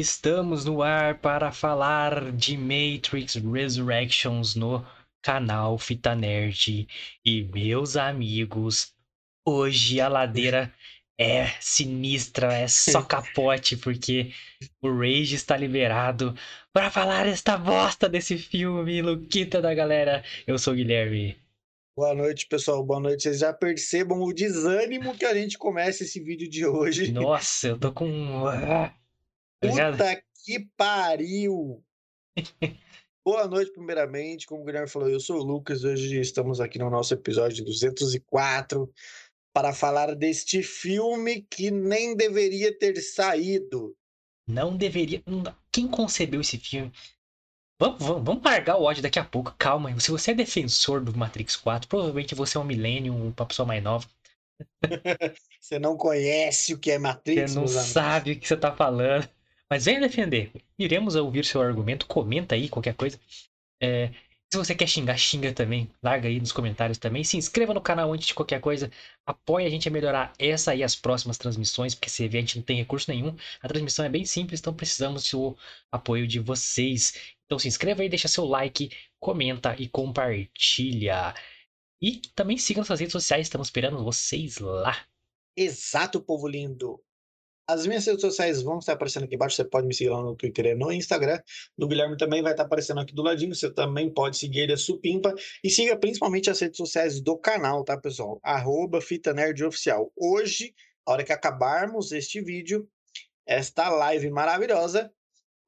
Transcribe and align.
Estamos 0.00 0.64
no 0.64 0.82
ar 0.82 1.18
para 1.18 1.52
falar 1.52 2.32
de 2.32 2.56
Matrix 2.56 3.34
Resurrections 3.34 4.54
no 4.54 4.82
canal 5.20 5.76
Fita 5.76 6.14
Nerd. 6.14 6.88
E 7.22 7.42
meus 7.42 7.98
amigos, 7.98 8.94
hoje 9.46 10.00
a 10.00 10.08
ladeira 10.08 10.72
é 11.20 11.48
sinistra, 11.60 12.50
é 12.50 12.66
só 12.66 13.02
capote, 13.04 13.76
porque 13.76 14.32
o 14.80 14.90
Rage 14.90 15.34
está 15.34 15.54
liberado 15.54 16.34
para 16.72 16.90
falar 16.90 17.26
esta 17.26 17.58
bosta 17.58 18.08
desse 18.08 18.38
filme, 18.38 19.02
Luquita 19.02 19.60
da 19.60 19.74
galera. 19.74 20.24
Eu 20.46 20.58
sou 20.58 20.72
o 20.72 20.76
Guilherme. 20.76 21.36
Boa 21.94 22.14
noite, 22.14 22.46
pessoal. 22.46 22.82
Boa 22.82 23.00
noite. 23.00 23.24
Vocês 23.24 23.40
já 23.40 23.52
percebam 23.52 24.22
o 24.22 24.32
desânimo 24.32 25.14
que 25.14 25.26
a 25.26 25.34
gente 25.34 25.58
começa 25.58 26.04
esse 26.04 26.18
vídeo 26.20 26.48
de 26.48 26.64
hoje. 26.64 27.12
Nossa, 27.12 27.68
eu 27.68 27.78
tô 27.78 27.92
com. 27.92 28.06
Ah, 29.62 29.92
Puta 29.92 30.22
que 30.42 30.66
pariu! 30.74 31.84
Boa 33.22 33.46
noite, 33.46 33.70
primeiramente. 33.72 34.46
Como 34.46 34.62
o 34.62 34.64
Guilherme 34.64 34.88
falou, 34.88 35.08
eu 35.10 35.20
sou 35.20 35.38
o 35.38 35.44
Lucas. 35.44 35.84
Hoje 35.84 36.18
estamos 36.18 36.62
aqui 36.62 36.78
no 36.78 36.88
nosso 36.88 37.12
episódio 37.12 37.62
204 37.62 38.90
para 39.54 39.74
falar 39.74 40.14
deste 40.14 40.62
filme 40.62 41.42
que 41.42 41.70
nem 41.70 42.16
deveria 42.16 42.76
ter 42.76 42.98
saído. 43.02 43.94
Não 44.48 44.74
deveria. 44.74 45.22
Quem 45.70 45.86
concebeu 45.86 46.40
esse 46.40 46.56
filme? 46.56 46.90
Vamos, 47.78 48.02
vamos, 48.02 48.24
vamos 48.24 48.42
largar 48.42 48.78
o 48.78 48.84
ódio 48.84 49.02
daqui 49.02 49.18
a 49.18 49.24
pouco. 49.24 49.54
Calma. 49.58 49.98
Se 50.00 50.10
você 50.10 50.30
é 50.30 50.34
defensor 50.34 51.02
do 51.04 51.14
Matrix 51.14 51.54
4, 51.56 51.86
provavelmente 51.86 52.34
você 52.34 52.56
é 52.56 52.60
um 52.60 52.64
millennium, 52.64 53.32
uma 53.36 53.46
pessoa 53.46 53.66
mais 53.66 53.82
nova. 53.82 54.08
você 55.60 55.78
não 55.78 55.98
conhece 55.98 56.72
o 56.72 56.78
que 56.78 56.90
é 56.90 56.98
Matrix, 56.98 57.52
Você 57.52 57.58
não 57.58 57.68
sabe 57.68 58.32
o 58.32 58.40
que 58.40 58.48
você 58.48 58.56
tá 58.56 58.74
falando. 58.74 59.28
Mas 59.70 59.84
venha 59.84 60.00
defender. 60.00 60.50
Iremos 60.78 61.14
ouvir 61.14 61.44
seu 61.44 61.60
argumento. 61.62 62.06
Comenta 62.06 62.54
aí 62.54 62.68
qualquer 62.68 62.94
coisa. 62.94 63.18
É, 63.80 64.10
se 64.52 64.58
você 64.58 64.74
quer 64.74 64.88
xingar, 64.88 65.16
xinga 65.16 65.52
também. 65.52 65.88
Larga 66.02 66.28
aí 66.28 66.40
nos 66.40 66.50
comentários 66.50 66.98
também. 66.98 67.22
Se 67.22 67.36
inscreva 67.36 67.72
no 67.72 67.80
canal 67.80 68.12
antes 68.12 68.26
de 68.26 68.34
qualquer 68.34 68.60
coisa. 68.60 68.90
Apoie 69.24 69.64
a 69.64 69.70
gente 69.70 69.86
a 69.86 69.92
melhorar 69.92 70.32
essa 70.40 70.74
e 70.74 70.82
as 70.82 70.96
próximas 70.96 71.38
transmissões, 71.38 71.94
porque 71.94 72.10
você 72.10 72.26
vê, 72.26 72.38
a 72.38 72.40
gente 72.40 72.56
não 72.56 72.64
tem 72.64 72.76
recurso 72.76 73.08
nenhum. 73.12 73.36
A 73.62 73.68
transmissão 73.68 74.04
é 74.04 74.08
bem 74.08 74.24
simples, 74.24 74.58
então 74.58 74.74
precisamos 74.74 75.30
do 75.30 75.56
apoio 75.92 76.26
de 76.26 76.40
vocês. 76.40 77.14
Então 77.46 77.60
se 77.60 77.68
inscreva 77.68 78.02
aí, 78.02 78.08
deixa 78.08 78.26
seu 78.26 78.44
like, 78.44 78.90
comenta 79.20 79.76
e 79.78 79.88
compartilha. 79.88 81.32
E 82.02 82.20
também 82.34 82.58
siga 82.58 82.80
nossas 82.80 82.98
redes 82.98 83.12
sociais, 83.12 83.46
estamos 83.46 83.68
esperando 83.68 84.02
vocês 84.02 84.58
lá. 84.58 85.06
Exato, 85.56 86.20
povo 86.20 86.48
lindo. 86.48 87.00
As 87.70 87.86
minhas 87.86 88.04
redes 88.04 88.20
sociais 88.20 88.62
vão 88.62 88.80
estar 88.80 88.94
aparecendo 88.94 89.26
aqui 89.26 89.36
embaixo. 89.36 89.54
Você 89.54 89.64
pode 89.64 89.86
me 89.86 89.94
seguir 89.94 90.10
lá 90.10 90.20
no 90.20 90.34
Twitter 90.34 90.66
e 90.66 90.74
no 90.74 90.90
Instagram. 90.90 91.40
Do 91.78 91.86
Guilherme 91.86 92.16
também 92.16 92.42
vai 92.42 92.50
estar 92.50 92.64
aparecendo 92.64 92.98
aqui 92.98 93.14
do 93.14 93.22
ladinho. 93.22 93.54
Você 93.54 93.72
também 93.72 94.12
pode 94.12 94.36
seguir 94.38 94.62
ele, 94.62 94.72
a 94.72 94.76
Supimpa. 94.76 95.32
E 95.62 95.70
siga 95.70 95.96
principalmente 95.96 96.50
as 96.50 96.58
redes 96.58 96.76
sociais 96.76 97.20
do 97.20 97.38
canal, 97.38 97.84
tá, 97.84 97.96
pessoal? 97.96 98.40
Arroba 98.42 99.00
Fita 99.00 99.32
Nerd 99.32 99.62
Oficial. 99.64 100.12
Hoje, 100.16 100.74
a 101.06 101.12
hora 101.12 101.22
que 101.22 101.32
acabarmos 101.32 102.10
este 102.10 102.40
vídeo, 102.40 102.88
esta 103.46 103.88
live 103.88 104.30
maravilhosa, 104.30 105.08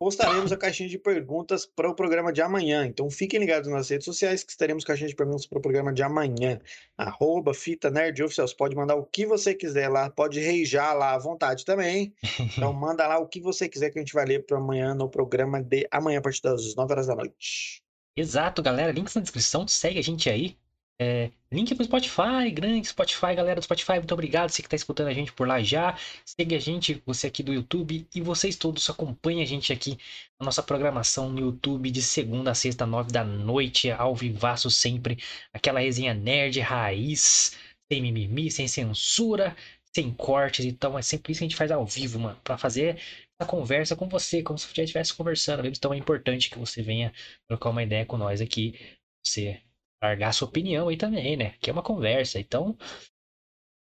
postaremos 0.02 0.50
a 0.50 0.56
caixinha 0.56 0.88
de 0.88 0.98
perguntas 0.98 1.64
para 1.64 1.88
o 1.88 1.94
programa 1.94 2.32
de 2.32 2.42
amanhã. 2.42 2.84
Então 2.84 3.08
fiquem 3.08 3.38
ligados 3.38 3.70
nas 3.70 3.88
redes 3.88 4.04
sociais 4.04 4.42
que 4.42 4.50
estaremos 4.50 4.82
caixinha 4.82 5.08
de 5.08 5.14
perguntas 5.14 5.46
para 5.46 5.60
o 5.60 5.62
programa 5.62 5.92
de 5.92 6.02
amanhã. 6.02 6.58
Arroba 6.98 7.54
Fita 7.54 7.88
Nerd 7.88 8.20
Oficial. 8.20 8.48
Você 8.48 8.56
pode 8.56 8.74
mandar 8.74 8.96
o 8.96 9.04
que 9.04 9.24
você 9.24 9.54
quiser 9.54 9.88
lá, 9.88 10.10
pode 10.10 10.40
reijar 10.40 10.98
lá 10.98 11.14
à 11.14 11.18
vontade 11.18 11.64
também. 11.64 12.12
Então 12.56 12.72
manda 12.72 13.06
lá 13.06 13.18
o 13.18 13.28
que 13.28 13.40
você 13.40 13.68
quiser 13.68 13.90
que 13.90 13.98
a 13.98 14.02
gente 14.02 14.12
vai 14.12 14.24
ler 14.24 14.44
para 14.44 14.58
amanhã 14.58 14.92
no 14.92 15.08
programa 15.08 15.62
de 15.62 15.86
amanhã 15.90 16.18
a 16.18 16.22
partir 16.22 16.42
das 16.42 16.74
9 16.74 16.92
horas 16.92 17.06
da 17.06 17.14
noite. 17.14 17.80
Exato, 18.16 18.60
galera. 18.60 18.90
Links 18.90 19.14
na 19.14 19.20
descrição. 19.20 19.68
Segue 19.68 20.00
a 20.00 20.02
gente 20.02 20.28
aí. 20.28 20.56
É, 21.00 21.30
link 21.50 21.74
pro 21.74 21.84
Spotify, 21.84 22.50
grande 22.52 22.86
Spotify, 22.86 23.34
galera 23.34 23.60
do 23.60 23.64
Spotify, 23.64 23.94
muito 23.94 24.12
obrigado. 24.12 24.50
Você 24.50 24.62
que 24.62 24.66
está 24.66 24.76
escutando 24.76 25.08
a 25.08 25.12
gente 25.12 25.32
por 25.32 25.48
lá 25.48 25.60
já. 25.62 25.96
Segue 26.24 26.54
a 26.54 26.58
gente, 26.60 27.02
você 27.04 27.26
aqui 27.26 27.42
do 27.42 27.52
YouTube 27.52 28.06
e 28.14 28.20
vocês 28.20 28.56
todos 28.56 28.88
acompanhem 28.88 29.42
a 29.42 29.46
gente 29.46 29.72
aqui 29.72 29.98
na 30.38 30.46
nossa 30.46 30.62
programação 30.62 31.28
no 31.30 31.40
YouTube 31.40 31.90
de 31.90 32.02
segunda 32.02 32.52
a 32.52 32.54
sexta, 32.54 32.86
nove 32.86 33.10
da 33.10 33.24
noite, 33.24 33.90
ao 33.90 34.14
vivaço 34.14 34.70
sempre. 34.70 35.18
Aquela 35.52 35.80
resenha 35.80 36.14
nerd, 36.14 36.60
raiz, 36.60 37.56
sem 37.90 38.00
mimimi, 38.00 38.50
sem 38.50 38.68
censura, 38.68 39.56
sem 39.94 40.12
cortes. 40.12 40.64
Então 40.64 40.98
é 40.98 41.02
sempre 41.02 41.32
isso 41.32 41.40
que 41.40 41.44
a 41.44 41.48
gente 41.48 41.56
faz 41.56 41.70
ao 41.70 41.84
vivo, 41.86 42.18
mano, 42.18 42.38
para 42.44 42.56
fazer 42.56 43.00
a 43.40 43.44
conversa 43.44 43.96
com 43.96 44.08
você, 44.08 44.42
como 44.42 44.58
se 44.58 44.66
você 44.68 44.82
estivesse 44.82 45.14
conversando. 45.14 45.66
Então 45.66 45.92
é 45.92 45.96
importante 45.96 46.48
que 46.50 46.58
você 46.58 46.82
venha 46.82 47.12
trocar 47.48 47.70
uma 47.70 47.82
ideia 47.82 48.06
com 48.06 48.16
nós 48.16 48.40
aqui. 48.40 48.78
Você 49.24 49.60
largar 50.02 50.32
sua 50.32 50.48
opinião 50.48 50.88
aí 50.88 50.96
também, 50.96 51.36
né? 51.36 51.54
Que 51.60 51.70
é 51.70 51.72
uma 51.72 51.82
conversa. 51.82 52.40
Então, 52.40 52.76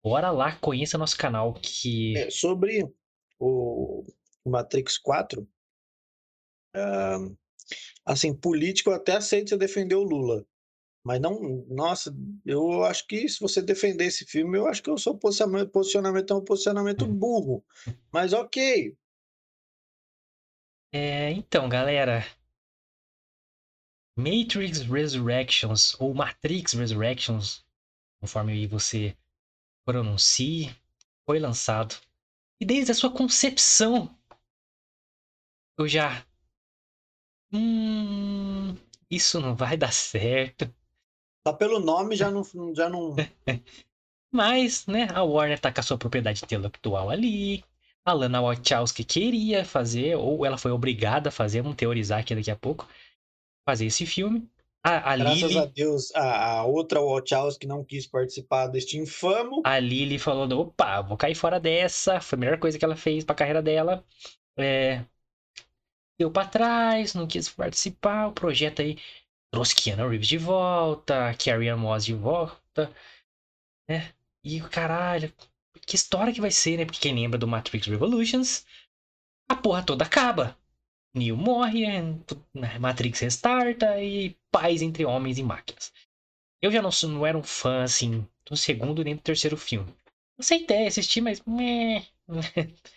bora 0.04 0.32
lá, 0.32 0.58
conheça 0.58 0.98
nosso 0.98 1.18
canal 1.18 1.54
que... 1.54 2.18
É, 2.18 2.30
sobre 2.30 2.92
o 3.40 4.04
Matrix 4.46 4.98
4, 4.98 5.42
uh, 6.76 7.38
assim, 8.04 8.34
político 8.34 8.90
eu 8.90 8.96
até 8.96 9.16
aceito 9.16 9.50
você 9.50 9.58
defender 9.58 9.96
o 9.96 10.04
Lula. 10.04 10.46
Mas 11.06 11.22
não, 11.22 11.66
nossa, 11.70 12.14
eu 12.46 12.84
acho 12.84 13.08
que 13.08 13.30
se 13.30 13.40
você 13.40 13.62
defender 13.62 14.06
esse 14.06 14.26
filme, 14.26 14.58
eu 14.58 14.68
acho 14.68 14.84
que 14.84 14.92
o 14.92 14.98
seu 14.98 15.18
posicionamento, 15.18 15.72
posicionamento 15.72 16.34
é 16.34 16.36
um 16.36 16.44
posicionamento 16.44 17.06
hum. 17.06 17.16
burro. 17.16 17.66
Mas 18.12 18.34
ok. 18.34 18.98
É, 20.92 21.32
então, 21.32 21.70
galera, 21.70 22.26
Matrix 24.18 24.82
Resurrections, 24.82 25.96
ou 26.00 26.12
Matrix 26.12 26.74
Resurrections, 26.74 27.64
conforme 28.20 28.66
você 28.66 29.16
pronuncie, 29.86 30.76
foi 31.24 31.38
lançado. 31.38 31.96
E 32.60 32.66
desde 32.66 32.92
a 32.92 32.96
sua 32.96 33.12
concepção, 33.12 34.10
eu 35.78 35.88
já. 35.88 36.26
Hum. 37.54 38.76
Isso 39.10 39.40
não 39.40 39.56
vai 39.56 39.78
dar 39.78 39.94
certo. 39.94 40.74
Só 41.48 41.54
pelo 41.54 41.80
nome 41.80 42.16
já 42.16 42.32
não. 42.32 42.44
Já 42.76 42.90
não... 42.90 43.16
Mas, 44.34 44.88
né, 44.88 45.08
a 45.14 45.24
Warner 45.24 45.60
tá 45.60 45.72
com 45.72 45.80
a 45.80 45.84
sua 45.84 45.98
propriedade 45.98 46.44
intelectual 46.44 47.12
ali. 47.12 47.64
A 48.04 48.14
Lana 48.14 48.42
Wachowski 48.42 49.04
queria 49.04 49.64
fazer, 49.64 50.16
ou 50.16 50.46
ela 50.46 50.58
foi 50.58 50.72
obrigada 50.72 51.30
a 51.30 51.32
fazer, 51.32 51.62
vamos 51.62 51.78
teorizar 51.78 52.20
aqui 52.20 52.34
daqui 52.34 52.50
a 52.50 52.56
pouco 52.56 52.88
fazer 53.68 53.88
esse 53.88 54.06
filme. 54.06 54.50
A, 54.82 55.12
a 55.12 55.18
Graças 55.18 55.42
Lily, 55.42 55.58
a 55.58 55.66
Deus, 55.66 56.16
a, 56.16 56.52
a 56.52 56.64
outra 56.64 57.02
Wachowski 57.02 57.68
não 57.68 57.84
quis 57.84 58.08
participar 58.08 58.68
deste 58.68 58.98
infamo. 58.98 59.62
A 59.66 59.78
Lily 59.78 60.18
falou: 60.18 60.50
opa, 60.62 61.02
vou 61.02 61.18
cair 61.18 61.36
fora 61.36 61.60
dessa. 61.60 62.22
Foi 62.22 62.38
a 62.38 62.40
melhor 62.40 62.58
coisa 62.58 62.80
que 62.80 62.86
ela 62.86 62.96
fez 62.96 63.26
pra 63.26 63.36
carreira 63.36 63.62
dela. 63.62 64.06
É... 64.58 65.04
Deu 66.18 66.32
pra 66.32 66.46
trás, 66.46 67.14
não 67.14 67.28
quis 67.28 67.50
participar. 67.50 68.28
O 68.28 68.32
projeto 68.32 68.82
aí 68.82 68.98
trouxe 69.52 69.76
Keanu 69.76 70.08
Reeves 70.08 70.28
de 70.28 70.38
volta, 70.38 71.34
Carrie 71.34 71.68
Ann 71.68 71.78
Moss 71.78 72.06
de 72.06 72.14
volta. 72.14 72.90
Né? 73.90 74.14
E 74.42 74.62
caralho, 74.62 75.34
que 75.86 75.98
história 75.98 76.34
que 76.34 76.40
vai 76.40 76.52
ser, 76.52 76.78
né? 76.78 76.86
Porque 76.86 77.02
quem 77.02 77.14
lembra 77.14 77.38
do 77.38 77.48
Matrix 77.48 77.88
Revolutions, 77.88 78.66
a 79.50 79.56
porra 79.56 79.84
toda 79.84 80.06
acaba. 80.06 80.58
Neo 81.18 81.36
morre, 81.38 81.86
é, 81.86 82.02
né, 82.54 82.80
Matrix 82.80 83.20
restarta 83.20 84.02
e 84.02 84.38
paz 84.52 84.82
entre 84.82 85.06
homens 85.06 85.38
e 85.38 85.44
máquinas. 85.44 85.92
Eu 86.62 86.72
já 86.72 86.82
não, 86.82 86.90
não 87.10 87.26
era 87.26 87.38
um 87.38 87.44
fã, 87.44 87.84
assim, 87.84 88.28
do 88.46 88.58
segundo 88.58 89.04
nem 89.04 89.16
do 89.16 89.22
terceiro 89.22 89.58
filme. 89.58 89.94
Aceitei 90.40 90.88
assistir, 90.88 91.22
mas. 91.22 91.42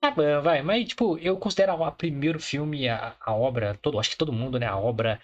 Tá 0.00 0.10
bom, 0.10 0.42
vai. 0.42 0.62
Mas, 0.62 0.88
tipo, 0.88 1.16
eu 1.18 1.36
considero 1.38 1.74
o 1.74 1.92
primeiro 1.92 2.40
filme, 2.40 2.88
a, 2.88 3.16
a 3.20 3.34
obra, 3.34 3.78
todo, 3.80 3.98
acho 4.00 4.10
que 4.10 4.16
todo 4.16 4.32
mundo, 4.32 4.58
né? 4.58 4.66
A 4.66 4.76
obra 4.76 5.20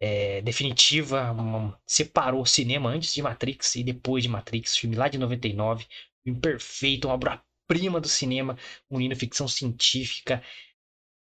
é, 0.00 0.40
definitiva, 0.42 1.32
um, 1.32 1.72
separou 1.86 2.42
o 2.42 2.46
cinema 2.46 2.90
antes 2.90 3.14
de 3.14 3.22
Matrix 3.22 3.76
e 3.76 3.84
depois 3.84 4.22
de 4.22 4.28
Matrix, 4.28 4.76
filme 4.76 4.96
lá 4.96 5.08
de 5.08 5.18
99, 5.18 5.86
filme 6.24 6.40
perfeito, 6.40 7.08
uma 7.08 7.14
obra 7.14 7.42
prima 7.70 8.00
do 8.00 8.08
cinema, 8.08 8.58
unindo 8.90 9.14
ficção 9.14 9.46
científica, 9.46 10.42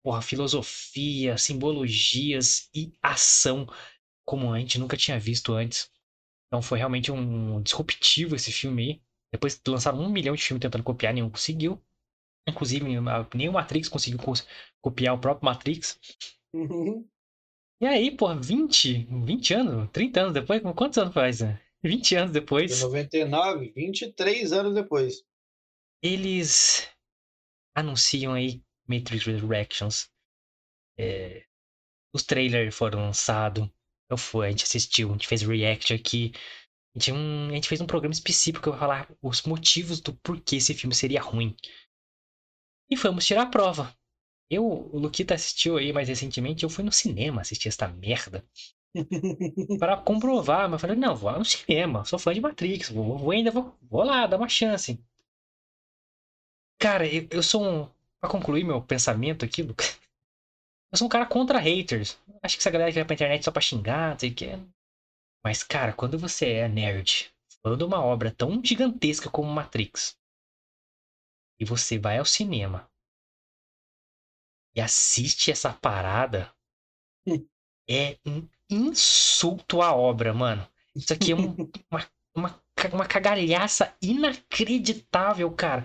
porra, 0.02 0.22
filosofia, 0.22 1.36
simbologias 1.36 2.70
e 2.74 2.90
ação, 3.02 3.66
como 4.24 4.50
a 4.54 4.58
gente 4.58 4.78
nunca 4.78 4.96
tinha 4.96 5.20
visto 5.20 5.52
antes. 5.52 5.90
Então 6.46 6.62
foi 6.62 6.78
realmente 6.78 7.12
um 7.12 7.60
disruptivo 7.60 8.34
esse 8.34 8.50
filme 8.50 8.82
aí. 8.82 9.02
Depois 9.30 9.60
lançaram 9.68 10.00
um 10.00 10.08
milhão 10.08 10.34
de 10.34 10.42
filmes 10.42 10.62
tentando 10.62 10.82
copiar, 10.82 11.12
nenhum 11.12 11.28
conseguiu. 11.28 11.78
Inclusive, 12.48 12.86
nem 13.34 13.48
o 13.50 13.52
Matrix 13.52 13.86
conseguiu 13.86 14.18
copiar 14.80 15.14
o 15.14 15.20
próprio 15.20 15.44
Matrix. 15.44 16.00
Uhum. 16.54 17.06
E 17.78 17.86
aí, 17.86 18.10
pô, 18.10 18.34
20, 18.34 19.06
20 19.22 19.52
anos, 19.52 19.90
30 19.92 20.20
anos 20.22 20.32
depois? 20.32 20.62
Quantos 20.74 20.96
anos 20.96 21.12
faz? 21.12 21.40
20 21.84 22.14
anos 22.14 22.32
depois. 22.32 22.80
99, 22.80 23.70
23 23.76 24.52
anos 24.54 24.72
depois 24.72 25.27
eles 26.02 26.88
anunciam 27.74 28.34
aí 28.34 28.62
Matrix 28.86 29.24
Resurrections. 29.24 30.10
É, 30.98 31.44
os 32.12 32.22
trailers 32.22 32.74
foram 32.74 33.00
lançados. 33.00 33.68
Eu 34.10 34.16
fui, 34.16 34.46
a 34.46 34.50
gente 34.50 34.64
assistiu, 34.64 35.10
a 35.10 35.12
gente 35.12 35.28
fez 35.28 35.42
react 35.42 35.92
aqui. 35.92 36.32
A 36.94 36.98
gente, 36.98 37.12
um, 37.12 37.48
a 37.48 37.52
gente 37.52 37.68
fez 37.68 37.80
um 37.80 37.86
programa 37.86 38.12
específico 38.12 38.62
que 38.62 38.68
eu 38.68 38.72
vou 38.72 38.80
falar 38.80 39.08
os 39.22 39.42
motivos 39.42 40.00
do 40.00 40.14
porquê 40.14 40.56
esse 40.56 40.74
filme 40.74 40.94
seria 40.94 41.20
ruim. 41.20 41.54
E 42.90 42.96
vamos 42.96 43.26
tirar 43.26 43.42
a 43.42 43.46
prova. 43.46 43.94
Eu, 44.50 44.64
o 44.64 44.98
Luquita 44.98 45.34
assistiu 45.34 45.76
aí 45.76 45.92
mais 45.92 46.08
recentemente, 46.08 46.64
eu 46.64 46.70
fui 46.70 46.82
no 46.82 46.90
cinema 46.90 47.42
assistir 47.42 47.68
essa 47.68 47.86
merda. 47.86 48.44
para 49.78 49.98
comprovar, 49.98 50.62
mas 50.62 50.72
eu 50.72 50.78
falei, 50.78 50.96
não, 50.96 51.14
vou 51.14 51.38
no 51.38 51.44
cinema, 51.44 52.04
sou 52.06 52.18
fã 52.18 52.32
de 52.32 52.40
Matrix, 52.40 52.88
vou, 52.88 53.18
vou 53.18 53.30
ainda, 53.30 53.50
vou, 53.50 53.76
vou 53.82 54.02
lá, 54.02 54.26
dar 54.26 54.38
uma 54.38 54.48
chance. 54.48 54.98
Cara, 56.78 57.06
eu, 57.06 57.26
eu 57.30 57.42
sou 57.42 57.62
um. 57.64 57.88
Pra 58.20 58.30
concluir 58.30 58.64
meu 58.64 58.82
pensamento 58.82 59.44
aqui, 59.44 59.62
Lucas. 59.62 59.98
Eu 60.90 60.98
sou 60.98 61.06
um 61.06 61.10
cara 61.10 61.26
contra 61.26 61.58
haters. 61.58 62.18
Acho 62.42 62.56
que 62.56 62.62
essa 62.62 62.70
galera 62.70 62.90
que 62.90 62.96
vai 62.98 63.04
pra 63.04 63.14
internet 63.14 63.44
só 63.44 63.50
pra 63.50 63.60
xingar, 63.60 64.12
não 64.12 64.18
sei 64.18 64.30
o 64.30 64.34
que. 64.34 64.46
Mas, 65.44 65.62
cara, 65.62 65.92
quando 65.92 66.18
você 66.18 66.50
é 66.52 66.68
nerd, 66.68 67.30
de 67.76 67.84
uma 67.84 68.02
obra 68.02 68.30
tão 68.30 68.64
gigantesca 68.64 69.30
como 69.30 69.52
Matrix, 69.52 70.16
e 71.60 71.64
você 71.64 71.98
vai 71.98 72.18
ao 72.18 72.24
cinema 72.24 72.88
e 74.74 74.80
assiste 74.80 75.50
essa 75.50 75.72
parada, 75.72 76.52
é 77.88 78.18
um 78.26 78.48
insulto 78.70 79.82
à 79.82 79.94
obra, 79.94 80.32
mano. 80.32 80.66
Isso 80.94 81.12
aqui 81.12 81.32
é 81.32 81.36
um, 81.36 81.54
uma, 81.90 82.06
uma, 82.34 82.62
uma 82.92 83.06
cagalhaça 83.06 83.94
inacreditável, 84.00 85.50
cara. 85.52 85.84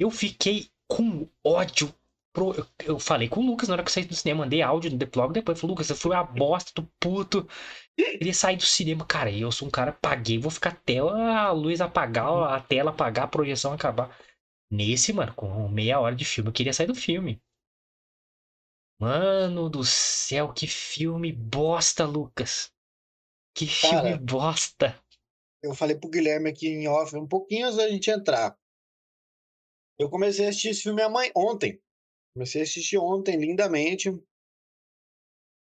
Eu 0.00 0.10
fiquei 0.10 0.68
com 0.88 1.28
ódio 1.44 1.94
Pro, 2.32 2.54
eu, 2.84 2.96
falei 3.00 3.28
com 3.28 3.40
o 3.40 3.46
Lucas 3.46 3.68
na 3.68 3.74
hora 3.74 3.82
que 3.82 3.88
eu 3.88 3.92
saí 3.92 4.04
do 4.04 4.14
cinema, 4.14 4.44
mandei 4.44 4.62
áudio 4.62 4.92
no 4.92 4.96
Deplog 4.96 5.32
depois. 5.32 5.58
Falei, 5.58 5.72
Lucas, 5.72 5.90
eu 5.90 5.96
fui 5.96 6.14
a 6.14 6.22
bosta 6.22 6.70
do 6.80 6.88
puto. 7.00 7.48
Queria 7.96 8.32
sair 8.32 8.56
do 8.56 8.62
cinema. 8.62 9.04
Cara, 9.04 9.32
eu 9.32 9.50
sou 9.50 9.66
um 9.66 9.70
cara, 9.70 9.92
paguei, 9.92 10.38
vou 10.38 10.50
ficar 10.50 10.70
até 10.70 10.98
a 10.98 11.50
luz 11.50 11.80
apagar, 11.80 12.54
a 12.54 12.60
tela 12.60 12.90
apagar, 12.90 13.24
a 13.24 13.28
projeção 13.28 13.72
acabar. 13.72 14.16
Nesse, 14.70 15.12
mano, 15.12 15.34
com 15.34 15.68
meia 15.68 15.98
hora 15.98 16.14
de 16.14 16.24
filme, 16.24 16.50
eu 16.50 16.52
queria 16.52 16.72
sair 16.72 16.86
do 16.86 16.94
filme. 16.94 17.42
Mano 19.00 19.68
do 19.68 19.82
céu, 19.82 20.52
que 20.52 20.68
filme 20.68 21.32
bosta, 21.32 22.06
Lucas. 22.06 22.72
Que 23.56 23.66
filme 23.66 24.02
cara, 24.02 24.18
bosta. 24.18 25.02
Eu 25.60 25.74
falei 25.74 25.96
pro 25.96 26.08
Guilherme 26.08 26.48
aqui 26.48 26.68
em 26.68 26.86
off, 26.86 27.16
um 27.16 27.26
pouquinho 27.26 27.66
antes 27.66 27.76
da 27.76 27.88
gente 27.88 28.08
entrar. 28.08 28.56
Eu 30.00 30.08
comecei 30.08 30.46
a 30.46 30.48
assistir 30.48 30.70
esse 30.70 30.82
filme 30.84 31.02
ontem. 31.36 31.78
Comecei 32.32 32.62
a 32.62 32.64
assistir 32.64 32.96
ontem 32.96 33.36
lindamente. 33.36 34.10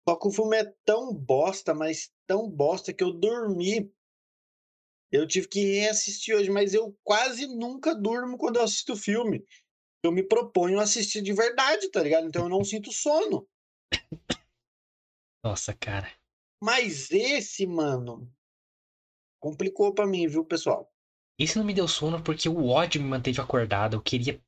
Só 0.08 0.16
que 0.16 0.30
o 0.30 0.32
filme 0.32 0.56
é 0.56 0.74
tão 0.86 1.14
bosta, 1.14 1.74
mas 1.74 2.10
tão 2.26 2.50
bosta 2.50 2.94
que 2.94 3.04
eu 3.04 3.12
dormi. 3.12 3.94
Eu 5.12 5.28
tive 5.28 5.50
que 5.50 5.80
reassistir 5.82 6.34
hoje, 6.34 6.50
mas 6.50 6.74
eu 6.74 6.98
quase 7.04 7.48
nunca 7.48 7.94
durmo 7.94 8.38
quando 8.38 8.56
eu 8.56 8.64
assisto 8.64 8.96
filme. 8.96 9.46
Eu 10.06 10.12
me 10.14 10.24
proponho 10.24 10.80
a 10.80 10.84
assistir 10.84 11.22
de 11.22 11.34
verdade, 11.34 11.92
tá 11.92 12.02
ligado? 12.02 12.26
Então 12.26 12.44
eu 12.44 12.50
não 12.50 12.64
sinto 12.64 12.94
sono. 12.94 13.46
Nossa, 15.44 15.74
cara. 15.74 16.10
Mas 16.64 17.12
esse, 17.12 17.68
mano, 17.68 18.34
complicou 19.38 19.94
para 19.94 20.08
mim, 20.08 20.30
viu, 20.30 20.46
pessoal? 20.46 20.89
Esse 21.40 21.58
não 21.58 21.66
me 21.66 21.74
deu 21.74 21.88
sono 21.88 22.22
porque 22.22 22.48
o 22.50 22.68
ódio 22.68 23.02
me 23.02 23.08
manteve 23.08 23.42
acordado. 23.42 23.96
Eu 23.96 24.02
queria 24.02 24.40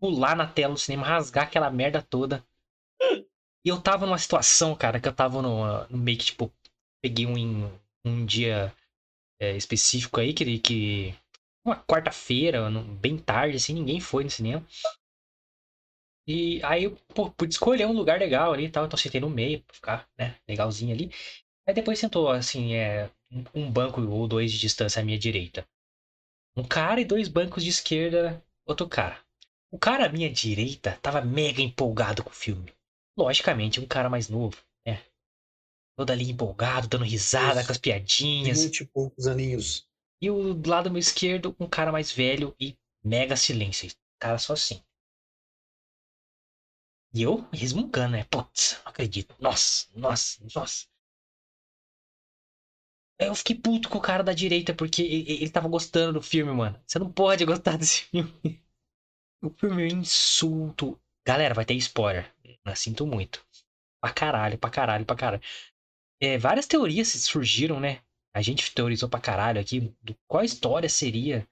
pular 0.00 0.36
na 0.36 0.46
tela 0.46 0.74
do 0.74 0.80
cinema, 0.80 1.06
rasgar 1.06 1.44
aquela 1.46 1.70
merda 1.70 2.02
toda. 2.02 2.44
E 3.64 3.68
eu 3.68 3.80
tava 3.80 4.06
numa 4.06 4.18
situação, 4.18 4.74
cara, 4.74 5.00
que 5.00 5.08
eu 5.08 5.12
tava 5.12 5.42
no, 5.42 5.86
no 5.88 5.98
meio 5.98 6.18
que, 6.18 6.26
tipo, 6.26 6.52
peguei 7.02 7.26
um, 7.26 7.70
um 8.04 8.24
dia 8.24 8.72
é, 9.40 9.56
específico 9.56 10.20
aí, 10.20 10.34
que, 10.34 10.58
que 10.58 11.14
uma 11.64 11.76
quarta-feira, 11.76 12.70
bem 13.00 13.18
tarde, 13.18 13.56
assim, 13.56 13.74
ninguém 13.74 14.00
foi 14.00 14.24
no 14.24 14.30
cinema. 14.30 14.64
E 16.26 16.60
aí 16.62 16.84
eu 16.84 16.96
pô, 17.14 17.30
pude 17.30 17.54
escolher 17.54 17.86
um 17.86 17.92
lugar 17.92 18.20
legal 18.20 18.52
ali 18.52 18.66
e 18.66 18.70
tal, 18.70 18.84
então 18.84 18.98
sentei 18.98 19.20
no 19.20 19.30
meio 19.30 19.62
pra 19.62 19.74
ficar, 19.74 20.08
né, 20.18 20.36
legalzinho 20.46 20.94
ali. 20.94 21.10
Aí 21.66 21.74
depois 21.74 21.98
sentou, 21.98 22.30
assim, 22.30 22.74
é, 22.74 23.10
um 23.54 23.70
banco 23.70 24.00
ou 24.02 24.28
dois 24.28 24.52
de 24.52 24.58
distância 24.58 25.00
à 25.02 25.04
minha 25.04 25.18
direita. 25.18 25.66
Um 26.58 26.64
cara 26.64 27.00
e 27.00 27.04
dois 27.04 27.28
bancos 27.28 27.62
de 27.62 27.70
esquerda, 27.70 28.44
outro 28.66 28.88
cara. 28.88 29.24
O 29.70 29.78
cara 29.78 30.06
à 30.06 30.08
minha 30.08 30.28
direita 30.28 30.98
tava 31.00 31.20
mega 31.20 31.62
empolgado 31.62 32.24
com 32.24 32.30
o 32.30 32.34
filme. 32.34 32.74
Logicamente, 33.16 33.78
um 33.78 33.86
cara 33.86 34.10
mais 34.10 34.28
novo, 34.28 34.56
né? 34.84 35.00
Todo 35.96 36.10
ali 36.10 36.28
empolgado, 36.28 36.88
dando 36.88 37.04
risada 37.04 37.64
com 37.64 37.70
as 37.70 37.78
piadinhas. 37.78 38.64
Vinte 38.64 38.80
e 38.80 38.86
poucos 38.86 39.28
aninhos. 39.28 39.86
E 40.20 40.28
o 40.32 40.52
do 40.52 40.68
lado 40.68 40.90
meu 40.90 40.98
esquerdo, 40.98 41.54
um 41.60 41.68
cara 41.68 41.92
mais 41.92 42.10
velho 42.10 42.52
e 42.58 42.76
mega 43.04 43.36
silêncio. 43.36 43.88
Cara 44.18 44.36
só 44.36 44.54
assim. 44.54 44.82
E 47.14 47.22
eu 47.22 47.48
resmungando, 47.52 48.16
né? 48.16 48.24
Putz, 48.24 48.80
não 48.84 48.90
acredito. 48.90 49.32
Nossa, 49.38 49.86
nossa, 49.94 50.44
nossa. 50.56 50.88
Eu 53.18 53.34
fiquei 53.34 53.56
puto 53.56 53.88
com 53.88 53.98
o 53.98 54.02
cara 54.02 54.22
da 54.22 54.32
direita 54.32 54.72
porque 54.72 55.02
ele 55.02 55.50
tava 55.50 55.68
gostando 55.68 56.14
do 56.14 56.22
filme, 56.22 56.52
mano. 56.52 56.80
Você 56.86 56.98
não 56.98 57.10
pode 57.10 57.44
gostar 57.44 57.76
desse 57.76 58.02
filme. 58.10 58.62
O 59.42 59.50
primeiro 59.50 59.96
insulto. 59.96 61.00
Galera, 61.26 61.54
vai 61.54 61.64
ter 61.64 61.74
spoiler. 61.74 62.32
Eu 62.44 62.76
sinto 62.76 63.06
muito. 63.06 63.44
Pra 64.00 64.12
caralho, 64.12 64.58
pra 64.58 64.70
caralho, 64.70 65.04
pra 65.04 65.16
caralho. 65.16 65.42
É, 66.20 66.38
várias 66.38 66.66
teorias 66.66 67.08
surgiram, 67.08 67.80
né? 67.80 68.00
A 68.34 68.40
gente 68.40 68.72
teorizou 68.72 69.08
pra 69.08 69.20
caralho 69.20 69.60
aqui 69.60 69.92
do 70.02 70.16
qual 70.28 70.44
história 70.44 70.88
seria, 70.88 71.46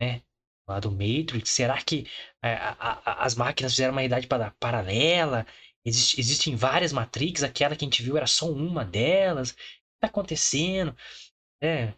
né? 0.00 0.22
Lá 0.68 0.78
do 0.78 0.90
Matrix. 0.90 1.50
Será 1.50 1.80
que 1.82 2.06
é, 2.42 2.54
a, 2.54 2.76
a, 2.78 3.24
as 3.24 3.34
máquinas 3.34 3.72
fizeram 3.72 3.92
uma 3.92 4.00
realidade 4.00 4.28
paralela? 4.60 5.46
Existe, 5.84 6.20
existem 6.20 6.54
várias 6.54 6.92
Matrix, 6.92 7.42
aquela 7.42 7.74
que 7.74 7.84
a 7.84 7.86
gente 7.86 8.02
viu 8.02 8.16
era 8.16 8.26
só 8.26 8.50
uma 8.50 8.84
delas. 8.84 9.56
Tá 10.00 10.06
acontecendo? 10.06 10.96
É, 11.60 11.92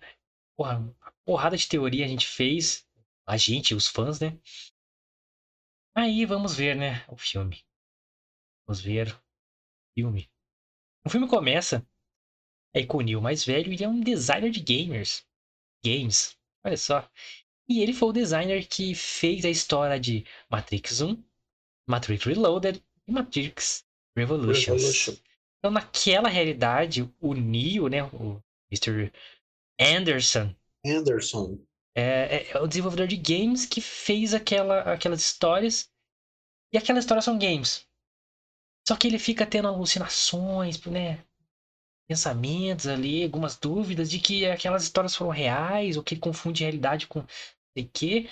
porra, 0.57 0.79
uma 0.79 1.15
porrada 1.25 1.57
de 1.57 1.69
teoria 1.69 2.05
a 2.05 2.09
gente 2.09 2.27
fez. 2.27 2.87
A 3.27 3.37
gente, 3.37 3.75
os 3.75 3.87
fãs, 3.87 4.19
né? 4.21 4.39
Aí 5.95 6.25
vamos 6.25 6.55
ver, 6.55 6.75
né, 6.75 7.05
o 7.09 7.17
filme. 7.17 7.65
Vamos 8.67 8.81
ver 8.81 9.13
o 9.13 9.21
filme. 9.95 10.31
O 11.05 11.11
filme 11.11 11.29
começa 11.29 11.87
aí 12.75 12.87
com 12.87 12.99
o 12.99 13.01
Neil 13.01 13.21
mais 13.21 13.45
velho, 13.45 13.73
ele 13.73 13.85
é 13.85 13.89
um 13.89 14.01
designer 14.01 14.51
de 14.51 14.61
gamers. 14.61 15.27
Games. 15.85 16.37
Olha 16.65 16.77
só. 16.77 17.09
E 17.69 17.81
ele 17.83 17.93
foi 17.93 18.09
o 18.09 18.13
designer 18.13 18.67
que 18.67 18.95
fez 18.95 19.45
a 19.45 19.51
história 19.51 19.99
de 19.99 20.25
Matrix 20.51 21.01
1, 21.01 21.23
Matrix 21.87 22.25
Reloaded 22.25 22.83
e 23.07 23.13
Matrix 23.13 23.87
Revolutions. 24.17 24.67
Revolution. 24.67 25.30
Então, 25.61 25.71
naquela 25.71 26.29
realidade, 26.29 27.09
o 27.21 27.35
Neo, 27.35 27.89
né, 27.89 28.03
o 28.05 28.43
Mr. 28.73 29.13
Anderson. 29.79 30.55
Anderson. 30.85 31.59
É, 31.95 32.03
é, 32.03 32.51
é, 32.53 32.59
o 32.59 32.67
desenvolvedor 32.67 33.07
de 33.07 33.17
games 33.17 33.67
que 33.67 33.81
fez 33.81 34.33
aquela, 34.33 34.81
aquelas 34.93 35.21
histórias. 35.21 35.91
E 36.73 36.79
aquelas 36.79 37.05
histórias 37.05 37.25
são 37.25 37.39
games. 37.39 37.87
Só 38.89 38.97
que 38.97 39.07
ele 39.07 39.19
fica 39.19 39.47
tendo 39.47 39.69
alucinações, 39.69 40.83
né? 40.87 41.23
Pensamentos 42.09 42.87
ali, 42.87 43.23
algumas 43.23 43.57
dúvidas 43.57 44.11
de 44.11 44.19
que 44.19 44.47
aquelas 44.47 44.83
histórias 44.83 45.15
foram 45.15 45.31
reais, 45.31 45.97
ou 45.97 46.03
que 46.03 46.15
ele 46.15 46.21
confunde 46.21 46.63
realidade 46.63 47.07
com 47.07 47.25
sei 47.77 47.85
que. 47.93 48.29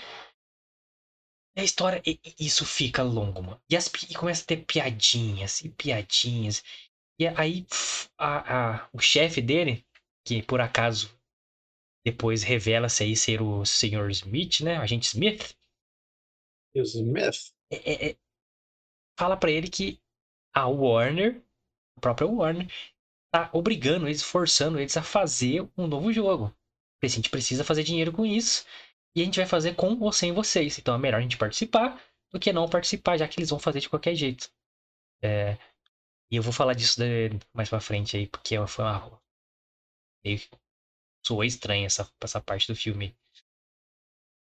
E 1.57 1.61
a 1.61 1.65
história, 1.65 2.03
e, 2.07 2.19
isso 2.39 2.65
fica 2.65 3.03
longo, 3.03 3.43
mano. 3.43 3.63
E, 3.69 3.77
as, 3.77 3.87
e 4.09 4.15
começa 4.15 4.43
a 4.43 4.47
ter 4.47 4.65
piadinhas 4.65 5.61
e 5.61 5.69
piadinhas. 5.69 6.63
E 7.19 7.27
aí 7.27 7.67
a, 8.17 8.77
a, 8.85 8.91
o 8.93 9.01
chefe 9.01 9.41
dele, 9.41 9.85
que 10.25 10.43
por 10.43 10.61
acaso 10.61 11.19
depois 12.05 12.43
revela-se 12.43 13.03
aí 13.03 13.17
ser 13.17 13.43
o 13.43 13.65
Sr. 13.65 14.11
Smith, 14.11 14.61
né? 14.61 14.79
O 14.79 14.83
agente 14.83 15.09
Smith. 15.09 15.57
Smith. 16.75 17.53
É, 17.71 17.77
é, 17.77 18.11
é, 18.11 18.17
fala 19.19 19.37
para 19.37 19.51
ele 19.51 19.69
que 19.69 20.01
a 20.55 20.67
Warner, 20.67 21.43
a 21.97 22.01
própria 22.01 22.27
Warner, 22.27 22.67
tá 23.33 23.51
obrigando 23.53 24.07
eles, 24.07 24.23
forçando 24.23 24.79
eles 24.79 24.97
a 24.97 25.03
fazer 25.03 25.69
um 25.77 25.87
novo 25.87 26.13
jogo. 26.13 26.55
A 27.03 27.07
gente 27.07 27.31
precisa 27.31 27.65
fazer 27.65 27.85
dinheiro 27.85 28.13
com 28.13 28.25
isso. 28.25 28.65
E 29.15 29.23
a 29.23 29.25
gente 29.25 29.37
vai 29.37 29.47
fazer 29.47 29.75
com 29.75 29.99
ou 30.01 30.13
sem 30.13 30.33
vocês. 30.33 30.79
Então 30.79 30.95
é 30.95 30.99
melhor 30.99 31.19
a 31.19 31.23
gente 31.23 31.37
participar 31.37 32.01
do 32.33 32.39
que 32.39 32.53
não 32.53 32.69
participar, 32.69 33.17
já 33.19 33.27
que 33.27 33.39
eles 33.39 33.51
vão 33.51 33.59
fazer 33.59 33.81
de 33.81 33.89
qualquer 33.89 34.15
jeito. 34.15 34.51
É, 35.23 35.59
e 36.31 36.37
eu 36.37 36.43
vou 36.43 36.53
falar 36.53 36.75
disso 36.75 37.01
mais 37.53 37.69
pra 37.69 37.81
frente 37.81 38.17
aí, 38.17 38.27
porque 38.27 38.55
foi 38.67 38.85
uma. 38.85 39.21
Meio 40.25 40.41
soou 41.27 41.45
estranha 41.45 41.87
essa, 41.87 42.11
essa 42.23 42.41
parte 42.41 42.67
do 42.67 42.77
filme. 42.77 43.17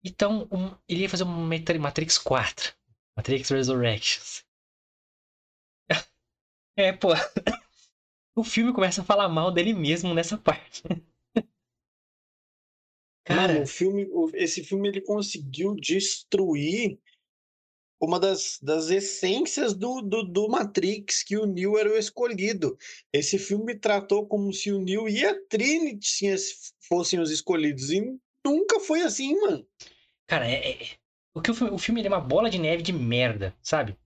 Então, 0.04 0.49
um, 0.52 0.76
ele 0.88 1.02
ia 1.02 1.09
fazer 1.09 1.25
uma 1.25 1.59
Matrix 1.78 2.18
4. 2.18 2.75
Matrix 3.16 3.50
Resurrections. 3.50 4.45
É, 6.78 6.92
pô. 6.92 7.09
O 8.38 8.45
filme 8.45 8.71
começa 8.71 9.00
a 9.00 9.04
falar 9.04 9.30
mal 9.30 9.50
dele 9.50 9.73
mesmo 9.73 10.12
nessa 10.12 10.37
parte. 10.37 10.83
Mano, 13.26 13.40
Cara, 13.40 13.62
o 13.62 13.66
filme, 13.66 14.06
esse 14.35 14.62
filme 14.62 14.88
ele 14.88 15.00
conseguiu 15.00 15.75
destruir 15.75 17.00
uma 18.00 18.21
das, 18.21 18.59
das 18.62 18.91
essências 18.91 19.75
do, 19.75 20.03
do, 20.03 20.23
do 20.23 20.49
Matrix, 20.49 21.23
que 21.23 21.37
o 21.37 21.47
Neo 21.47 21.79
era 21.79 21.91
o 21.91 21.97
escolhido. 21.97 22.76
Esse 23.12 23.38
filme 23.38 23.75
tratou 23.79 24.26
como 24.26 24.53
se 24.53 24.71
o 24.73 24.81
Neo 24.81 25.09
e 25.09 25.25
a 25.25 25.35
Trinity 25.49 26.35
fossem 26.88 27.19
os 27.21 27.31
escolhidos. 27.31 27.91
E 27.91 28.03
nunca 28.45 28.81
foi 28.81 29.03
assim, 29.03 29.35
mano. 29.41 29.67
cara, 30.26 30.49
é, 30.50 30.73
é- 30.73 30.97
o, 31.35 31.41
que 31.43 31.50
o 31.50 31.55
filme, 31.55 31.73
o 31.75 31.79
filme 31.79 32.05
é 32.05 32.09
uma 32.09 32.21
bola 32.21 32.50
de 32.50 32.59
neve 32.59 32.83
de 32.83 32.93
merda, 32.93 33.55
sabe? 33.62 33.97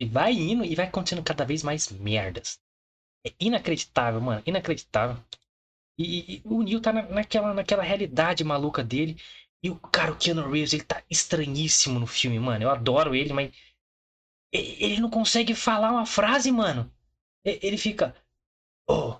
E 0.00 0.06
vai 0.06 0.32
indo 0.32 0.64
e 0.64 0.74
vai 0.74 0.86
acontecendo 0.86 1.22
cada 1.22 1.44
vez 1.44 1.62
mais 1.62 1.88
merdas. 1.90 2.60
É 3.26 3.32
inacreditável, 3.40 4.20
mano. 4.20 4.42
Inacreditável. 4.46 5.16
E- 5.98 6.36
e 6.36 6.42
o 6.44 6.62
Neo 6.62 6.80
tá 6.80 6.92
na- 6.92 7.02
naquela, 7.08 7.54
naquela 7.54 7.82
realidade 7.82 8.44
maluca 8.44 8.82
dele. 8.82 9.16
E 9.62 9.70
o 9.70 9.76
cara, 9.78 10.12
o 10.12 10.16
Keanu 10.16 10.50
Reeves, 10.50 10.72
ele 10.72 10.82
tá 10.84 11.02
estranhíssimo 11.08 11.98
no 12.00 12.06
filme, 12.06 12.38
mano. 12.38 12.64
Eu 12.64 12.70
adoro 12.70 13.14
ele, 13.14 13.32
mas. 13.32 13.52
Ele 14.52 15.00
não 15.00 15.08
consegue 15.08 15.54
falar 15.54 15.90
uma 15.92 16.04
frase, 16.04 16.50
mano. 16.50 16.92
Ele 17.44 17.78
fica. 17.78 18.14
Oh. 18.88 19.16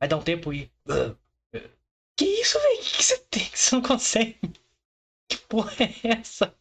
Vai 0.00 0.08
dar 0.08 0.16
um 0.18 0.22
tempo 0.22 0.52
e. 0.52 0.70
"Ah, 0.88 1.16
ah." 1.54 1.70
Que 2.16 2.24
isso, 2.24 2.58
velho? 2.60 2.80
O 2.80 2.84
que 2.84 3.02
você 3.02 3.18
tem 3.18 3.44
que 3.50 3.58
você 3.58 3.74
não 3.74 3.82
consegue? 3.82 4.38
Que 5.26 5.38
porra 5.38 5.72
é 5.80 6.08
essa? 6.20 6.54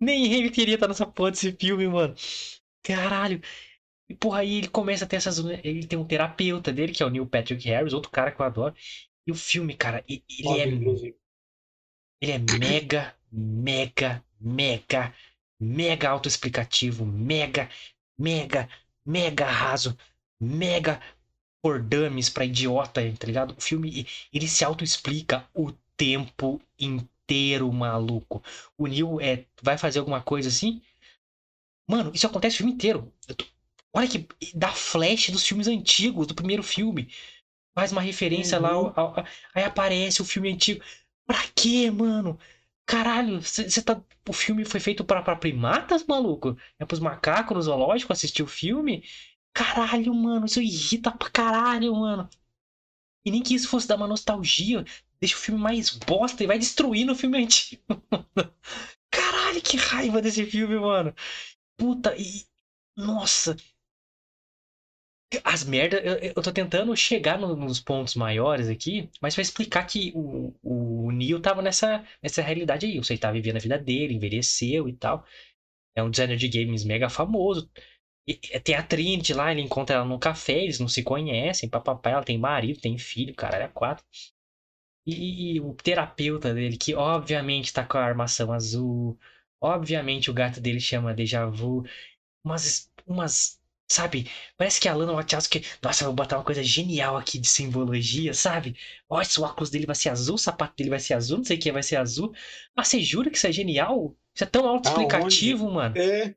Nem 0.00 0.32
ele 0.32 0.50
queria 0.50 0.74
estar 0.74 0.86
nessa 0.86 1.04
porra 1.04 1.32
desse 1.32 1.52
filme, 1.52 1.88
mano. 1.88 2.14
Caralho. 2.82 3.42
E 4.08 4.14
porra, 4.14 4.40
aí 4.40 4.58
ele 4.58 4.68
começa 4.68 5.04
a 5.04 5.08
ter 5.08 5.16
essas. 5.16 5.38
Ele 5.38 5.86
tem 5.86 5.98
um 5.98 6.06
terapeuta 6.06 6.72
dele, 6.72 6.92
que 6.92 7.02
é 7.02 7.06
o 7.06 7.10
Neil 7.10 7.26
Patrick 7.26 7.66
Harris, 7.68 7.92
outro 7.92 8.10
cara 8.10 8.30
que 8.30 8.40
eu 8.40 8.46
adoro. 8.46 8.74
E 9.26 9.32
o 9.32 9.34
filme, 9.34 9.74
cara, 9.74 10.04
ele 10.08 10.22
Foda, 10.42 10.60
é, 10.60 10.68
inclusive. 10.68 11.16
Ele 12.20 12.32
é 12.32 12.38
mega, 12.38 13.14
mega, 13.30 14.24
mega, 14.40 15.14
mega 15.60 16.08
autoexplicativo, 16.10 17.04
mega, 17.04 17.68
mega, 18.18 18.68
mega 19.04 19.46
raso, 19.46 19.96
mega 20.40 21.00
por 21.62 21.82
dummies 21.82 22.28
pra 22.30 22.44
idiota, 22.44 23.00
tá 23.18 23.26
ligado? 23.26 23.54
O 23.56 23.60
filme, 23.60 24.06
ele 24.32 24.48
se 24.48 24.64
autoexplica 24.64 25.48
o 25.54 25.72
tempo 25.96 26.60
inteiro, 26.78 27.72
maluco. 27.72 28.42
O 28.78 28.86
Neil 28.86 29.20
é, 29.20 29.44
vai 29.62 29.76
fazer 29.76 29.98
alguma 29.98 30.22
coisa 30.22 30.48
assim. 30.48 30.80
Mano, 31.88 32.10
isso 32.14 32.26
acontece 32.26 32.56
o 32.56 32.58
filme 32.58 32.72
inteiro. 32.72 33.12
Tô- 33.26 33.44
Olha 33.92 34.08
que 34.08 34.28
dá 34.54 34.68
flash 34.72 35.30
dos 35.30 35.46
filmes 35.46 35.66
antigos, 35.66 36.26
do 36.26 36.34
primeiro 36.34 36.62
filme. 36.62 37.08
Faz 37.74 37.92
uma 37.92 38.00
referência 38.02 38.58
lá, 38.58 38.76
Uhum. 38.78 38.92
ao- 38.94 39.18
ao- 39.18 39.26
aí 39.54 39.64
aparece 39.64 40.20
o 40.20 40.24
filme 40.24 40.52
antigo. 40.52 40.84
Pra 41.26 41.42
quê, 41.54 41.90
mano? 41.90 42.38
Caralho, 42.86 43.40
você 43.42 43.82
tá. 43.82 44.00
O 44.28 44.32
filme 44.32 44.64
foi 44.64 44.80
feito 44.80 45.04
pra 45.04 45.36
primatas, 45.36 46.04
maluco? 46.06 46.56
É 46.78 46.84
pros 46.84 47.00
macacos 47.00 47.56
no 47.56 47.62
zoológico 47.62 48.12
assistir 48.12 48.42
o 48.42 48.46
filme? 48.46 49.04
Caralho, 49.52 50.14
mano, 50.14 50.46
isso 50.46 50.60
irrita 50.60 51.10
pra 51.10 51.30
caralho, 51.30 51.94
mano. 51.94 52.28
E 53.24 53.30
nem 53.30 53.42
que 53.42 53.54
isso 53.54 53.68
fosse 53.68 53.88
dar 53.88 53.96
uma 53.96 54.06
nostalgia, 54.08 54.84
deixa 55.20 55.36
o 55.36 55.40
filme 55.40 55.60
mais 55.60 55.90
bosta 55.90 56.44
e 56.44 56.46
vai 56.46 56.58
destruindo 56.58 57.12
o 57.12 57.16
filme 57.16 57.38
antigo. 57.42 57.82
Caralho, 59.10 59.62
que 59.62 59.76
raiva 59.76 60.22
desse 60.22 60.46
filme, 60.46 60.78
mano. 60.78 61.14
Puta, 61.76 62.16
e. 62.16 62.46
Nossa. 62.96 63.56
As 65.44 65.64
merdas. 65.64 66.00
Eu, 66.04 66.14
eu 66.36 66.42
tô 66.42 66.52
tentando 66.52 66.94
chegar 66.96 67.38
no- 67.38 67.56
nos 67.56 67.80
pontos 67.80 68.14
maiores 68.14 68.68
aqui, 68.68 69.08
mas 69.20 69.34
pra 69.34 69.42
explicar 69.42 69.84
que 69.84 70.12
o, 70.14 70.52
o 70.62 71.10
Neo 71.10 71.40
tava 71.40 71.60
nessa, 71.62 72.04
nessa 72.22 72.42
realidade 72.42 72.86
aí. 72.86 72.96
Você 72.98 73.16
tá 73.18 73.30
vivendo 73.32 73.56
a 73.56 73.60
vida 73.60 73.78
dele, 73.78 74.14
envelheceu 74.14 74.88
e 74.88 74.92
tal. 74.94 75.24
É 75.96 76.02
um 76.02 76.10
designer 76.10 76.36
de 76.38 76.48
games 76.48 76.84
mega 76.84 77.08
famoso. 77.10 77.70
E 78.28 78.34
tem 78.60 78.76
a 78.76 78.82
Trinity 78.82 79.34
lá, 79.34 79.52
ele 79.52 79.62
encontra 79.62 79.96
ela 79.96 80.04
num 80.06 80.18
café, 80.18 80.62
eles 80.64 80.80
não 80.80 80.88
se 80.88 81.02
conhecem, 81.02 81.68
papapá, 81.68 82.10
ela 82.10 82.24
tem 82.24 82.38
marido, 82.38 82.80
tem 82.80 82.98
filho, 82.98 83.34
caralho, 83.34 83.64
é 83.64 83.68
quatro. 83.68 84.04
E, 85.06 85.54
e 85.56 85.60
o 85.60 85.72
terapeuta 85.74 86.52
dele, 86.52 86.76
que 86.76 86.94
obviamente 86.94 87.72
tá 87.72 87.84
com 87.84 87.96
a 87.98 88.04
armação 88.04 88.52
azul, 88.52 89.16
obviamente 89.60 90.30
o 90.30 90.34
gato 90.34 90.60
dele 90.60 90.80
chama 90.80 91.14
Deja 91.14 91.46
Vu, 91.46 91.84
umas, 92.44 92.90
umas, 93.06 93.60
sabe, 93.90 94.30
parece 94.56 94.80
que 94.80 94.88
a 94.88 94.94
Lana 94.94 95.12
Wachowski, 95.12 95.62
nossa, 95.82 96.04
eu 96.04 96.08
vou 96.08 96.14
botar 96.16 96.36
uma 96.38 96.44
coisa 96.44 96.62
genial 96.62 97.16
aqui 97.16 97.38
de 97.38 97.48
simbologia, 97.48 98.34
sabe? 98.34 98.76
Olha, 99.08 99.26
o 99.38 99.42
óculos 99.42 99.70
dele 99.70 99.86
vai 99.86 99.94
ser 99.94 100.10
azul, 100.10 100.34
o 100.34 100.38
sapato 100.38 100.74
dele 100.76 100.90
vai 100.90 101.00
ser 101.00 101.14
azul, 101.14 101.38
não 101.38 101.44
sei 101.44 101.56
o 101.56 101.60
que 101.60 101.72
vai 101.72 101.82
ser 101.82 101.96
azul. 101.96 102.32
Mas 102.76 102.88
você 102.88 103.00
jura 103.00 103.30
que 103.30 103.36
isso 103.36 103.46
é 103.46 103.52
genial? 103.52 104.16
Isso 104.34 104.44
é 104.44 104.46
tão 104.46 104.68
autoexplicativo, 104.68 105.70
mano. 105.70 105.96
É, 105.96 106.34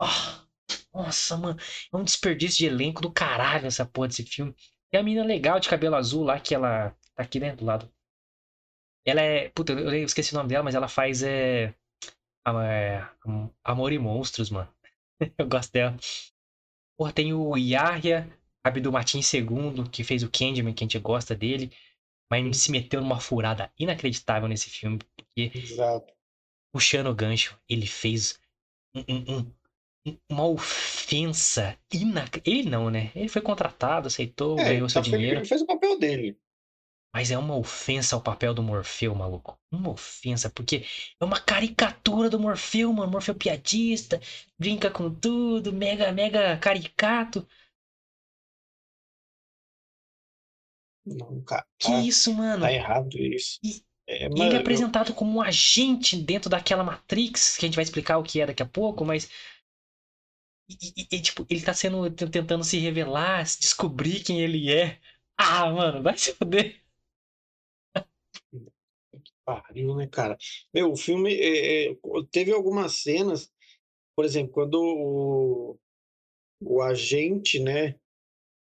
Ah, 0.00 0.44
nossa, 0.92 1.36
mano. 1.36 1.58
É 1.92 1.96
um 1.96 2.04
desperdício 2.04 2.58
de 2.58 2.66
elenco 2.66 3.00
do 3.00 3.12
caralho 3.12 3.66
essa 3.66 3.86
porra 3.86 4.08
desse 4.08 4.24
filme. 4.24 4.54
Tem 4.90 5.00
a 5.00 5.02
menina 5.04 5.24
legal 5.24 5.58
de 5.60 5.68
cabelo 5.68 5.96
azul 5.96 6.24
lá, 6.24 6.38
que 6.40 6.54
ela 6.54 6.90
tá 7.14 7.22
aqui, 7.22 7.40
né, 7.40 7.54
do 7.54 7.64
lado. 7.64 7.90
Ela 9.04 9.20
é. 9.22 9.48
Puta, 9.50 9.72
eu 9.72 10.04
esqueci 10.04 10.32
o 10.32 10.36
nome 10.36 10.48
dela, 10.48 10.62
mas 10.62 10.74
ela 10.74 10.88
faz. 10.88 11.22
É, 11.22 11.74
é, 12.46 13.06
Amor 13.64 13.92
e 13.92 13.98
Monstros, 13.98 14.50
mano. 14.50 14.68
Eu 15.38 15.46
gosto 15.48 15.72
dela. 15.72 15.96
Porra, 17.02 17.12
tem 17.12 17.32
o 17.32 17.56
Yahya 17.56 18.30
Abdul 18.62 18.92
Martins 18.92 19.34
II, 19.34 19.88
que 19.90 20.04
fez 20.04 20.22
o 20.22 20.30
Candyman, 20.30 20.72
que 20.72 20.84
a 20.84 20.86
gente 20.86 21.00
gosta 21.00 21.34
dele. 21.34 21.72
Mas 22.30 22.58
se 22.58 22.70
meteu 22.70 23.00
numa 23.00 23.18
furada 23.18 23.72
inacreditável 23.76 24.48
nesse 24.48 24.70
filme. 24.70 25.00
Porque 25.16 25.50
exato. 25.52 26.14
puxando 26.72 27.08
o 27.08 27.14
gancho, 27.14 27.58
ele 27.68 27.88
fez 27.88 28.38
um- 28.94 29.00
um- 29.08 29.36
um- 29.36 29.52
um- 30.06 30.16
uma 30.30 30.46
ofensa 30.46 31.76
inacreditável. 31.92 32.60
Ele 32.60 32.70
não, 32.70 32.88
né? 32.88 33.10
Ele 33.16 33.28
foi 33.28 33.42
contratado, 33.42 34.06
aceitou, 34.06 34.56
É, 34.60 34.74
ganhou 34.74 34.88
seu 34.88 35.02
tá 35.02 35.10
dinheiro. 35.10 35.40
Ele 35.40 35.44
fez 35.48 35.60
o 35.60 35.66
papel 35.66 35.98
dele. 35.98 36.38
Mas 37.14 37.30
é 37.30 37.36
uma 37.38 37.56
ofensa 37.56 38.16
ao 38.16 38.22
papel 38.22 38.54
do 38.54 38.62
Morfeu, 38.62 39.14
maluco. 39.14 39.58
Uma 39.70 39.90
ofensa, 39.90 40.48
porque 40.50 40.84
é 41.20 41.24
uma 41.24 41.38
caricatura 41.40 42.30
do 42.30 42.40
Morfeu, 42.40 42.92
mano. 42.92 43.12
Morfeu 43.12 43.34
piadista, 43.34 44.20
brinca 44.58 44.90
com 44.90 45.12
tudo, 45.14 45.72
mega, 45.72 46.10
mega 46.12 46.56
caricato. 46.58 47.46
Não, 51.04 51.40
cara. 51.42 51.64
Que 51.78 51.90
Tá, 51.90 52.00
isso, 52.00 52.32
mano? 52.34 52.62
tá 52.62 52.72
errado 52.72 53.16
isso. 53.18 53.58
E- 53.62 53.82
É, 54.06 54.28
mano, 54.28 54.44
ele 54.44 54.56
é 54.56 54.58
eu- 54.58 54.60
apresentado 54.60 55.14
como 55.14 55.38
um 55.38 55.42
agente 55.42 56.16
dentro 56.16 56.50
daquela 56.50 56.84
Matrix, 56.84 57.56
que 57.56 57.64
a 57.66 57.68
gente 57.68 57.76
vai 57.76 57.84
explicar 57.84 58.18
o 58.18 58.22
que 58.24 58.40
é 58.40 58.46
daqui 58.46 58.62
a 58.62 58.66
pouco, 58.66 59.04
mas. 59.04 59.28
E, 60.68 60.74
e- 61.02 61.08
e, 61.16 61.20
tipo, 61.20 61.46
ele 61.50 61.62
tá 61.62 61.72
sendo. 61.74 62.10
tentando 62.10 62.64
se 62.64 62.78
revelar, 62.78 63.46
se 63.46 63.60
descobrir 63.60 64.22
quem 64.24 64.40
ele 64.40 64.72
é. 64.72 65.00
Ah, 65.36 65.70
mano, 65.70 66.02
vai 66.02 66.16
se 66.18 66.34
fuder. 66.34 66.81
Pariu, 69.44 69.96
né, 69.96 70.06
cara? 70.06 70.36
Meu, 70.72 70.92
o 70.92 70.96
filme 70.96 71.34
é, 71.34 71.92
é, 71.92 71.96
teve 72.30 72.52
algumas 72.52 73.02
cenas, 73.02 73.52
por 74.14 74.24
exemplo, 74.24 74.52
quando 74.52 74.80
o, 74.80 75.78
o 76.60 76.82
agente, 76.82 77.58
né, 77.58 77.98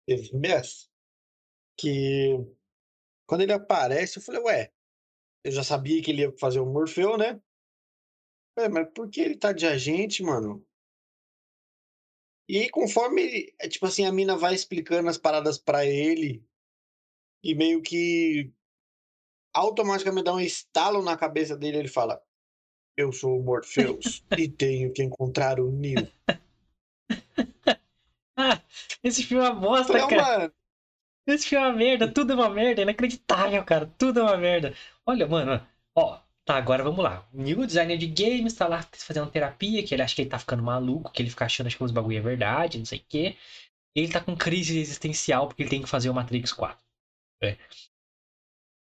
Smith, 0.08 0.89
que 1.77 2.38
quando 3.25 3.41
ele 3.41 3.53
aparece, 3.53 4.20
eu 4.20 4.24
falei, 4.24 4.41
ué, 4.41 4.74
eu 5.43 5.51
já 5.51 5.63
sabia 5.63 6.01
que 6.01 6.12
ele 6.12 6.22
ia 6.22 6.38
fazer 6.38 6.60
o 6.60 6.65
Morfeu, 6.65 7.17
né? 7.17 7.41
Ué, 8.58 8.70
mas 8.70 8.89
por 8.93 9.10
que 9.10 9.22
ele 9.22 9.38
tá 9.38 9.51
de 9.51 9.65
agente, 9.65 10.24
mano? 10.24 10.65
E 12.48 12.70
conforme, 12.70 13.53
é, 13.60 13.67
tipo 13.67 13.86
assim, 13.86 14.05
a 14.05 14.12
mina 14.12 14.38
vai 14.38 14.53
explicando 14.53 15.10
as 15.10 15.17
paradas 15.17 15.58
pra 15.58 15.86
ele, 15.86 16.46
e 17.43 17.55
meio 17.55 17.82
que 17.82 18.53
automaticamente 19.53 20.25
dá 20.25 20.33
um 20.33 20.39
estalo 20.39 21.01
na 21.03 21.17
cabeça 21.17 21.55
dele, 21.57 21.77
ele 21.77 21.88
fala: 21.88 22.22
Eu 22.98 23.12
sou 23.12 23.39
o 23.39 23.43
Morpheus 23.43 24.24
e 24.38 24.48
tenho 24.48 24.91
que 24.93 25.03
encontrar 25.03 25.60
o 25.60 25.72
Neo. 25.72 26.10
Ah, 28.36 28.62
esse 29.03 29.24
filme 29.24 29.43
é 29.45 29.50
uma 29.50 29.60
bosta, 29.60 29.93
falei, 29.93 30.07
cara. 30.07 30.39
mano, 30.39 30.53
Esse 31.27 31.48
filme 31.48 31.65
é 31.65 31.69
uma 31.69 31.77
merda, 31.77 32.12
tudo 32.13 32.33
é 32.33 32.36
uma 32.36 32.50
merda, 32.50 32.81
é 32.81 32.83
inacreditável, 32.83 33.63
cara. 33.65 33.88
Tudo 33.98 34.19
é 34.22 34.24
uma 34.24 34.38
merda. 34.38 34.75
Olha, 35.05 35.27
mano, 35.27 35.65
ó, 35.95 36.22
tá, 36.45 36.55
agora 36.57 36.83
vamos 36.83 37.03
lá. 37.03 37.27
O 37.33 37.41
New 37.41 37.65
designer 37.65 37.98
de 37.98 38.07
games 38.07 38.53
tá 38.55 38.67
lá 38.67 38.83
fazendo 38.93 39.31
terapia, 39.31 39.83
que 39.86 39.93
ele 39.95 40.01
acha 40.03 40.15
que 40.15 40.22
ele 40.24 40.29
tá 40.29 40.39
ficando 40.39 40.63
maluco, 40.63 41.12
que 41.12 41.22
ele 41.22 41.29
fica 41.29 41.45
achando 41.45 41.69
que 41.69 41.83
os 41.83 41.91
bagulho 41.91 42.17
é 42.17 42.22
verdade, 42.22 42.79
não 42.79 42.86
sei 42.86 43.00
o 43.00 43.05
quê. 43.07 43.38
Ele 43.95 44.12
tá 44.12 44.22
com 44.22 44.36
crise 44.38 44.79
existencial 44.79 45.48
porque 45.48 45.63
ele 45.63 45.69
tem 45.69 45.81
que 45.83 45.89
fazer 45.89 46.10
o 46.10 46.13
Matrix 46.13 46.51
4. 46.53 46.83
É. 47.43 47.57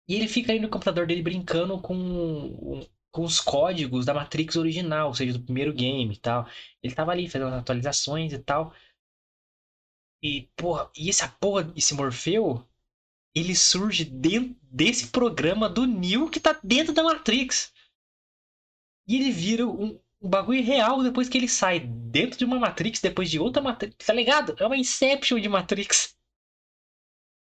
E 0.08 0.15
ele 0.15 0.27
fica 0.27 0.51
aí 0.51 0.60
no 0.60 0.70
computador 0.70 1.08
dele 1.08 1.22
brincando 1.22 1.79
com 1.81 2.81
com 3.12 3.24
os 3.24 3.39
códigos 3.39 4.05
da 4.05 4.13
Matrix 4.13 4.55
original, 4.55 5.10
ou 5.10 5.13
seja, 5.13 5.34
do 5.34 5.43
primeiro 5.43 5.74
game 5.74 6.13
e 6.13 6.17
tal. 6.17 6.48
Ele 6.81 6.96
tava 6.96 7.12
ali 7.12 7.29
fazendo 7.29 7.53
atualizações 7.53 8.31
e 8.31 8.39
tal. 8.39 8.74
E, 10.24 10.50
porra, 10.55 10.89
e 10.96 11.10
essa 11.10 11.27
porra, 11.27 11.72
esse 11.75 11.93
Morfeu, 11.93 12.65
ele 13.36 13.55
surge 13.55 14.05
dentro 14.05 14.55
desse 14.63 15.08
programa 15.08 15.67
do 15.67 15.86
Neo 15.86 16.29
que 16.29 16.39
tá 16.39 16.58
dentro 16.63 16.93
da 16.93 17.03
Matrix. 17.03 17.74
E 19.08 19.15
ele 19.15 19.31
vira 19.31 19.67
um, 19.67 20.00
um 20.22 20.29
bagulho 20.29 20.63
real 20.63 21.03
depois 21.03 21.27
que 21.27 21.38
ele 21.38 21.50
sai 21.50 21.79
dentro 21.79 22.38
de 22.38 22.46
uma 22.46 22.60
Matrix, 22.60 23.01
depois 23.01 23.29
de 23.29 23.39
outra 23.39 23.62
Matrix, 23.62 24.05
tá 24.05 24.13
ligado? 24.13 24.55
É 24.58 24.65
uma 24.65 24.77
Inception 24.77 25.39
de 25.39 25.50
Matrix. 25.50 26.15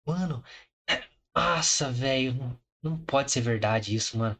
Mano. 0.05 0.43
Nossa, 1.35 1.91
velho, 1.91 2.33
não, 2.33 2.59
não 2.81 2.97
pode 2.97 3.31
ser 3.31 3.41
verdade 3.41 3.95
isso, 3.95 4.17
mano. 4.17 4.37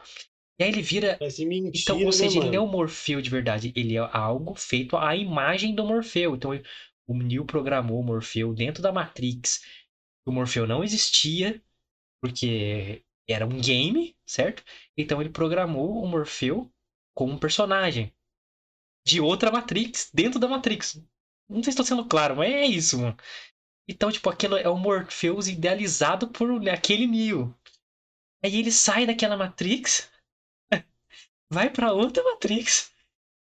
E 0.59 0.63
aí 0.63 0.69
ele 0.69 0.81
vira. 0.81 1.17
Mentira, 1.19 1.81
então, 1.81 2.03
ou 2.05 2.11
seja, 2.11 2.39
né, 2.39 2.45
ele 2.45 2.55
não 2.57 2.63
é 2.63 2.67
o 2.67 2.71
Morfeu 2.71 3.21
de 3.21 3.29
verdade. 3.29 3.73
Ele 3.75 3.97
é 3.97 3.99
algo 3.99 4.55
feito 4.55 4.95
à 4.95 5.15
imagem 5.15 5.75
do 5.75 5.85
Morfeu. 5.85 6.35
Então, 6.35 6.51
o 7.07 7.17
Neo 7.17 7.45
programou 7.45 7.99
o 7.99 8.03
Morfeu 8.03 8.53
dentro 8.53 8.81
da 8.81 8.91
Matrix. 8.91 9.61
O 10.25 10.31
Morfeu 10.31 10.65
não 10.65 10.83
existia, 10.83 11.61
porque 12.21 13.03
era 13.27 13.45
um 13.45 13.59
game, 13.59 14.15
certo? 14.25 14.63
Então 14.97 15.21
ele 15.21 15.29
programou 15.29 16.01
o 16.03 16.07
Morfeu 16.07 16.71
como 17.13 17.33
um 17.33 17.37
personagem 17.37 18.13
de 19.05 19.21
outra 19.21 19.51
Matrix, 19.51 20.09
dentro 20.13 20.39
da 20.39 20.47
Matrix. 20.47 21.01
Não 21.47 21.57
sei 21.57 21.65
se 21.65 21.69
estou 21.81 21.85
sendo 21.85 22.07
claro, 22.07 22.35
mas 22.35 22.51
é 22.51 22.65
isso, 22.65 22.99
mano. 22.99 23.15
Então, 23.87 24.11
tipo, 24.11 24.29
aquilo 24.29 24.57
é 24.57 24.67
o 24.67 24.77
Morpheus 24.77 25.47
idealizado 25.47 26.27
por 26.27 26.49
aquele 26.69 27.05
Neo. 27.05 27.55
Aí 28.43 28.57
ele 28.57 28.71
sai 28.71 29.05
daquela 29.05 29.37
Matrix, 29.37 30.09
vai 31.51 31.69
para 31.69 31.93
outra 31.93 32.23
Matrix, 32.23 32.93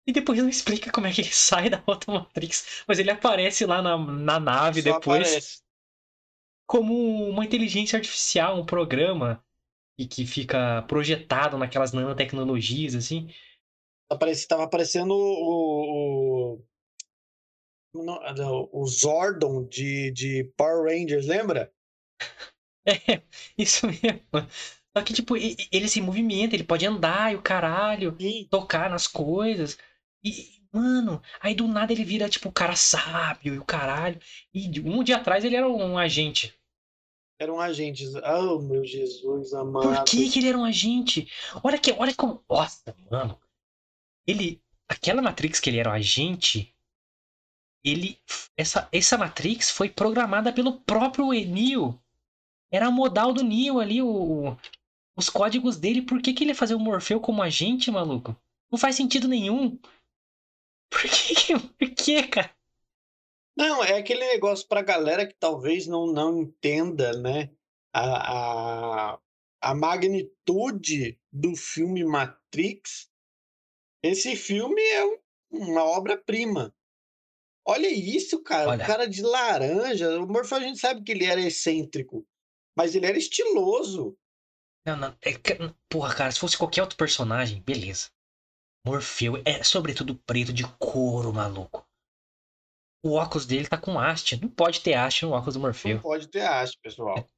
e 0.06 0.12
depois 0.12 0.38
não 0.38 0.48
explica 0.48 0.92
como 0.92 1.06
é 1.06 1.12
que 1.12 1.20
ele 1.22 1.30
sai 1.32 1.70
da 1.70 1.82
outra 1.86 2.12
Matrix. 2.12 2.84
Mas 2.86 2.98
ele 2.98 3.10
aparece 3.10 3.64
lá 3.64 3.80
na, 3.80 3.96
na 3.96 4.38
nave 4.38 4.82
Só 4.82 4.92
depois. 4.92 5.28
Aparece. 5.28 5.64
Como 6.66 7.28
uma 7.28 7.44
inteligência 7.44 7.98
artificial, 7.98 8.58
um 8.58 8.66
programa. 8.66 9.44
E 9.98 10.06
que 10.06 10.26
fica 10.26 10.82
projetado 10.82 11.56
naquelas 11.56 11.92
nanotecnologias, 11.92 12.96
assim. 12.96 13.32
Aparece, 14.10 14.48
tava 14.48 14.64
aparecendo 14.64 15.12
o. 15.12 16.54
o... 16.56 16.64
O 17.94 18.86
Zordon 18.86 19.64
de, 19.68 20.10
de 20.10 20.44
Power 20.56 20.84
Rangers, 20.84 21.26
lembra? 21.26 21.72
É, 22.86 23.22
isso 23.56 23.86
mesmo. 23.86 24.46
Só 24.94 25.02
que, 25.02 25.14
tipo, 25.14 25.38
ele 25.38 25.88
se 25.88 26.02
movimenta, 26.02 26.54
ele 26.54 26.64
pode 26.64 26.84
andar 26.84 27.32
e 27.32 27.36
o 27.36 27.40
caralho, 27.40 28.14
Sim. 28.20 28.46
tocar 28.50 28.90
nas 28.90 29.06
coisas. 29.06 29.78
E, 30.22 30.60
mano, 30.70 31.22
aí 31.40 31.54
do 31.54 31.66
nada 31.66 31.94
ele 31.94 32.04
vira, 32.04 32.28
tipo, 32.28 32.50
o 32.50 32.52
cara 32.52 32.76
sábio 32.76 33.54
e 33.54 33.58
o 33.58 33.64
caralho. 33.64 34.20
E 34.52 34.68
um 34.80 35.02
dia 35.02 35.16
atrás 35.16 35.46
ele 35.46 35.56
era 35.56 35.66
um 35.66 35.96
agente. 35.96 36.54
Era 37.38 37.52
um 37.52 37.58
agente. 37.58 38.04
Oh, 38.18 38.58
meu 38.58 38.84
Jesus 38.84 39.54
amado. 39.54 39.88
Por 39.88 40.04
que, 40.04 40.30
que 40.30 40.38
ele 40.40 40.48
era 40.48 40.58
um 40.58 40.64
agente? 40.64 41.26
Olha 41.62 41.78
que, 41.78 41.92
olha 41.92 42.14
como. 42.14 42.44
Nossa, 42.48 42.94
mano. 43.10 43.40
Ele. 44.26 44.62
Aquela 44.86 45.22
Matrix 45.22 45.58
que 45.58 45.70
ele 45.70 45.78
era 45.78 45.88
um 45.88 45.94
agente. 45.94 46.73
Ele. 47.84 48.18
Essa, 48.56 48.88
essa 48.90 49.18
Matrix 49.18 49.70
foi 49.70 49.88
programada 49.88 50.52
pelo 50.52 50.80
próprio 50.80 51.30
Neo. 51.30 52.00
Era 52.70 52.86
a 52.86 52.90
modal 52.90 53.32
do 53.32 53.44
Neo 53.44 53.78
ali, 53.78 54.00
o, 54.00 54.56
os 55.16 55.28
códigos 55.28 55.76
dele. 55.76 56.02
Por 56.02 56.20
que, 56.20 56.32
que 56.32 56.44
ele 56.44 56.50
ia 56.52 56.56
fazer 56.56 56.74
o 56.74 56.80
Morfeu 56.80 57.20
como 57.20 57.42
agente, 57.42 57.90
maluco? 57.90 58.36
Não 58.70 58.78
faz 58.78 58.96
sentido 58.96 59.28
nenhum. 59.28 59.78
Por 60.90 61.02
que? 61.02 61.58
Por 61.58 61.90
que, 61.90 62.22
cara? 62.24 62.54
Não, 63.56 63.84
é 63.84 63.98
aquele 63.98 64.26
negócio 64.26 64.66
pra 64.66 64.82
galera 64.82 65.26
que 65.26 65.34
talvez 65.34 65.86
não, 65.86 66.06
não 66.06 66.42
entenda, 66.42 67.12
né? 67.12 67.50
A, 67.92 69.12
a, 69.12 69.18
a 69.60 69.74
magnitude 69.74 71.18
do 71.32 71.54
filme 71.54 72.04
Matrix. 72.04 73.08
Esse 74.02 74.34
filme 74.34 74.82
é 74.82 75.20
uma 75.50 75.84
obra-prima. 75.84 76.74
Olha 77.66 77.88
isso, 77.88 78.42
cara. 78.42 78.70
Olha. 78.70 78.84
O 78.84 78.86
cara 78.86 79.08
de 79.08 79.22
laranja. 79.22 80.20
O 80.20 80.26
Morpho 80.26 80.54
a 80.54 80.60
gente 80.60 80.78
sabe 80.78 81.02
que 81.02 81.12
ele 81.12 81.24
era 81.24 81.40
excêntrico. 81.40 82.26
Mas 82.76 82.94
ele 82.94 83.06
era 83.06 83.16
estiloso. 83.16 84.16
Não, 84.86 84.96
não. 84.96 85.16
É, 85.22 85.32
porra, 85.88 86.14
cara, 86.14 86.30
se 86.30 86.38
fosse 86.38 86.58
qualquer 86.58 86.82
outro 86.82 86.96
personagem, 86.96 87.62
beleza. 87.62 88.10
Morfeu 88.86 89.40
é 89.46 89.62
sobretudo 89.62 90.14
preto 90.14 90.52
de 90.52 90.64
couro, 90.78 91.32
maluco. 91.32 91.86
O 93.02 93.14
óculos 93.14 93.46
dele 93.46 93.66
tá 93.66 93.78
com 93.78 93.98
haste. 93.98 94.40
Não 94.40 94.48
pode 94.48 94.80
ter 94.80 94.94
haste 94.94 95.24
no 95.24 95.32
óculos 95.32 95.54
do 95.54 95.60
Morfeu. 95.60 95.96
Não 95.96 96.02
pode 96.02 96.28
ter 96.28 96.42
haste, 96.42 96.78
pessoal. 96.82 97.28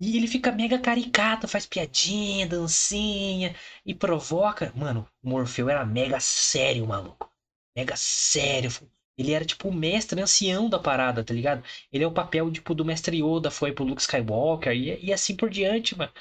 E 0.00 0.16
ele 0.16 0.26
fica 0.26 0.52
mega 0.52 0.78
caricato, 0.78 1.48
faz 1.48 1.66
piadinha, 1.66 2.46
dancinha 2.46 3.56
e 3.84 3.94
provoca. 3.94 4.72
Mano, 4.76 5.08
o 5.22 5.28
Morfeu 5.28 5.68
era 5.68 5.84
mega 5.84 6.20
sério, 6.20 6.86
maluco. 6.86 7.32
Mega 7.76 7.94
sério. 7.96 8.70
Ele 9.16 9.32
era 9.32 9.44
tipo 9.44 9.68
o 9.68 9.74
mestre 9.74 10.20
ancião 10.20 10.68
da 10.68 10.78
parada, 10.78 11.22
tá 11.24 11.32
ligado? 11.34 11.64
Ele 11.92 12.04
é 12.04 12.06
o 12.06 12.12
papel 12.12 12.50
tipo 12.50 12.74
do 12.74 12.84
mestre 12.84 13.18
Yoda 13.22 13.50
foi 13.50 13.72
pro 13.72 13.84
Luke 13.84 14.00
Skywalker 14.02 14.72
e, 14.72 15.06
e 15.06 15.12
assim 15.12 15.36
por 15.36 15.50
diante, 15.50 15.96
mano. 15.96 16.12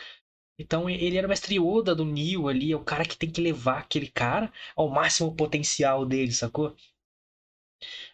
Então 0.60 0.90
ele 0.90 1.18
era 1.18 1.28
o 1.28 1.30
mestre 1.30 1.56
Yoda 1.56 1.96
do 1.96 2.06
Neo 2.06 2.48
ali, 2.48 2.72
é 2.72 2.76
o 2.76 2.84
cara 2.84 3.06
que 3.06 3.18
tem 3.18 3.30
que 3.32 3.42
levar 3.42 3.80
aquele 3.80 4.08
cara 4.08 4.52
ao 4.76 4.90
máximo 4.90 5.36
potencial 5.36 6.06
dele, 6.06 6.32
sacou? 6.32 6.76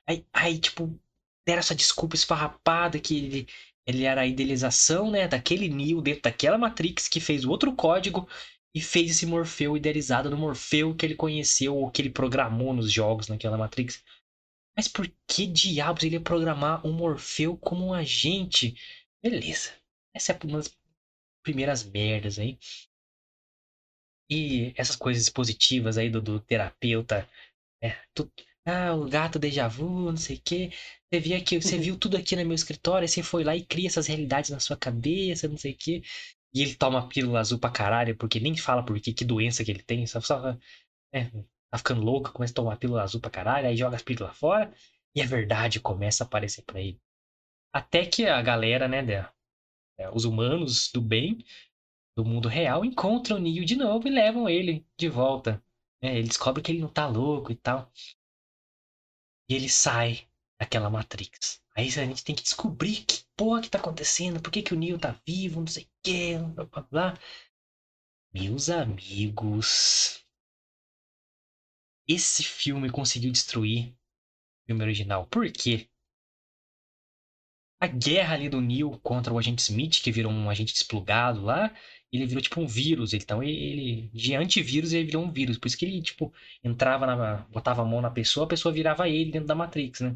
Aí, 0.08 0.26
aí 0.34 0.60
tipo, 0.60 1.00
deram 1.46 1.60
essa 1.60 1.76
desculpa 1.76 2.16
esfarrapada 2.16 3.00
que 3.00 3.16
ele, 3.18 3.48
ele 3.86 4.04
era 4.06 4.22
a 4.22 4.28
idealização, 4.28 5.12
né, 5.12 5.28
daquele 5.28 5.70
Neo 5.70 6.02
dentro 6.02 6.24
daquela 6.24 6.58
Matrix 6.58 7.08
que 7.08 7.20
fez 7.20 7.46
o 7.46 7.50
outro 7.52 7.76
código 7.76 8.28
e 8.74 8.82
fez 8.82 9.12
esse 9.12 9.26
Morfeu 9.26 9.76
idealizado 9.76 10.30
no 10.30 10.38
Morfeu 10.38 10.96
que 10.96 11.06
ele 11.06 11.16
conheceu 11.16 11.76
ou 11.76 11.90
que 11.92 12.02
ele 12.02 12.10
programou 12.10 12.74
nos 12.74 12.92
jogos 12.92 13.28
naquela 13.28 13.58
Matrix. 13.58 14.04
Mas 14.76 14.88
por 14.88 15.08
que 15.28 15.46
diabos 15.46 16.04
ele 16.04 16.16
ia 16.16 16.22
programar 16.22 16.86
um 16.86 16.92
Morfeu 16.94 17.58
como 17.58 17.86
um 17.86 17.94
agente? 17.94 18.76
Beleza. 19.22 19.74
Essa 20.14 20.34
é 20.34 20.40
uma 20.46 20.58
das 20.58 20.76
primeiras 21.44 21.84
merdas 21.84 22.40
aí. 22.40 22.58
E 24.30 24.74
essas 24.78 24.96
coisas 24.96 25.28
positivas 25.30 25.98
aí 25.98 26.10
do, 26.10 26.22
do 26.22 26.40
terapeuta. 26.40 27.28
É, 27.82 27.98
tu, 28.14 28.32
ah, 28.66 28.94
o 28.96 29.10
gato 29.10 29.40
déjà 29.40 29.68
vu, 29.68 30.12
não 30.12 30.18
sei 30.18 30.38
o 30.38 30.42
quê. 30.44 30.72
Você, 31.12 31.20
via 31.20 31.44
que, 31.44 31.62
você 31.62 31.78
viu 31.78 31.98
tudo 31.98 32.18
aqui 32.18 32.36
no 32.36 32.46
meu 32.46 32.56
escritório, 32.56 33.08
você 33.08 33.24
foi 33.24 33.44
lá 33.44 33.56
e 33.56 33.66
cria 33.66 33.88
essas 33.88 34.08
realidades 34.08 34.50
na 34.52 34.60
sua 34.60 34.78
cabeça, 34.78 35.48
não 35.48 35.58
sei 35.58 35.74
o 35.74 35.78
quê. 35.78 36.02
E 36.54 36.62
ele 36.62 36.76
toma 36.76 37.08
pílula 37.10 37.40
azul 37.40 37.60
pra 37.60 37.72
caralho, 37.72 38.16
porque 38.18 38.40
nem 38.40 38.56
fala 38.58 38.84
por 38.86 39.00
que, 39.00 39.14
que 39.14 39.26
doença 39.26 39.64
que 39.64 39.72
ele 39.72 39.84
tem, 39.84 40.06
só, 40.08 40.22
só 40.22 40.58
é, 41.14 41.32
tá 41.72 41.78
ficando 41.78 42.02
louco, 42.02 42.32
começa 42.32 42.54
a 42.54 42.56
tomar 42.56 42.78
pílula 42.78 43.04
azul 43.04 43.22
pra 43.22 43.30
caralho, 43.30 43.68
aí 43.68 43.78
joga 43.78 43.96
as 43.96 44.02
pílulas 44.02 44.38
fora, 44.38 44.74
e 45.16 45.22
a 45.22 45.26
verdade 45.26 45.80
começa 45.80 46.24
a 46.24 46.28
aparecer 46.28 46.64
pra 46.64 46.80
ele. 46.82 47.00
Até 47.74 48.06
que 48.06 48.26
a 48.28 48.42
galera, 48.42 48.88
né, 48.88 49.02
é, 50.00 50.10
os 50.10 50.26
humanos 50.26 50.92
do 50.92 51.02
bem, 51.02 51.38
do 52.18 52.26
mundo 52.26 52.48
real, 52.48 52.84
encontram 52.86 53.38
o 53.38 53.40
Neo 53.40 53.66
de 53.66 53.76
novo 53.76 54.08
e 54.08 54.12
levam 54.12 54.50
ele 54.50 54.86
de 54.98 55.08
volta. 55.10 55.64
É, 56.02 56.18
ele 56.18 56.28
descobre 56.28 56.62
que 56.62 56.72
ele 56.72 56.82
não 56.82 56.90
tá 56.90 57.08
louco 57.08 57.52
e 57.52 57.56
tal. 57.56 57.92
E 59.50 59.56
ele 59.56 59.68
sai 59.70 60.28
daquela 60.60 60.90
Matrix. 60.90 61.62
Aí 61.76 61.88
a 61.88 61.90
gente 61.90 62.24
tem 62.24 62.36
que 62.36 62.44
descobrir 62.44 63.04
que 63.06 63.24
porra 63.36 63.62
que 63.62 63.70
tá 63.70 63.78
acontecendo, 63.78 64.42
por 64.42 64.52
que, 64.52 64.62
que 64.62 64.74
o 64.74 64.78
Neo 64.78 65.00
tá 65.00 65.18
vivo, 65.26 65.60
não 65.60 65.68
sei 65.68 65.84
o 65.84 65.88
que, 66.04 66.38
blá 66.38 66.66
blá 66.66 66.82
blá. 66.92 67.20
Meus 68.34 68.70
amigos. 68.70 70.26
Esse 72.10 72.44
filme 72.44 72.90
conseguiu 72.90 73.32
destruir 73.32 73.90
o 73.90 74.68
filme 74.68 74.84
original. 74.84 75.28
Por 75.28 75.50
quê? 75.52 75.88
a 77.80 77.88
guerra 77.88 78.36
ali 78.36 78.50
do 78.50 78.60
Neil 78.60 79.00
contra 79.02 79.34
o 79.34 79.40
agente 79.40 79.62
Smith, 79.62 80.02
que 80.02 80.12
virou 80.12 80.32
um 80.32 80.50
agente 80.50 80.74
desplugado 80.74 81.42
lá, 81.42 81.74
ele 82.12 82.26
virou 82.26 82.42
tipo 82.42 82.60
um 82.60 82.68
vírus. 82.68 83.14
Então 83.14 83.42
ele, 83.42 84.10
de 84.14 84.36
antivírus, 84.36 84.92
ele 84.92 85.06
virou 85.06 85.24
um 85.24 85.32
vírus. 85.32 85.58
Por 85.58 85.68
isso 85.68 85.78
que 85.78 85.86
ele, 85.86 86.02
tipo, 86.02 86.34
entrava 86.64 87.06
na. 87.06 87.38
botava 87.50 87.82
a 87.82 87.86
mão 87.86 88.02
na 88.02 88.12
pessoa, 88.12 88.46
a 88.46 88.50
pessoa 88.50 88.74
virava 88.74 89.08
ele 89.08 89.32
dentro 89.32 89.48
da 89.48 89.56
Matrix, 89.56 90.02
né? 90.02 90.16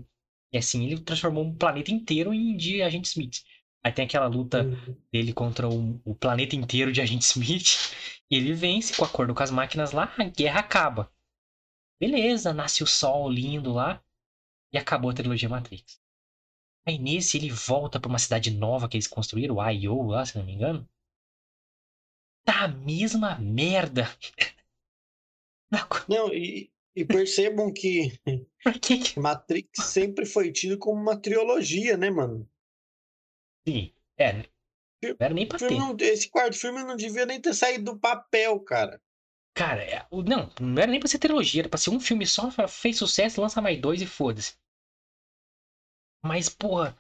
E 0.52 0.58
assim 0.58 0.86
ele 0.86 1.00
transformou 1.00 1.46
um 1.46 1.56
planeta 1.56 1.92
inteiro 1.92 2.34
em 2.34 2.56
de 2.58 2.82
agente 2.82 3.08
Smith. 3.08 3.44
Aí 3.84 3.92
tem 3.92 4.06
aquela 4.06 4.28
luta 4.28 4.64
uhum. 4.64 4.96
dele 5.12 5.34
contra 5.34 5.68
o, 5.68 6.02
o, 6.06 6.16
planeta 6.16 6.56
inteiro 6.56 6.92
de 6.92 7.02
agente 7.02 7.26
Smith. 7.26 7.94
E 8.32 8.38
ele 8.38 8.54
vence 8.54 8.96
com 8.96 9.06
acordo 9.06 9.36
com 9.36 9.44
as 9.44 9.52
máquinas 9.52 9.92
lá, 9.92 10.12
a 10.18 10.24
guerra 10.24 10.62
acaba. 10.62 11.12
Beleza, 12.04 12.54
nasce 12.54 12.84
o 12.84 12.86
sol 12.88 13.30
lindo 13.30 13.72
lá. 13.72 14.04
E 14.74 14.78
acabou 14.78 15.10
a 15.10 15.14
trilogia 15.14 15.48
Matrix. 15.48 16.02
Aí 16.86 17.00
nesse 17.00 17.38
ele 17.38 17.50
volta 17.50 17.98
para 17.98 18.10
uma 18.10 18.20
cidade 18.20 18.52
nova 18.52 18.90
que 18.90 18.98
eles 18.98 19.08
construíram, 19.08 19.56
o 19.56 19.72
I.O. 19.72 20.08
lá, 20.08 20.26
se 20.26 20.38
não 20.38 20.46
me 20.46 20.52
engano. 20.52 20.86
Tá 22.46 22.66
a 22.66 22.68
mesma 22.68 23.40
merda. 23.40 24.04
Não, 26.10 26.34
e, 26.34 26.70
e 26.94 27.06
percebam 27.06 27.72
que 27.74 28.12
que... 28.82 29.20
Matrix 29.20 29.86
sempre 29.86 30.26
foi 30.26 30.52
tido 30.52 30.78
como 30.78 31.02
uma 31.02 31.20
trilogia, 31.20 31.96
né, 31.96 32.10
mano? 32.10 32.48
Sim, 33.66 33.94
é. 34.20 34.34
Não 35.02 35.16
era 35.20 35.34
nem 35.34 35.48
pra 35.48 35.58
ter. 35.58 35.72
Não, 35.72 35.96
esse 36.00 36.30
quarto 36.30 36.58
filme 36.58 36.84
não 36.84 36.98
devia 36.98 37.26
nem 37.26 37.40
ter 37.40 37.54
saído 37.54 37.94
do 37.94 38.00
papel, 38.00 38.60
cara. 38.60 39.02
Cara, 39.56 39.84
é, 39.84 40.06
não, 40.12 40.48
não 40.60 40.82
era 40.82 40.92
nem 40.92 41.00
pra 41.00 41.10
ser 41.10 41.18
trilogia, 41.20 41.62
era 41.62 41.70
pra 41.70 41.80
ser 41.80 41.90
um 41.90 42.00
filme 42.00 42.26
só, 42.26 42.50
fez 42.68 42.98
sucesso, 42.98 43.42
lança 43.42 43.62
mais 43.62 43.80
dois 43.82 44.00
e 44.02 44.06
foda-se. 44.06 44.54
Mas, 46.24 46.50
porra, 46.50 46.98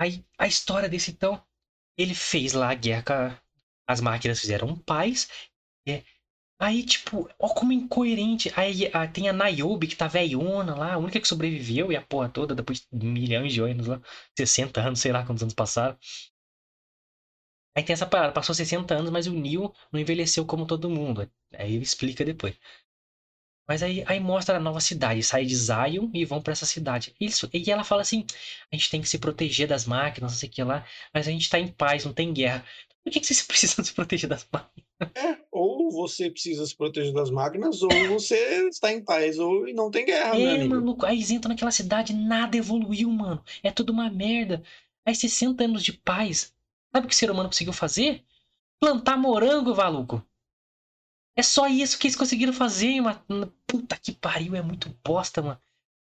aí 0.00 0.24
a 0.38 0.46
história 0.46 0.88
desse 0.88 1.12
então, 1.12 1.42
ele 1.98 2.14
fez 2.14 2.52
lá 2.54 2.70
a 2.70 2.74
guerra 2.74 3.42
as 3.88 4.00
máquinas 4.00 4.40
fizeram 4.40 4.76
paz. 4.78 5.28
É, 5.88 6.04
aí, 6.60 6.84
tipo, 6.84 7.28
ó 7.38 7.48
como 7.50 7.72
incoerente. 7.72 8.52
Aí 8.56 8.90
a, 8.94 9.08
tem 9.08 9.28
a 9.28 9.34
Niobe, 9.34 9.88
que 9.88 9.96
tá 9.96 10.08
velhona 10.08 10.74
lá, 10.76 10.94
a 10.94 10.98
única 10.98 11.20
que 11.20 11.28
sobreviveu 11.28 11.92
e 11.92 11.96
a 11.96 12.02
porra 12.02 12.28
toda, 12.30 12.54
depois 12.54 12.86
de 12.92 13.06
milhões 13.06 13.52
de 13.54 13.60
anos 13.62 13.86
lá, 13.88 14.00
60 14.38 14.80
anos, 14.82 15.00
sei 15.00 15.12
lá 15.12 15.24
quantos 15.26 15.42
anos 15.42 15.54
passaram. 15.54 15.98
Aí 17.76 17.84
tem 17.84 17.92
essa 17.94 18.06
parada, 18.06 18.32
passou 18.32 18.54
60 18.54 18.94
anos, 18.94 19.10
mas 19.10 19.26
o 19.26 19.32
Neo 19.32 19.72
não 19.92 20.00
envelheceu 20.00 20.46
como 20.46 20.66
todo 20.66 20.90
mundo. 20.90 21.30
Aí 21.52 21.74
ele 21.74 21.84
explica 21.84 22.24
depois. 22.24 22.56
Mas 23.68 23.82
aí, 23.82 24.04
aí 24.06 24.20
mostra 24.20 24.56
a 24.56 24.60
nova 24.60 24.80
cidade, 24.80 25.22
sai 25.24 25.44
de 25.44 25.56
Zion 25.56 26.08
e 26.14 26.24
vão 26.24 26.40
para 26.40 26.52
essa 26.52 26.64
cidade. 26.66 27.14
Isso, 27.20 27.50
e 27.52 27.70
ela 27.70 27.82
fala 27.82 28.02
assim: 28.02 28.24
a 28.72 28.76
gente 28.76 28.90
tem 28.90 29.00
que 29.00 29.08
se 29.08 29.18
proteger 29.18 29.66
das 29.66 29.84
máquinas, 29.86 30.32
não 30.32 30.38
sei 30.38 30.48
o 30.48 30.52
que 30.52 30.62
lá, 30.62 30.86
mas 31.12 31.26
a 31.26 31.30
gente 31.30 31.50
tá 31.50 31.58
em 31.58 31.66
paz, 31.68 32.04
não 32.04 32.12
tem 32.12 32.32
guerra. 32.32 32.64
Por 33.02 33.12
que, 33.12 33.20
que 33.20 33.26
vocês 33.26 33.42
precisam 33.46 33.84
se 33.84 33.92
proteger 33.92 34.28
das 34.28 34.46
máquinas? 34.52 34.86
É, 35.14 35.38
ou 35.50 35.90
você 35.90 36.30
precisa 36.30 36.64
se 36.64 36.76
proteger 36.76 37.12
das 37.12 37.30
máquinas, 37.30 37.82
ou 37.82 37.90
você 38.08 38.68
está 38.68 38.92
em 38.92 39.04
paz, 39.04 39.38
ou 39.38 39.66
não 39.74 39.90
tem 39.90 40.06
guerra, 40.06 40.36
É, 40.36 40.64
maluco, 40.64 41.04
aí 41.04 41.16
eles 41.16 41.30
entram 41.30 41.50
naquela 41.50 41.72
cidade, 41.72 42.14
nada 42.14 42.56
evoluiu, 42.56 43.10
mano. 43.10 43.44
É 43.62 43.70
tudo 43.70 43.90
uma 43.92 44.08
merda. 44.08 44.62
Aí 45.04 45.14
60 45.14 45.64
anos 45.64 45.82
de 45.82 45.92
paz. 45.92 46.54
Sabe 46.96 47.04
o 47.06 47.08
que 47.10 47.14
o 47.14 47.18
ser 47.18 47.30
humano 47.30 47.50
conseguiu 47.50 47.74
fazer? 47.74 48.24
Plantar 48.80 49.18
morango, 49.18 49.76
maluco. 49.76 50.24
É 51.36 51.42
só 51.42 51.66
isso 51.66 51.98
que 51.98 52.06
eles 52.06 52.16
conseguiram 52.16 52.52
fazer, 52.52 53.00
mano. 53.00 53.52
Puta 53.66 53.96
que 53.98 54.12
pariu, 54.12 54.54
é 54.56 54.62
muito 54.62 54.88
bosta, 55.04 55.42
mano. 55.42 55.60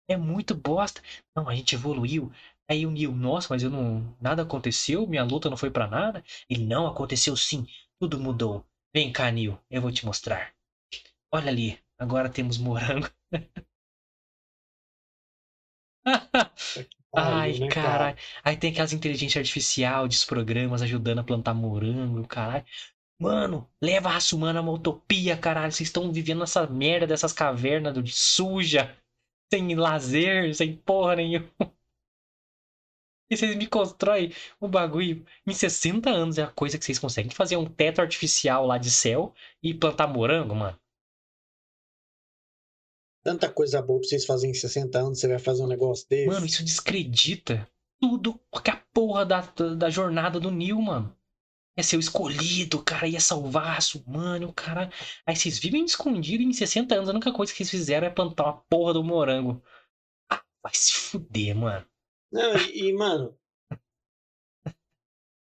É 0.09 0.17
muito 0.17 0.55
bosta. 0.55 1.03
Não, 1.37 1.49
a 1.49 1.55
gente 1.55 1.75
evoluiu. 1.75 2.33
Aí 2.69 2.87
o 2.87 2.91
Neil, 2.91 3.13
nossa, 3.13 3.49
mas 3.51 3.63
eu 3.63 3.71
não. 3.71 4.17
Nada 4.21 4.43
aconteceu, 4.43 5.07
minha 5.07 5.25
luta 5.25 5.51
não 5.51 5.57
foi 5.57 5.71
para 5.71 5.89
nada. 5.89 6.25
Ele, 6.51 6.67
não, 6.67 6.87
aconteceu 6.87 7.37
sim. 7.37 7.67
Tudo 8.01 8.19
mudou. 8.21 8.65
Vem 8.95 9.13
cá, 9.13 9.31
Neil, 9.31 9.59
eu 9.71 9.83
vou 9.83 9.93
te 9.93 10.07
mostrar. 10.07 10.55
Olha 11.33 11.51
ali, 11.51 11.79
agora 11.99 12.29
temos 12.31 12.59
morango. 12.59 13.09
Ai, 17.15 17.59
né, 17.59 17.69
caralho. 17.69 18.17
Aí 18.45 18.57
tem 18.57 18.71
aquelas 18.71 18.93
inteligências 18.93 19.41
artificial, 19.43 20.07
de 20.07 20.25
programas 20.27 20.83
ajudando 20.83 21.19
a 21.21 21.25
plantar 21.25 21.55
morango, 21.55 22.27
caralho. 22.27 22.65
Mano, 23.21 23.69
leva 23.83 24.09
a 24.09 24.13
raça 24.15 24.37
humana 24.37 24.61
a 24.61 24.63
uma 24.63 24.73
utopia, 24.73 25.37
caralho. 25.37 25.73
Vocês 25.73 25.89
estão 25.89 26.13
vivendo 26.13 26.43
essa 26.45 26.67
merda 26.67 27.07
dessas 27.07 27.33
cavernas 27.33 27.95
de 28.03 28.13
suja, 28.13 28.97
sem 29.53 29.75
lazer, 29.77 30.55
sem 30.55 30.77
porra 30.77 31.17
nenhuma. 31.17 31.51
E 33.31 33.37
vocês 33.37 33.57
me 33.57 33.67
constroem 33.67 34.33
um 34.61 34.69
bagulho 34.69 35.25
em 35.47 35.53
60 35.55 36.11
anos. 36.11 36.37
É 36.39 36.43
a 36.43 36.51
coisa 36.51 36.79
que 36.79 36.85
vocês 36.85 36.99
conseguem 36.99 37.31
fazer 37.31 37.57
um 37.57 37.65
teto 37.67 38.01
artificial 38.01 38.67
lá 38.67 38.77
de 38.79 38.91
céu 38.91 39.35
e 39.63 39.73
plantar 39.75 40.07
morango, 40.07 40.55
mano. 40.55 40.79
Tanta 43.23 43.51
coisa 43.51 43.83
boa 43.83 44.01
pra 44.01 44.09
vocês 44.09 44.25
fazerem 44.25 44.53
em 44.53 44.59
60 44.59 44.99
anos, 44.99 45.21
você 45.21 45.29
vai 45.29 45.39
fazer 45.39 45.63
um 45.63 45.67
negócio 45.67 46.07
desse. 46.09 46.27
Mano, 46.27 46.47
isso 46.47 46.65
descredita 46.65 47.69
tudo 48.01 48.41
que 48.63 48.71
a 48.71 48.83
porra 48.93 49.27
da, 49.27 49.41
da 49.77 49.91
jornada 49.91 50.39
do 50.39 50.51
Neil, 50.51 50.81
mano 50.81 51.19
é 51.79 51.83
ser 51.83 51.97
o 51.97 52.01
escolhido, 52.01 52.83
cara 52.83 53.07
ia 53.07 53.21
salvar 53.21 53.63
a 53.63 53.73
raça 53.75 53.99
humana, 53.99 54.49
o 54.49 54.53
cara. 54.53 54.91
Aí 55.25 55.37
vocês 55.37 55.61
vivem 55.61 55.85
escondidos 55.85 56.45
em 56.45 56.53
60 56.53 56.93
anos, 56.93 57.09
a 57.09 57.13
única 57.13 57.33
coisa 57.33 57.55
que 57.55 57.63
eles 57.63 57.71
fizeram 57.71 58.09
é 58.09 58.11
plantar 58.11 58.47
uma 58.47 58.61
porra 58.69 58.95
do 58.95 59.05
morango. 59.05 59.63
Ah, 60.29 60.43
vai 60.61 60.73
se 60.75 60.93
fuder, 60.93 61.55
mano. 61.55 61.87
Não, 62.33 62.57
e, 62.57 62.89
e 62.89 62.93
mano. 62.93 63.39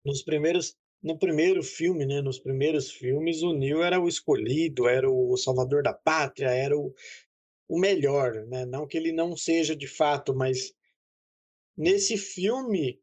nos 0.03 0.23
primeiros. 0.23 0.75
No 1.03 1.19
primeiro 1.19 1.63
filme, 1.63 2.07
né? 2.07 2.23
Nos 2.23 2.39
primeiros 2.39 2.91
filmes, 2.91 3.43
o 3.43 3.53
Neil 3.53 3.83
era 3.83 4.01
o 4.01 4.09
escolhido, 4.09 4.89
era 4.89 5.11
o 5.11 5.37
salvador 5.37 5.83
da 5.83 5.93
pátria, 5.93 6.49
era 6.49 6.79
o, 6.79 6.95
o 7.73 7.79
melhor, 7.79 8.35
né? 8.49 8.67
Não 8.67 8.87
que 8.87 8.99
ele 8.99 9.13
não 9.13 9.35
seja 9.35 9.75
de 9.75 9.87
fato, 9.87 10.35
mas 10.35 10.75
nesse 11.75 12.19
filme, 12.19 13.03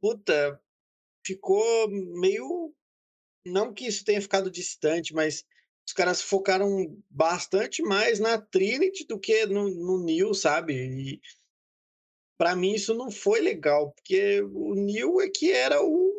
puta, 0.00 0.60
ficou 1.24 1.88
meio. 1.88 2.74
Não 3.46 3.72
que 3.72 3.86
isso 3.86 4.04
tenha 4.04 4.20
ficado 4.20 4.50
distante, 4.50 5.14
mas 5.14 5.44
os 5.86 5.92
caras 5.92 6.20
focaram 6.20 7.00
bastante 7.08 7.80
mais 7.80 8.18
na 8.18 8.38
Trinity 8.38 9.06
do 9.06 9.20
que 9.20 9.46
no, 9.46 9.68
no 9.68 10.02
Neil, 10.02 10.34
sabe? 10.34 10.74
E 10.74 11.20
para 12.36 12.56
mim 12.56 12.72
isso 12.72 12.92
não 12.92 13.08
foi 13.08 13.40
legal, 13.40 13.92
porque 13.92 14.42
o 14.42 14.74
Neil 14.74 15.20
é 15.20 15.28
que 15.28 15.52
era 15.52 15.80
o 15.80 16.12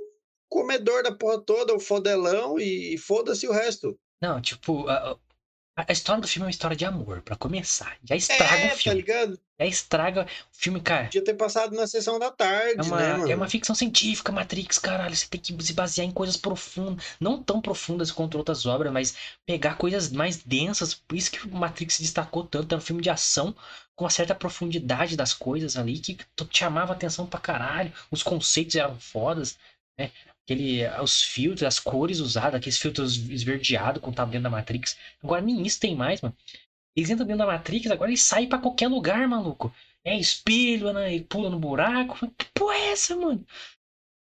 comedor 0.48 1.04
da 1.04 1.14
porra 1.14 1.42
toda, 1.42 1.76
o 1.76 1.82
fodelão, 1.82 2.58
e, 2.58 2.94
e 2.94 2.98
foda-se 2.98 3.46
o 3.46 3.52
resto. 3.52 4.00
Não, 4.22 4.42
tipo, 4.42 4.86
história 5.90 6.22
do 6.22 6.28
filme 6.28 6.44
é 6.44 6.46
uma 6.46 6.52
história 6.52 6.76
de 6.76 6.86
amor, 6.86 7.22
para 7.22 7.36
começar. 7.36 7.98
Já 8.04 8.16
estraga 8.16 8.56
é, 8.56 8.68
o 8.68 8.70
tá 8.70 8.76
filme. 8.78 9.04
Tá 9.04 9.14
ligado? 9.14 9.40
Já 9.60 9.66
estraga 9.66 10.24
o 10.24 10.58
filme, 10.58 10.80
cara. 10.80 11.06
Podia 11.06 11.24
ter 11.24 11.34
passado 11.34 11.76
na 11.76 11.86
sessão 11.86 12.18
da 12.18 12.32
tarde, 12.32 12.80
é 12.80 12.84
uma, 12.84 12.98
né, 12.98 13.18
mano? 13.18 13.32
É 13.32 13.36
uma 13.36 13.50
ficção 13.50 13.76
científica, 13.76 14.32
Matrix, 14.32 14.80
caralho. 14.80 15.16
Você 15.16 15.28
tem 15.28 15.40
que 15.40 15.64
se 15.64 15.74
basear 15.74 16.08
em 16.08 16.12
coisas 16.12 16.38
profundas. 16.38 17.04
Não 17.20 17.44
tão 17.44 17.60
profundas 17.60 18.10
quanto 18.12 18.38
outras 18.38 18.66
obras, 18.66 18.92
mas 18.92 19.16
pegar 19.46 19.76
coisas 19.76 20.10
mais 20.12 20.38
densas. 20.38 20.94
Por 20.94 21.18
isso 21.18 21.32
que 21.32 21.46
o 21.46 21.56
Matrix 21.56 21.96
se 21.96 22.04
destacou 22.04 22.46
tanto. 22.46 22.74
Era 22.74 22.82
um 22.82 22.86
filme 22.86 23.02
de 23.02 23.10
ação 23.10 23.54
com 23.96 24.06
uma 24.06 24.10
certa 24.10 24.34
profundidade 24.34 25.18
das 25.18 25.34
coisas 25.34 25.76
ali 25.78 26.00
que 26.00 26.18
chamava 26.52 26.94
atenção 26.94 27.26
pra 27.26 27.40
caralho. 27.40 27.92
Os 28.10 28.24
conceitos 28.24 28.76
eram 28.76 28.98
fodas, 29.00 29.58
né? 29.98 30.12
Aquele, 30.46 30.88
os 31.02 31.24
filtros, 31.24 31.64
as 31.64 31.80
cores 31.80 32.20
usadas, 32.20 32.56
aqueles 32.56 32.78
filtros 32.78 33.18
esverdeados 33.30 34.02
quando 34.02 34.16
tava 34.16 34.32
dentro 34.32 34.44
da 34.44 34.50
Matrix. 34.50 34.96
Agora 35.24 35.42
nem 35.42 35.66
isso 35.66 35.80
tem 35.80 35.96
mais, 35.96 36.22
mano. 36.22 36.36
Eles 36.96 37.10
entram 37.10 37.26
dentro 37.26 37.40
da 37.40 37.52
Matrix, 37.52 37.90
agora 37.92 38.10
eles 38.12 38.22
saem 38.22 38.48
pra 38.48 38.60
qualquer 38.60 38.88
lugar, 38.88 39.28
maluco. 39.28 39.74
É 40.04 40.16
espelho, 40.18 40.94
né? 40.94 41.20
Pula 41.24 41.50
no 41.50 41.60
buraco. 41.60 42.32
Que 42.38 42.46
porra 42.54 42.76
é 42.76 42.92
essa, 42.92 43.16
mano? 43.16 43.46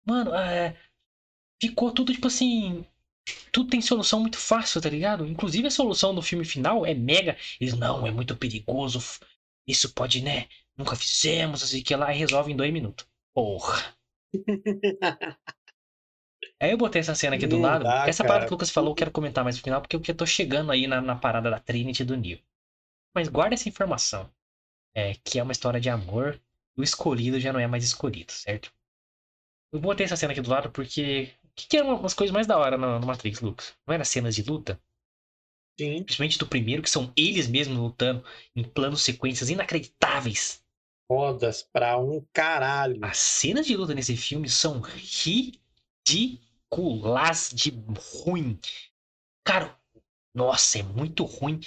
Mano, 0.06 0.34
é... 0.36 0.76
ficou 1.62 1.92
tudo 1.94 2.14
tipo 2.14 2.28
assim. 2.28 2.86
Tudo 3.52 3.70
tem 3.70 3.82
solução 3.82 4.20
muito 4.20 4.38
fácil, 4.38 4.82
tá 4.82 4.90
ligado? 4.90 5.26
Inclusive 5.26 5.68
a 5.68 5.72
solução 5.72 6.14
do 6.14 6.22
filme 6.22 6.44
final 6.46 6.86
é 6.86 6.94
mega. 6.94 7.38
Eles, 7.60 7.74
não, 7.76 8.06
é 8.06 8.12
muito 8.12 8.36
perigoso. 8.36 9.00
Isso 9.68 9.94
pode, 9.94 10.22
né? 10.22 10.48
Nunca 10.78 10.96
fizemos, 10.96 11.64
assim 11.64 11.82
que 11.84 11.96
lá 11.96 12.14
e 12.14 12.18
resolve 12.18 12.52
em 12.52 12.56
dois 12.56 12.74
minutos. 12.74 13.06
Porra. 13.34 13.96
Aí 16.62 16.70
eu 16.70 16.78
botei 16.78 17.00
essa 17.00 17.16
cena 17.16 17.36
aqui 17.36 17.48
do 17.48 17.60
lado. 17.60 17.84
Dá, 17.84 18.08
essa 18.08 18.22
cara. 18.22 18.28
parada 18.28 18.46
que 18.46 18.54
o 18.54 18.56
Lucas 18.56 18.70
falou, 18.70 18.92
eu 18.92 18.96
quero 18.96 19.10
comentar 19.10 19.44
mais 19.44 19.56
no 19.58 19.64
final, 19.64 19.82
porque 19.82 19.96
eu 19.96 20.16
tô 20.16 20.28
chegando 20.28 20.72
aí 20.72 20.86
na, 20.86 21.02
na 21.02 21.16
parada 21.16 21.50
da 21.50 21.60
Trinity 21.60 22.04
do 22.04 22.16
Neil. 22.16 22.40
Mas 23.16 23.28
guarda 23.28 23.56
essa 23.56 23.68
informação. 23.68 24.32
É, 24.96 25.16
que 25.24 25.40
é 25.40 25.44
uma 25.44 25.54
história 25.54 25.80
de 25.80 25.90
amor. 25.90 26.40
O 26.78 26.84
escolhido 26.84 27.40
já 27.40 27.52
não 27.52 27.60
é 27.60 27.66
mais 27.66 27.84
escolhido, 27.84 28.32
certo? 28.32 28.72
Eu 29.74 29.80
botei 29.80 30.06
essa 30.06 30.16
cena 30.16 30.34
aqui 30.34 30.42
do 30.42 30.52
lado 30.52 30.70
porque. 30.70 31.34
O 31.44 31.48
que, 31.56 31.68
que 31.68 31.78
eram 31.78 31.96
umas 31.96 32.14
coisas 32.14 32.34
mais 32.34 32.46
da 32.46 32.58
hora 32.58 32.78
no, 32.78 33.00
no 33.00 33.08
Matrix, 33.08 33.42
Lucas? 33.42 33.74
Não 33.86 33.94
era 33.96 34.06
cenas 34.06 34.36
de 34.36 34.44
luta? 34.44 34.80
Sim. 35.80 36.04
Principalmente 36.04 36.38
do 36.38 36.48
primeiro, 36.48 36.84
que 36.84 36.90
são 36.90 37.12
eles 37.18 37.48
mesmos 37.48 37.78
lutando 37.78 38.24
em 38.56 38.64
planos 38.64 39.02
sequências 39.02 39.50
inacreditáveis. 39.50 40.64
Fodas 41.08 41.64
pra 41.64 41.98
um 41.98 42.24
caralho. 42.32 43.00
As 43.02 43.18
cenas 43.18 43.66
de 43.66 43.76
luta 43.76 43.96
nesse 43.96 44.16
filme 44.16 44.48
são 44.48 44.80
ridículas 44.80 45.60
ridículas 46.72 47.52
de 47.54 47.72
ruim. 48.24 48.60
Cara, 49.46 49.78
nossa, 50.34 50.80
é 50.80 50.84
muito 50.84 51.24
ruim. 51.24 51.60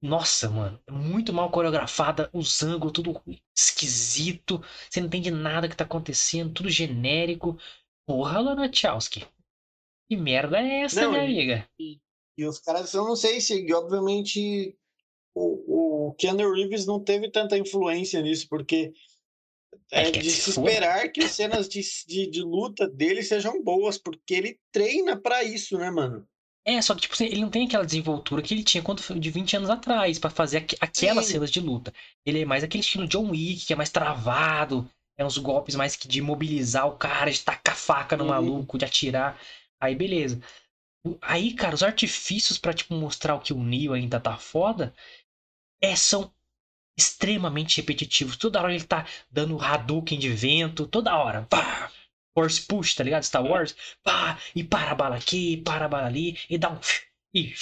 Nossa, 0.00 0.50
mano, 0.50 0.80
é 0.86 0.92
muito 0.92 1.32
mal 1.32 1.50
coreografada, 1.50 2.28
os 2.32 2.62
ângulos, 2.62 2.92
tudo 2.92 3.20
esquisito. 3.56 4.62
Você 4.88 5.00
não 5.00 5.06
entende 5.06 5.30
nada 5.30 5.68
que 5.68 5.76
tá 5.76 5.84
acontecendo, 5.84 6.52
tudo 6.52 6.68
genérico. 6.68 7.58
Porra, 8.06 8.40
Lana 8.40 8.68
Tchowski. 8.68 9.26
Que 10.08 10.16
merda 10.16 10.60
é 10.60 10.82
essa, 10.82 11.02
não, 11.02 11.12
minha 11.12 11.22
e, 11.22 11.26
amiga? 11.26 11.68
E, 11.80 11.98
e, 12.36 12.46
os 12.46 12.58
caras, 12.58 12.92
eu 12.92 13.04
não 13.04 13.16
sei 13.16 13.40
se, 13.40 13.72
obviamente, 13.72 14.76
o, 15.34 16.08
o 16.08 16.14
Keanu 16.14 16.52
Reeves 16.52 16.84
não 16.84 17.02
teve 17.02 17.30
tanta 17.30 17.56
influência 17.56 18.20
nisso, 18.20 18.46
porque 18.50 18.92
é, 19.90 20.08
é 20.08 20.10
de 20.10 20.30
se 20.30 20.50
esperar 20.50 21.10
que 21.10 21.20
as 21.22 21.32
cenas 21.32 21.68
de, 21.68 21.80
de, 22.06 22.30
de, 22.30 22.42
luta 22.42 22.88
dele 22.88 23.22
sejam 23.22 23.62
boas, 23.62 23.98
porque 23.98 24.34
ele 24.34 24.58
treina 24.72 25.16
para 25.16 25.42
isso, 25.42 25.78
né, 25.78 25.90
mano? 25.90 26.26
É, 26.66 26.80
só 26.80 26.94
que, 26.94 27.02
tipo, 27.02 27.14
assim, 27.14 27.26
ele 27.26 27.42
não 27.42 27.50
tem 27.50 27.66
aquela 27.66 27.84
desenvoltura 27.84 28.40
que 28.40 28.54
ele 28.54 28.64
tinha 28.64 28.82
quando 28.82 29.02
de 29.20 29.30
20 29.30 29.56
anos 29.56 29.68
atrás, 29.68 30.18
pra 30.18 30.30
fazer 30.30 30.58
aqu- 30.58 30.76
aquelas 30.80 31.26
Sim. 31.26 31.32
cenas 31.32 31.50
de 31.50 31.60
luta. 31.60 31.92
Ele 32.24 32.40
é 32.40 32.44
mais 32.44 32.64
aquele 32.64 32.82
estilo 32.82 33.06
John 33.06 33.30
Wick, 33.30 33.66
que 33.66 33.72
é 33.72 33.76
mais 33.76 33.90
travado, 33.90 34.88
é 35.18 35.24
uns 35.24 35.36
golpes 35.36 35.74
mais 35.74 35.94
que 35.94 36.08
de 36.08 36.22
mobilizar 36.22 36.88
o 36.88 36.96
cara, 36.96 37.30
de 37.30 37.40
tacar 37.40 37.76
faca 37.76 38.16
no 38.16 38.24
Uhum. 38.24 38.30
maluco, 38.30 38.78
de 38.78 38.84
atirar. 38.84 39.38
Aí, 39.78 39.94
beleza. 39.94 40.40
Aí, 41.20 41.52
cara, 41.52 41.74
os 41.74 41.82
artifícios 41.82 42.58
pra, 42.58 42.72
tipo, 42.72 42.94
mostrar 42.94 43.34
o 43.34 43.40
que 43.40 43.52
o 43.52 43.62
Neo 43.62 43.92
ainda 43.92 44.18
tá 44.18 44.36
foda, 44.38 44.94
é, 45.82 45.94
são 45.96 46.32
extremamente 46.96 47.80
repetitivos. 47.80 48.36
Toda 48.36 48.60
hora 48.60 48.74
ele 48.74 48.84
tá 48.84 49.06
dando 49.30 49.60
Hadouken 49.60 50.18
de 50.18 50.30
vento, 50.30 50.86
toda 50.86 51.16
hora. 51.16 51.42
Pá! 51.42 51.90
Force 52.36 52.62
push, 52.62 52.94
tá 52.94 53.04
ligado? 53.04 53.22
Star 53.22 53.44
Wars. 53.44 53.76
Pá! 54.02 54.38
E 54.54 54.64
para 54.64 54.92
a 54.92 54.94
bala 54.94 55.16
aqui, 55.16 55.58
para 55.58 55.86
a 55.86 55.88
bala 55.88 56.06
ali, 56.06 56.38
e 56.48 56.58
dá 56.58 56.70
um. 56.70 56.78
E. 57.34 57.54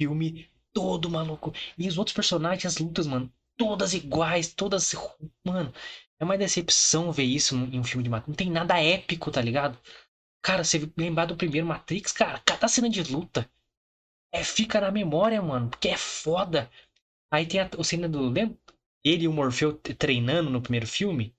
Filme 0.00 0.48
todo 0.72 1.10
maluco. 1.10 1.52
E 1.78 1.88
os 1.88 1.98
outros 1.98 2.14
personagens, 2.14 2.66
as 2.66 2.78
lutas, 2.78 3.06
mano, 3.06 3.32
todas 3.56 3.94
iguais, 3.94 4.52
todas. 4.52 4.94
Mano, 5.44 5.72
é 6.18 6.24
uma 6.24 6.38
decepção 6.38 7.12
ver 7.12 7.24
isso 7.24 7.54
em 7.56 7.78
um 7.78 7.84
filme 7.84 8.02
de 8.04 8.10
Matrix. 8.10 8.28
Não 8.28 8.34
tem 8.34 8.50
nada 8.50 8.82
épico, 8.82 9.30
tá 9.30 9.40
ligado? 9.40 9.78
Cara, 10.42 10.64
você 10.64 10.90
lembrar 10.96 11.26
do 11.26 11.36
primeiro 11.36 11.66
Matrix, 11.66 12.12
cara, 12.12 12.40
cada 12.44 12.68
cena 12.68 12.90
de 12.90 13.02
luta 13.02 13.48
é, 14.32 14.42
fica 14.44 14.80
na 14.80 14.90
memória, 14.90 15.40
mano, 15.40 15.70
porque 15.70 15.88
é 15.88 15.96
foda. 15.96 16.70
Aí 17.34 17.46
tem 17.46 17.60
a, 17.60 17.68
a 17.78 17.84
cena 17.84 18.08
do. 18.08 18.28
Lembra? 18.28 18.56
Ele 19.04 19.24
e 19.24 19.28
o 19.28 19.32
Morfeu 19.32 19.76
treinando 19.76 20.50
no 20.50 20.62
primeiro 20.62 20.86
filme. 20.86 21.36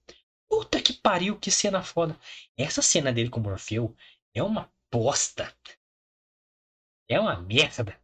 Puta 0.50 0.82
que 0.82 0.94
pariu, 0.94 1.40
que 1.40 1.50
cena 1.50 1.82
foda. 1.82 2.20
Essa 2.58 2.82
cena 2.82 3.14
dele 3.14 3.30
com 3.30 3.40
o 3.40 3.44
Morfeu 3.44 3.96
é 4.34 4.44
uma 4.44 4.70
bosta. 4.94 5.52
É 7.10 7.18
uma 7.20 7.42
merda. 7.42 7.98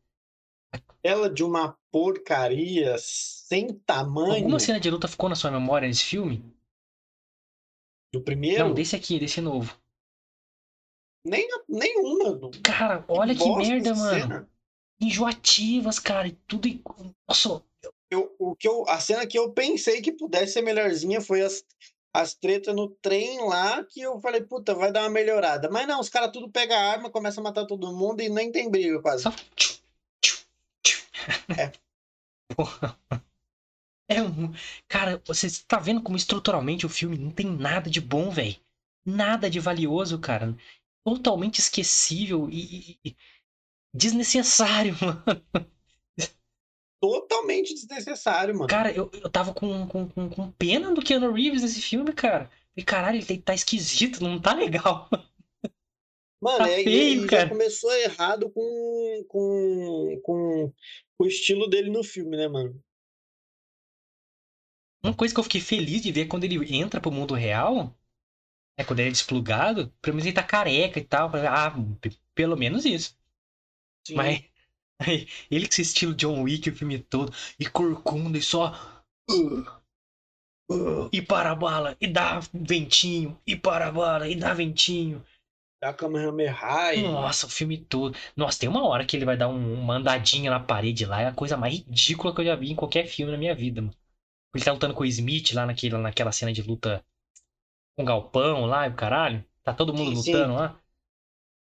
Ela 1.03 1.29
de 1.29 1.43
uma 1.43 1.77
porcaria 1.91 2.95
sem 2.97 3.73
tamanho 3.79 4.35
Alguma 4.35 4.59
cena 4.59 4.79
de 4.79 4.89
luta 4.89 5.07
ficou 5.07 5.27
na 5.27 5.35
sua 5.35 5.51
memória 5.51 5.87
nesse 5.87 6.05
filme? 6.05 6.41
do 8.13 8.21
primeiro. 8.21 8.65
Não, 8.67 8.73
desse 8.73 8.95
aqui, 8.95 9.19
desse 9.19 9.41
novo. 9.41 9.77
Nem, 11.25 11.47
nenhuma. 11.67 12.51
Cara, 12.63 13.05
olha 13.07 13.33
que 13.33 13.43
bosta 13.43 13.69
merda, 13.69 13.95
mano. 13.95 14.49
Enjoativas, 14.99 15.99
cara. 15.99 16.27
E 16.27 16.31
tudo. 16.31 16.67
Nossa, 17.27 17.63
Eu, 18.11 18.35
o 18.37 18.55
que 18.55 18.67
eu, 18.67 18.83
a 18.89 18.99
cena 18.99 19.25
que 19.25 19.39
eu 19.39 19.53
pensei 19.53 20.01
que 20.01 20.11
pudesse 20.11 20.53
ser 20.53 20.61
melhorzinha 20.61 21.21
foi 21.21 21.41
as, 21.41 21.63
as 22.13 22.33
tretas 22.33 22.75
no 22.75 22.89
trem 23.01 23.39
lá, 23.45 23.83
que 23.85 24.01
eu 24.01 24.19
falei, 24.19 24.41
puta, 24.41 24.75
vai 24.75 24.91
dar 24.91 25.03
uma 25.03 25.09
melhorada. 25.09 25.69
Mas 25.69 25.87
não, 25.87 25.99
os 25.99 26.09
caras 26.09 26.31
tudo 26.31 26.51
pegam 26.51 26.77
a 26.77 26.91
arma, 26.91 27.09
começam 27.09 27.41
a 27.41 27.45
matar 27.45 27.65
todo 27.65 27.95
mundo 27.95 28.21
e 28.21 28.27
nem 28.29 28.51
tem 28.51 28.69
briga 28.69 29.01
quase. 29.01 29.23
Só. 29.23 29.31
É. 31.57 31.71
Porra. 32.55 32.97
É 34.09 34.21
um. 34.21 34.51
Cara, 34.89 35.21
você 35.25 35.47
tá 35.65 35.79
vendo 35.79 36.01
como 36.01 36.17
estruturalmente 36.17 36.85
o 36.85 36.89
filme 36.89 37.17
não 37.17 37.31
tem 37.31 37.45
nada 37.45 37.89
de 37.89 38.01
bom, 38.01 38.29
velho. 38.29 38.57
Nada 39.05 39.49
de 39.49 39.59
valioso, 39.59 40.19
cara. 40.19 40.55
Totalmente 41.05 41.59
esquecível 41.59 42.49
e 42.51 42.99
desnecessário, 43.93 44.95
mano. 45.01 45.71
Totalmente 47.01 47.73
desnecessário, 47.73 48.53
mano. 48.53 48.67
Cara, 48.67 48.91
eu, 48.91 49.09
eu 49.11 49.29
tava 49.29 49.55
com, 49.55 49.87
com, 49.87 50.07
com, 50.07 50.51
pena 50.51 50.93
do 50.93 51.01
Keanu 51.01 51.33
Reeves 51.33 51.63
nesse 51.63 51.81
filme, 51.81 52.13
cara. 52.13 52.47
E 52.77 52.83
caralho, 52.83 53.17
ele 53.17 53.41
tá 53.41 53.55
esquisito, 53.55 54.23
não 54.23 54.39
tá 54.39 54.53
legal. 54.53 55.09
Mano, 56.39 56.59
Tá 56.59 56.69
é, 56.69 56.83
feio, 56.83 57.25
e 57.25 57.27
cara. 57.27 57.43
já 57.43 57.49
começou 57.49 57.91
errado 57.93 58.51
com, 58.51 59.25
com, 59.27 60.21
com 60.23 60.73
o 61.19 61.25
estilo 61.25 61.67
dele 61.67 61.89
no 61.89 62.03
filme, 62.03 62.37
né, 62.37 62.47
mano? 62.47 62.79
Uma 65.03 65.15
coisa 65.15 65.33
que 65.33 65.39
eu 65.39 65.43
fiquei 65.43 65.61
feliz 65.61 66.01
de 66.01 66.11
ver 66.11 66.27
quando 66.27 66.43
ele 66.43 66.75
entra 66.75 67.01
pro 67.01 67.11
mundo 67.11 67.33
real, 67.33 67.95
é 68.77 68.83
quando 68.83 68.99
ele 68.99 69.09
é 69.09 69.11
desplugado, 69.11 69.91
pelo 70.01 70.15
menos 70.15 70.27
ele 70.27 70.35
tá 70.35 70.43
careca 70.43 70.99
e 70.99 71.03
tal. 71.03 71.31
Ah, 71.35 71.73
pelo 72.35 72.55
menos 72.55 72.85
isso. 72.85 73.17
Sim. 74.05 74.15
Mas 74.15 74.50
ele 75.51 75.67
com 75.67 75.73
esse 75.73 75.81
estilo 75.81 76.13
John 76.15 76.41
Wick 76.43 76.69
o 76.69 76.75
filme 76.75 76.99
todo, 76.99 77.33
e 77.59 77.65
corcunda 77.65 78.37
e 78.37 78.41
só. 78.41 78.73
uh, 79.29 79.63
uh, 80.69 81.09
e 81.11 81.21
para 81.21 81.51
a 81.51 81.55
bala, 81.55 81.95
e 81.99 82.07
dá 82.07 82.39
ventinho, 82.53 83.39
e 83.45 83.55
para 83.55 83.87
a 83.87 83.91
bala, 83.91 84.27
e 84.27 84.35
dá 84.35 84.53
ventinho. 84.53 85.23
Da 85.81 85.93
Kamehameha. 85.93 86.55
Nossa, 86.93 87.45
o 87.47 87.49
filme 87.49 87.77
todo. 87.77 88.17
Nossa, 88.35 88.59
tem 88.59 88.67
uma 88.69 88.85
hora 88.85 89.05
que 89.05 89.15
ele 89.15 89.25
vai 89.25 89.37
dar 89.37 89.47
um- 89.47 89.73
uma 89.81 89.95
andadinha 89.95 90.51
na 90.51 90.59
parede 90.59 91.05
lá, 91.05 91.21
é 91.21 91.27
a 91.27 91.33
coisa 91.33 91.55
mais 91.55 91.73
ridícula 91.75 92.33
que 92.35 92.41
eu 92.41 92.45
já 92.45 92.55
vi 92.55 92.71
em 92.71 92.75
qualquer 92.75 93.07
filme 93.07 93.31
na 93.31 93.37
minha 93.37 93.55
vida, 93.55 93.81
mano. 93.81 93.93
Ele 94.55 94.65
tá 94.65 94.71
lutando 94.73 94.93
com 94.95 95.03
o 95.03 95.07
Smith 95.07 95.53
lá 95.53 95.65
naquele, 95.65 95.97
naquela 95.97 96.31
cena 96.31 96.53
de 96.53 96.61
luta 96.63 97.03
com 97.95 98.03
o 98.03 98.05
galpão 98.05 98.65
lá 98.65 98.87
e 98.87 98.91
o 98.91 98.95
caralho. 98.95 99.45
Tá 99.63 99.73
todo 99.73 99.93
mundo 99.93 100.11
Sim, 100.11 100.15
sim. 100.15 100.45
lutando 100.45 100.55
lá. 100.55 100.79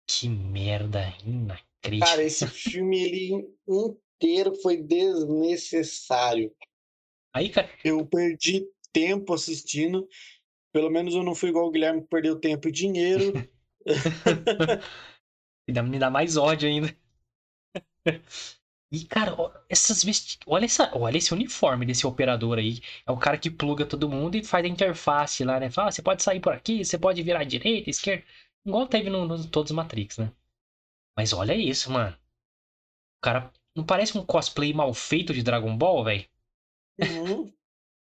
Que 0.08 0.28
merda 0.30 1.14
inacreditável. 1.26 1.66
Cara, 2.00 2.24
esse 2.24 2.48
filme 2.48 3.04
ele 3.04 3.48
inteiro 3.68 4.56
foi 4.62 4.78
desnecessário. 4.78 6.52
Aí, 7.34 7.50
cara, 7.50 7.70
Eu 7.84 8.06
perdi 8.06 8.66
tempo 8.94 9.34
assistindo. 9.34 10.08
Pelo 10.74 10.90
menos 10.90 11.14
eu 11.14 11.24
não 11.24 11.36
fui 11.36 11.50
igual 11.50 11.68
o 11.68 11.72
Guilherme 11.72 12.02
que 12.02 12.08
perdeu 12.08 12.40
tempo 12.40 12.68
e 12.68 12.72
dinheiro. 12.72 13.34
me 15.68 15.74
dá, 15.74 15.84
me 15.84 16.00
dá 16.00 16.10
mais 16.10 16.38
ódio 16.38 16.68
ainda. 16.68 16.96
E, 18.92 19.04
cara, 19.04 19.36
essas 19.68 20.04
vesti... 20.04 20.40
olha, 20.46 20.66
essa... 20.66 20.90
olha 20.98 21.18
esse 21.18 21.34
uniforme 21.34 21.86
desse 21.86 22.08
operador 22.08 22.58
aí. 22.58 22.80
É 23.06 23.12
o 23.12 23.18
cara 23.18 23.38
que 23.38 23.50
pluga 23.50 23.86
todo 23.86 24.10
mundo 24.10 24.36
e 24.36 24.44
faz 24.44 24.64
a 24.64 24.70
interface 24.70 25.44
lá, 25.44 25.60
né? 25.60 25.70
Fala, 25.70 25.90
ah, 25.90 25.92
você 25.92 26.02
pode 26.02 26.24
sair 26.24 26.40
por 26.40 26.54
aqui, 26.54 26.86
você 26.86 26.98
pode 26.98 27.22
virar 27.24 27.42
à 27.42 27.44
direita, 27.44 27.90
esquerda. 27.90 28.24
Igual 28.66 28.88
teve 28.88 29.10
no, 29.10 29.26
no 29.28 29.48
todos 29.48 29.72
os 29.72 29.76
Matrix, 29.76 30.18
né? 30.18 30.32
Mas 31.16 31.34
olha 31.34 31.56
isso, 31.56 31.92
mano. 31.92 32.16
O 33.18 33.22
cara 33.22 33.52
não 33.76 33.86
parece 33.86 34.18
um 34.18 34.26
cosplay 34.26 34.74
mal 34.74 34.94
feito 34.94 35.34
de 35.34 35.42
Dragon 35.44 35.76
Ball, 35.78 36.04
velho? 36.04 36.26
Uhum. 37.02 37.54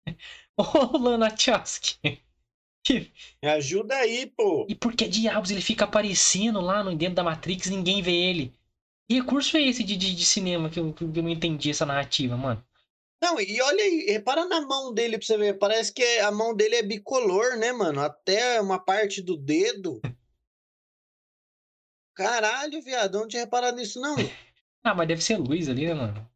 Ô, 0.57 0.99
Lana 0.99 1.37
Chasky. 1.37 1.99
Me 3.43 3.49
ajuda 3.49 3.95
aí, 3.97 4.27
pô. 4.27 4.67
E 4.69 4.75
por 4.75 4.95
que 4.95 5.07
diabos 5.07 5.51
ele 5.51 5.61
fica 5.61 5.85
aparecendo 5.85 6.61
lá 6.61 6.83
no 6.83 6.97
dentro 6.97 7.15
da 7.15 7.23
Matrix 7.23 7.67
e 7.67 7.71
ninguém 7.71 8.03
vê 8.03 8.12
ele? 8.12 8.53
Que 9.09 9.17
recurso 9.17 9.57
é 9.57 9.62
esse 9.62 9.85
de, 9.85 9.97
de, 9.97 10.15
de 10.15 10.25
cinema 10.27 10.69
que 10.69 10.81
eu, 10.81 10.93
que 10.93 11.05
eu 11.05 11.23
não 11.23 11.29
entendi 11.29 11.71
essa 11.71 11.87
narrativa, 11.87 12.37
mano? 12.37 12.65
Não, 13.23 13.41
e 13.41 13.61
olha 13.62 13.85
aí, 13.85 14.07
repara 14.09 14.45
na 14.47 14.61
mão 14.62 14.93
dele 14.93 15.17
pra 15.17 15.25
você 15.25 15.38
ver. 15.38 15.59
Parece 15.59 15.93
que 15.93 16.03
a 16.19 16.33
mão 16.33 16.55
dele 16.55 16.75
é 16.77 16.83
bicolor, 16.83 17.57
né, 17.57 17.73
mano? 17.73 18.01
Até 18.01 18.61
uma 18.61 18.81
parte 18.81 19.23
do 19.23 19.37
dedo. 19.37 20.01
Caralho, 22.14 22.81
viado, 22.83 23.18
não 23.18 23.29
tinha 23.29 23.42
reparado 23.44 23.77
nisso, 23.77 24.01
não. 24.01 24.16
Ah, 24.85 24.94
mas 24.94 25.07
deve 25.09 25.22
ser 25.22 25.37
luz 25.37 25.68
ali, 25.68 25.87
né, 25.87 25.94
mano? 25.94 26.29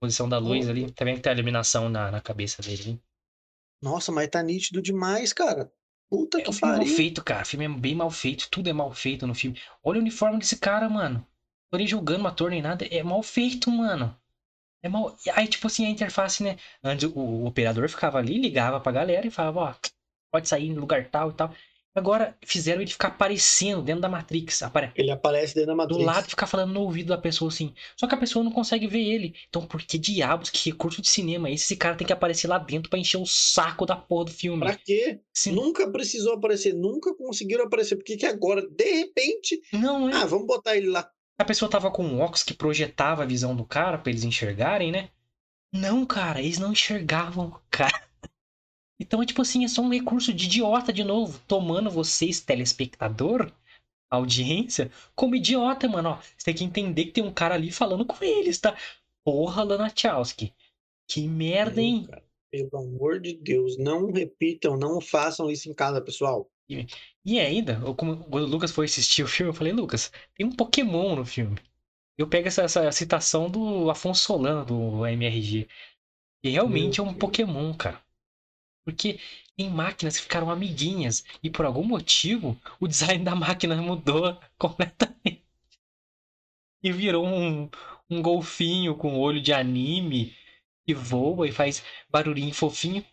Posição 0.00 0.28
da 0.28 0.38
luz 0.38 0.68
ali. 0.68 0.90
Também 0.92 1.14
que 1.16 1.20
tem 1.22 1.30
a 1.30 1.34
iluminação 1.34 1.88
na, 1.88 2.10
na 2.10 2.20
cabeça 2.20 2.62
dele. 2.62 2.90
hein? 2.90 3.02
Nossa, 3.82 4.12
mas 4.12 4.28
tá 4.28 4.42
nítido 4.42 4.80
demais, 4.82 5.32
cara. 5.32 5.72
Puta 6.08 6.38
É 6.38 6.42
que 6.42 6.50
um 6.50 6.52
filme 6.52 6.72
mal 6.74 6.80
pariu. 6.80 6.96
feito, 6.96 7.22
cara. 7.24 7.42
O 7.42 7.46
filme 7.46 7.64
é 7.64 7.68
bem 7.68 7.94
mal 7.94 8.10
feito. 8.10 8.48
Tudo 8.50 8.68
é 8.68 8.72
mal 8.72 8.92
feito 8.92 9.26
no 9.26 9.34
filme. 9.34 9.60
Olha 9.82 9.98
o 9.98 10.00
uniforme 10.02 10.38
desse 10.38 10.56
cara, 10.58 10.88
mano. 10.88 11.26
Tô 11.70 11.76
nem 11.78 11.86
julgando 11.86 12.24
o 12.24 12.26
ator 12.26 12.50
nem 12.50 12.62
nada. 12.62 12.86
É 12.86 13.02
mal 13.02 13.22
feito, 13.22 13.70
mano. 13.70 14.16
É 14.82 14.88
mal. 14.88 15.16
Aí, 15.34 15.48
tipo 15.48 15.66
assim, 15.68 15.86
a 15.86 15.90
interface, 15.90 16.42
né? 16.42 16.58
Antes 16.82 17.04
o, 17.10 17.18
o 17.18 17.46
operador 17.46 17.88
ficava 17.88 18.18
ali, 18.18 18.38
ligava 18.38 18.80
pra 18.80 18.92
galera 18.92 19.26
e 19.26 19.30
falava, 19.30 19.60
ó, 19.60 19.74
pode 20.32 20.48
sair 20.48 20.68
em 20.68 20.74
lugar 20.74 21.10
tal 21.10 21.30
e 21.30 21.34
tal. 21.34 21.54
Agora 21.94 22.36
fizeram 22.44 22.80
ele 22.80 22.90
ficar 22.90 23.08
aparecendo 23.08 23.82
dentro 23.82 24.00
da 24.02 24.08
Matrix. 24.08 24.62
Apare... 24.62 24.92
Ele 24.94 25.10
aparece 25.10 25.54
dentro 25.54 25.68
da 25.68 25.84
Do 25.84 25.94
Matrix. 25.94 26.04
lado 26.06 26.28
ficar 26.30 26.46
falando 26.46 26.72
no 26.72 26.82
ouvido 26.82 27.08
da 27.08 27.18
pessoa 27.18 27.48
assim. 27.48 27.74
Só 27.96 28.06
que 28.06 28.14
a 28.14 28.18
pessoa 28.18 28.44
não 28.44 28.52
consegue 28.52 28.86
ver 28.86 29.00
ele. 29.02 29.34
Então, 29.48 29.66
por 29.66 29.82
que 29.82 29.98
diabos, 29.98 30.48
que 30.50 30.70
recurso 30.70 31.02
de 31.02 31.08
cinema 31.08 31.48
é 31.48 31.54
esse? 31.54 31.64
Esse 31.64 31.76
cara 31.76 31.96
tem 31.96 32.06
que 32.06 32.12
aparecer 32.12 32.46
lá 32.46 32.58
dentro 32.58 32.88
pra 32.88 32.98
encher 32.98 33.16
o 33.16 33.26
saco 33.26 33.84
da 33.84 33.96
porra 33.96 34.26
do 34.26 34.30
filme. 34.30 34.60
Pra 34.64 34.76
quê? 34.76 35.20
Se- 35.34 35.50
Nunca 35.50 35.90
precisou 35.90 36.34
aparecer, 36.34 36.72
nunca 36.72 37.12
conseguiram 37.16 37.64
aparecer. 37.64 37.96
Por 37.96 38.04
que 38.04 38.16
que 38.16 38.26
agora, 38.26 38.62
de 38.68 38.84
repente, 38.92 39.60
Não, 39.72 40.08
é. 40.08 40.14
ah, 40.14 40.24
vamos 40.26 40.46
botar 40.46 40.76
ele 40.76 40.88
lá. 40.88 41.10
A 41.36 41.44
pessoa 41.44 41.70
tava 41.70 41.90
com 41.90 42.04
um 42.04 42.20
óculos 42.20 42.42
que 42.44 42.54
projetava 42.54 43.22
a 43.22 43.26
visão 43.26 43.56
do 43.56 43.64
cara 43.64 43.98
pra 43.98 44.10
eles 44.10 44.24
enxergarem, 44.24 44.92
né? 44.92 45.08
Não, 45.72 46.06
cara, 46.06 46.40
eles 46.40 46.58
não 46.58 46.72
enxergavam 46.72 47.46
o 47.46 47.60
cara. 47.70 48.07
Então 49.00 49.22
é 49.22 49.26
tipo 49.26 49.42
assim, 49.42 49.64
é 49.64 49.68
só 49.68 49.80
um 49.80 49.90
recurso 49.90 50.32
de 50.32 50.46
idiota 50.46 50.92
de 50.92 51.04
novo, 51.04 51.40
tomando 51.46 51.90
vocês, 51.90 52.40
telespectador, 52.40 53.52
audiência, 54.10 54.90
como 55.14 55.36
idiota, 55.36 55.88
mano. 55.88 56.10
Ó, 56.10 56.18
você 56.36 56.46
tem 56.46 56.54
que 56.54 56.64
entender 56.64 57.06
que 57.06 57.12
tem 57.12 57.24
um 57.24 57.32
cara 57.32 57.54
ali 57.54 57.70
falando 57.70 58.04
com 58.04 58.22
eles, 58.24 58.58
tá? 58.58 58.76
Porra, 59.24 59.62
Lana 59.62 59.90
Tchowski. 59.90 60.52
Que 61.06 61.26
merda, 61.28 61.80
hein? 61.80 62.06
Cara, 62.06 62.24
Pelo 62.50 62.76
amor 62.76 63.20
de 63.20 63.34
Deus, 63.34 63.78
não 63.78 64.10
repitam, 64.10 64.76
não 64.76 65.00
façam 65.00 65.50
isso 65.50 65.68
em 65.70 65.74
casa, 65.74 66.00
pessoal. 66.00 66.50
E, 66.68 66.86
e 67.24 67.38
ainda, 67.40 67.80
como, 67.94 68.24
quando 68.24 68.44
o 68.44 68.48
Lucas 68.48 68.70
foi 68.70 68.86
assistir 68.86 69.22
o 69.22 69.28
filme, 69.28 69.50
eu 69.50 69.54
falei, 69.54 69.72
Lucas, 69.72 70.12
tem 70.34 70.46
um 70.46 70.52
Pokémon 70.52 71.16
no 71.16 71.24
filme. 71.24 71.58
Eu 72.16 72.28
pego 72.28 72.48
essa, 72.48 72.62
essa 72.62 72.90
citação 72.92 73.48
do 73.48 73.90
Afonso 73.90 74.22
Solano, 74.22 74.64
do 74.64 75.06
MRG. 75.06 75.68
E 76.42 76.50
realmente 76.50 77.00
é 77.00 77.02
um 77.02 77.14
Pokémon, 77.14 77.72
cara. 77.74 78.02
Porque 78.88 79.20
em 79.58 79.68
máquinas 79.68 80.18
ficaram 80.18 80.50
amiguinhas. 80.50 81.22
E 81.42 81.50
por 81.50 81.66
algum 81.66 81.84
motivo, 81.84 82.58
o 82.80 82.88
design 82.88 83.22
da 83.22 83.34
máquina 83.34 83.76
mudou 83.82 84.40
completamente. 84.58 85.44
E 86.82 86.90
virou 86.90 87.26
um, 87.26 87.68
um 88.08 88.22
golfinho 88.22 88.96
com 88.96 89.18
olho 89.18 89.42
de 89.42 89.52
anime 89.52 90.34
que 90.86 90.94
voa 90.94 91.46
e 91.46 91.52
faz 91.52 91.82
barulhinho 92.08 92.54
fofinho. 92.54 93.04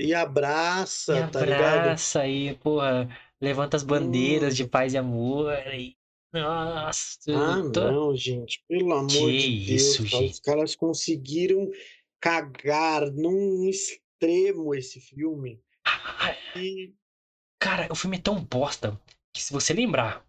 E 0.00 0.14
abraça, 0.14 1.12
e 1.18 1.30
tá 1.30 1.40
ligado? 1.40 1.80
abraça 1.80 2.26
e, 2.26 2.54
porra, 2.54 3.08
levanta 3.40 3.76
as 3.76 3.82
bandeiras 3.82 4.56
de 4.56 4.64
paz 4.64 4.94
e 4.94 4.98
amor. 4.98 5.52
E... 5.74 5.96
Nossa, 6.32 7.18
Ah, 7.30 7.62
tô- 7.72 7.92
não, 7.92 8.16
gente, 8.16 8.62
pelo 8.68 8.92
amor 8.94 9.08
Que 9.10 9.36
de 9.36 9.66
Deus, 9.66 9.98
isso, 9.98 10.10
cara, 10.10 10.24
os 10.24 10.40
caras 10.40 10.76
conseguiram 10.76 11.68
cagar 12.20 13.10
num 13.10 13.68
extremo 13.68 14.74
esse 14.74 15.00
filme. 15.00 15.60
Ah, 15.84 16.34
E 16.56 16.92
Cara, 17.60 17.88
o 17.90 17.94
filme 17.94 18.16
é 18.16 18.20
tão 18.20 18.42
bosta 18.42 18.98
que 19.32 19.42
se 19.42 19.52
você 19.52 19.72
lembrar, 19.72 20.24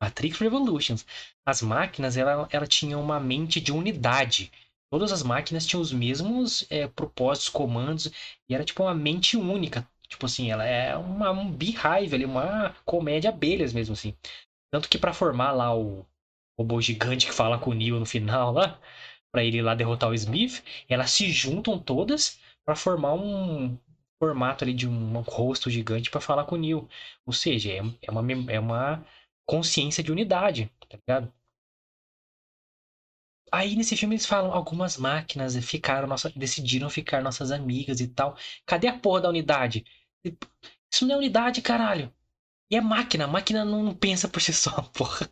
Matrix 0.00 0.38
Revolutions, 0.38 1.06
as 1.46 1.62
máquinas 1.62 2.16
ela, 2.16 2.48
ela 2.50 2.66
tinha 2.66 2.98
uma 2.98 3.20
mente 3.20 3.60
de 3.60 3.72
unidade. 3.72 4.50
Todas 4.90 5.12
as 5.12 5.22
máquinas 5.22 5.66
tinham 5.66 5.80
os 5.80 5.92
mesmos 5.92 6.66
é, 6.70 6.86
propósitos, 6.86 7.48
comandos, 7.48 8.10
e 8.48 8.54
era 8.54 8.64
tipo 8.64 8.82
uma 8.82 8.94
mente 8.94 9.36
única. 9.36 9.88
Tipo 10.08 10.26
assim, 10.26 10.50
ela 10.50 10.64
é 10.64 10.96
uma, 10.96 11.30
um 11.30 11.50
beehive 11.50 12.14
ali, 12.14 12.24
uma 12.24 12.74
comédia 12.84 13.30
abelhas 13.30 13.72
mesmo 13.72 13.94
assim. 13.94 14.14
Tanto 14.72 14.88
que 14.88 14.98
pra 14.98 15.12
formar 15.12 15.52
lá 15.52 15.74
o 15.76 16.04
robô 16.58 16.80
gigante 16.80 17.26
que 17.26 17.32
fala 17.32 17.58
com 17.58 17.70
o 17.70 17.74
Neo 17.74 17.98
no 17.98 18.06
final 18.06 18.52
lá, 18.52 18.80
pra 19.34 19.42
ele 19.42 19.60
lá 19.60 19.74
derrotar 19.74 20.08
o 20.10 20.14
Smith, 20.14 20.62
elas 20.88 21.10
se 21.10 21.28
juntam 21.32 21.76
todas 21.76 22.38
pra 22.64 22.76
formar 22.76 23.14
um 23.14 23.76
formato 24.16 24.62
ali 24.62 24.72
de 24.72 24.88
um, 24.88 25.20
rosto 25.22 25.68
gigante 25.68 26.08
pra 26.08 26.20
falar 26.20 26.44
com 26.44 26.54
o 26.54 26.58
Neo. 26.58 26.88
Ou 27.26 27.32
seja, 27.32 27.72
é, 27.72 27.78
é 28.02 28.10
uma, 28.12 28.52
é 28.52 28.60
uma 28.60 29.04
consciência 29.44 30.04
de 30.04 30.12
unidade, 30.12 30.70
tá 30.88 30.96
ligado? 30.96 31.32
Aí 33.50 33.74
nesse 33.76 33.96
filme 33.96 34.14
eles 34.14 34.26
falam, 34.26 34.52
algumas 34.52 34.96
máquinas 34.96 35.56
ficaram 35.64 36.06
nossa, 36.08 36.30
decidiram 36.30 36.88
ficar 36.90 37.22
nossas 37.22 37.50
amigas 37.50 38.00
e 38.00 38.06
tal. 38.08 38.36
Cadê 38.64 38.86
a 38.88 38.96
porra 38.98 39.22
da 39.22 39.28
unidade? 39.28 39.84
Isso 40.92 41.06
não 41.06 41.16
é 41.16 41.18
unidade, 41.18 41.60
caralho. 41.60 42.12
E 42.70 42.76
é 42.76 42.80
máquina, 42.80 43.24
a 43.24 43.28
máquina 43.28 43.64
não 43.64 43.94
pensa 43.94 44.28
por 44.28 44.40
si 44.42 44.52
só, 44.52 44.82
porra. 44.94 45.28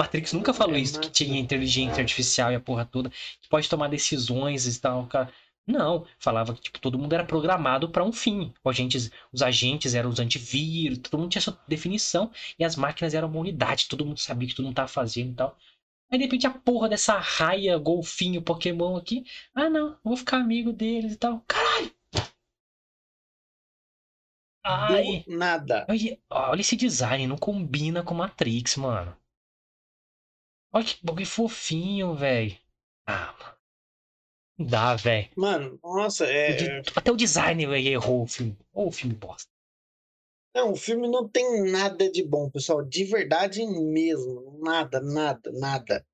Matrix 0.00 0.32
nunca 0.32 0.54
falou 0.54 0.76
É 0.76 0.80
isso, 0.80 0.98
que 1.00 1.10
tinha 1.10 1.38
inteligência 1.38 2.00
artificial 2.00 2.50
e 2.50 2.54
a 2.54 2.60
porra 2.60 2.84
toda, 2.86 3.10
que 3.10 3.48
pode 3.48 3.68
tomar 3.68 3.88
decisões 3.88 4.66
e 4.66 4.80
tal, 4.80 5.06
cara. 5.06 5.32
Não, 5.66 6.06
falava 6.18 6.54
que 6.54 6.62
tipo, 6.62 6.80
todo 6.80 6.98
mundo 6.98 7.12
era 7.12 7.24
programado 7.24 7.88
para 7.90 8.02
um 8.02 8.12
fim. 8.12 8.52
Os 8.64 8.70
agentes, 8.70 9.10
os 9.32 9.42
agentes 9.42 9.94
eram 9.94 10.08
os 10.10 10.18
antivírus, 10.18 10.98
todo 10.98 11.20
mundo 11.20 11.30
tinha 11.30 11.42
sua 11.42 11.58
definição, 11.68 12.30
e 12.58 12.64
as 12.64 12.76
máquinas 12.76 13.14
eram 13.14 13.28
uma 13.28 13.38
unidade, 13.38 13.88
todo 13.88 14.04
mundo 14.06 14.18
sabia 14.18 14.46
o 14.46 14.48
que 14.48 14.56
todo 14.56 14.64
mundo 14.66 14.74
tava 14.74 14.88
fazendo 14.88 15.32
e 15.32 15.34
tal. 15.34 15.56
Aí 16.10 16.18
de 16.18 16.24
repente 16.24 16.46
a 16.46 16.50
porra 16.50 16.88
dessa 16.88 17.18
raia, 17.18 17.78
golfinho, 17.78 18.42
Pokémon 18.42 18.96
aqui. 18.96 19.24
Ah 19.54 19.68
não, 19.70 19.96
vou 20.02 20.16
ficar 20.16 20.38
amigo 20.38 20.72
deles 20.72 21.12
e 21.12 21.16
tal. 21.16 21.44
Caralho! 21.46 21.92
Ai! 24.64 25.24
do 25.26 25.36
nada. 25.36 25.86
Olha, 25.88 26.18
olha 26.30 26.60
esse 26.60 26.76
design, 26.76 27.26
não 27.26 27.36
combina 27.36 28.02
com 28.02 28.14
Matrix, 28.14 28.76
mano. 28.76 29.16
Olha 30.72 30.84
que 30.84 31.04
bagulho 31.04 31.26
fofinho, 31.26 32.14
velho. 32.14 32.56
Ah, 33.06 33.34
mano. 33.38 33.54
Não 34.58 34.66
dá, 34.66 34.94
velho. 34.96 35.28
Mano, 35.36 35.80
nossa, 35.82 36.26
é. 36.26 36.78
é- 36.78 36.82
Até 36.94 37.10
o 37.10 37.16
design 37.16 37.66
véio, 37.66 37.88
errou 37.88 38.22
o 38.22 38.26
filme. 38.26 38.56
Ou 38.72 38.88
o 38.88 38.92
filme 38.92 39.14
bosta. 39.14 39.50
Não, 40.54 40.72
o 40.72 40.76
filme 40.76 41.08
não 41.08 41.28
tem 41.28 41.70
nada 41.70 42.10
de 42.10 42.24
bom, 42.24 42.50
pessoal. 42.50 42.82
De 42.84 43.04
verdade 43.04 43.64
mesmo. 43.66 44.58
Nada, 44.62 45.00
nada, 45.00 45.50
nada. 45.52 46.06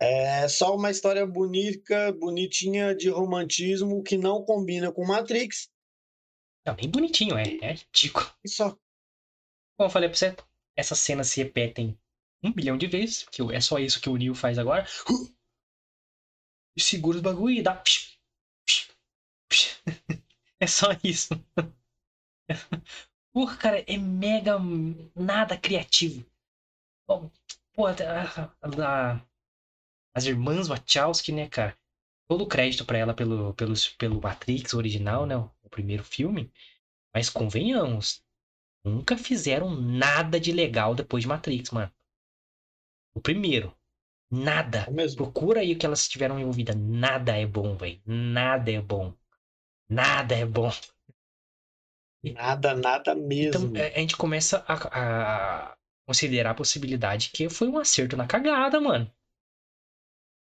É 0.00 0.46
só 0.48 0.76
uma 0.76 0.90
história 0.90 1.26
bonita, 1.26 2.12
bonitinha 2.12 2.94
de 2.94 3.08
romantismo 3.08 4.02
que 4.02 4.16
não 4.16 4.44
combina 4.44 4.92
com 4.92 5.04
Matrix. 5.06 5.68
Não, 6.66 6.74
nem 6.74 6.88
bonitinho, 6.90 7.36
é. 7.36 7.44
É 7.62 7.72
ridículo. 7.72 8.26
E 8.44 8.48
só. 8.48 8.70
Como 9.76 9.86
eu 9.86 9.90
falei 9.90 10.08
pra 10.08 10.16
você, 10.18 10.36
essas 10.76 10.98
cenas 10.98 11.28
se 11.28 11.42
repetem 11.42 11.98
um 12.42 12.52
bilhão 12.52 12.76
de 12.76 12.86
vezes. 12.86 13.24
Que 13.30 13.42
é 13.52 13.60
só 13.60 13.78
isso 13.78 14.00
que 14.00 14.08
o 14.08 14.16
Neo 14.16 14.34
faz 14.34 14.58
agora. 14.58 14.86
E 16.76 16.80
segura 16.80 17.16
os 17.16 17.22
bagulho 17.22 17.56
e 17.56 17.62
dá. 17.62 17.82
É 20.60 20.66
só 20.66 20.88
isso. 21.04 21.34
Porra, 23.32 23.56
cara, 23.56 23.84
é 23.86 23.96
mega 23.96 24.58
nada 25.14 25.56
criativo. 25.56 26.26
Pô, 27.06 27.86
as 30.14 30.24
irmãs 30.26 30.68
Wachowski, 30.68 31.32
né, 31.32 31.48
cara? 31.48 31.76
Todo 32.28 32.44
o 32.44 32.48
crédito 32.48 32.84
pra 32.84 32.98
ela 32.98 33.14
pelo, 33.14 33.54
pelos, 33.54 33.88
pelo 33.90 34.20
Matrix 34.20 34.74
original, 34.74 35.24
né? 35.26 35.36
O 35.36 35.70
primeiro 35.70 36.04
filme. 36.04 36.52
Mas 37.14 37.30
convenhamos, 37.30 38.22
nunca 38.84 39.16
fizeram 39.16 39.70
nada 39.74 40.40
de 40.40 40.52
legal 40.52 40.94
depois 40.94 41.22
de 41.22 41.28
Matrix, 41.28 41.70
mano. 41.70 41.92
O 43.14 43.20
primeiro. 43.20 43.74
Nada. 44.30 44.86
É. 44.88 45.14
Procura 45.16 45.60
aí 45.60 45.72
o 45.72 45.78
que 45.78 45.86
elas 45.86 46.08
tiveram 46.08 46.38
envolvidas. 46.38 46.76
Nada 46.76 47.36
é 47.36 47.46
bom, 47.46 47.76
velho. 47.76 48.00
Nada 48.04 48.70
é 48.70 48.80
bom. 48.80 49.14
Nada 49.88 50.34
é 50.34 50.44
bom. 50.44 50.70
Nada, 52.22 52.74
nada 52.74 53.14
mesmo. 53.14 53.68
Então 53.68 53.82
a 53.82 54.00
gente 54.00 54.16
começa 54.16 54.64
a, 54.68 55.70
a 55.70 55.76
considerar 56.06 56.50
a 56.50 56.54
possibilidade 56.54 57.30
que 57.30 57.48
foi 57.48 57.68
um 57.68 57.78
acerto 57.78 58.16
na 58.16 58.26
cagada, 58.26 58.80
mano. 58.80 59.10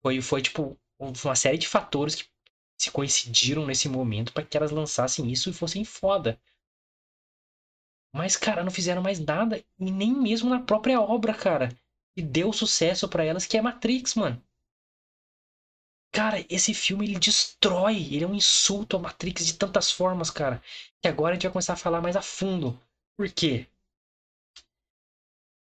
Foi, 0.02 0.20
foi 0.20 0.42
tipo 0.42 0.78
uma 0.98 1.36
série 1.36 1.58
de 1.58 1.68
fatores 1.68 2.16
que 2.16 2.28
se 2.78 2.90
coincidiram 2.90 3.66
nesse 3.66 3.88
momento 3.88 4.32
para 4.32 4.44
que 4.44 4.56
elas 4.56 4.70
lançassem 4.70 5.30
isso 5.30 5.50
e 5.50 5.52
fossem 5.52 5.84
foda. 5.84 6.40
Mas, 8.12 8.36
cara, 8.36 8.64
não 8.64 8.70
fizeram 8.70 9.02
mais 9.02 9.20
nada, 9.20 9.62
e 9.78 9.90
nem 9.90 10.12
mesmo 10.12 10.48
na 10.48 10.60
própria 10.60 11.00
obra, 11.00 11.34
cara. 11.34 11.68
E 12.18 12.22
deu 12.22 12.52
sucesso 12.52 13.08
pra 13.08 13.22
elas, 13.22 13.46
que 13.46 13.56
é 13.56 13.62
Matrix, 13.62 14.16
mano. 14.16 14.42
Cara, 16.10 16.44
esse 16.50 16.74
filme 16.74 17.06
ele 17.06 17.16
destrói, 17.16 18.12
ele 18.12 18.24
é 18.24 18.26
um 18.26 18.34
insulto 18.34 18.96
à 18.96 18.98
Matrix 18.98 19.46
de 19.46 19.56
tantas 19.56 19.92
formas, 19.92 20.28
cara. 20.28 20.60
Que 21.00 21.06
agora 21.06 21.30
a 21.30 21.34
gente 21.34 21.44
vai 21.44 21.52
começar 21.52 21.74
a 21.74 21.76
falar 21.76 22.00
mais 22.00 22.16
a 22.16 22.20
fundo. 22.20 22.76
Por 23.16 23.30
quê? 23.30 23.68
O 24.56 24.64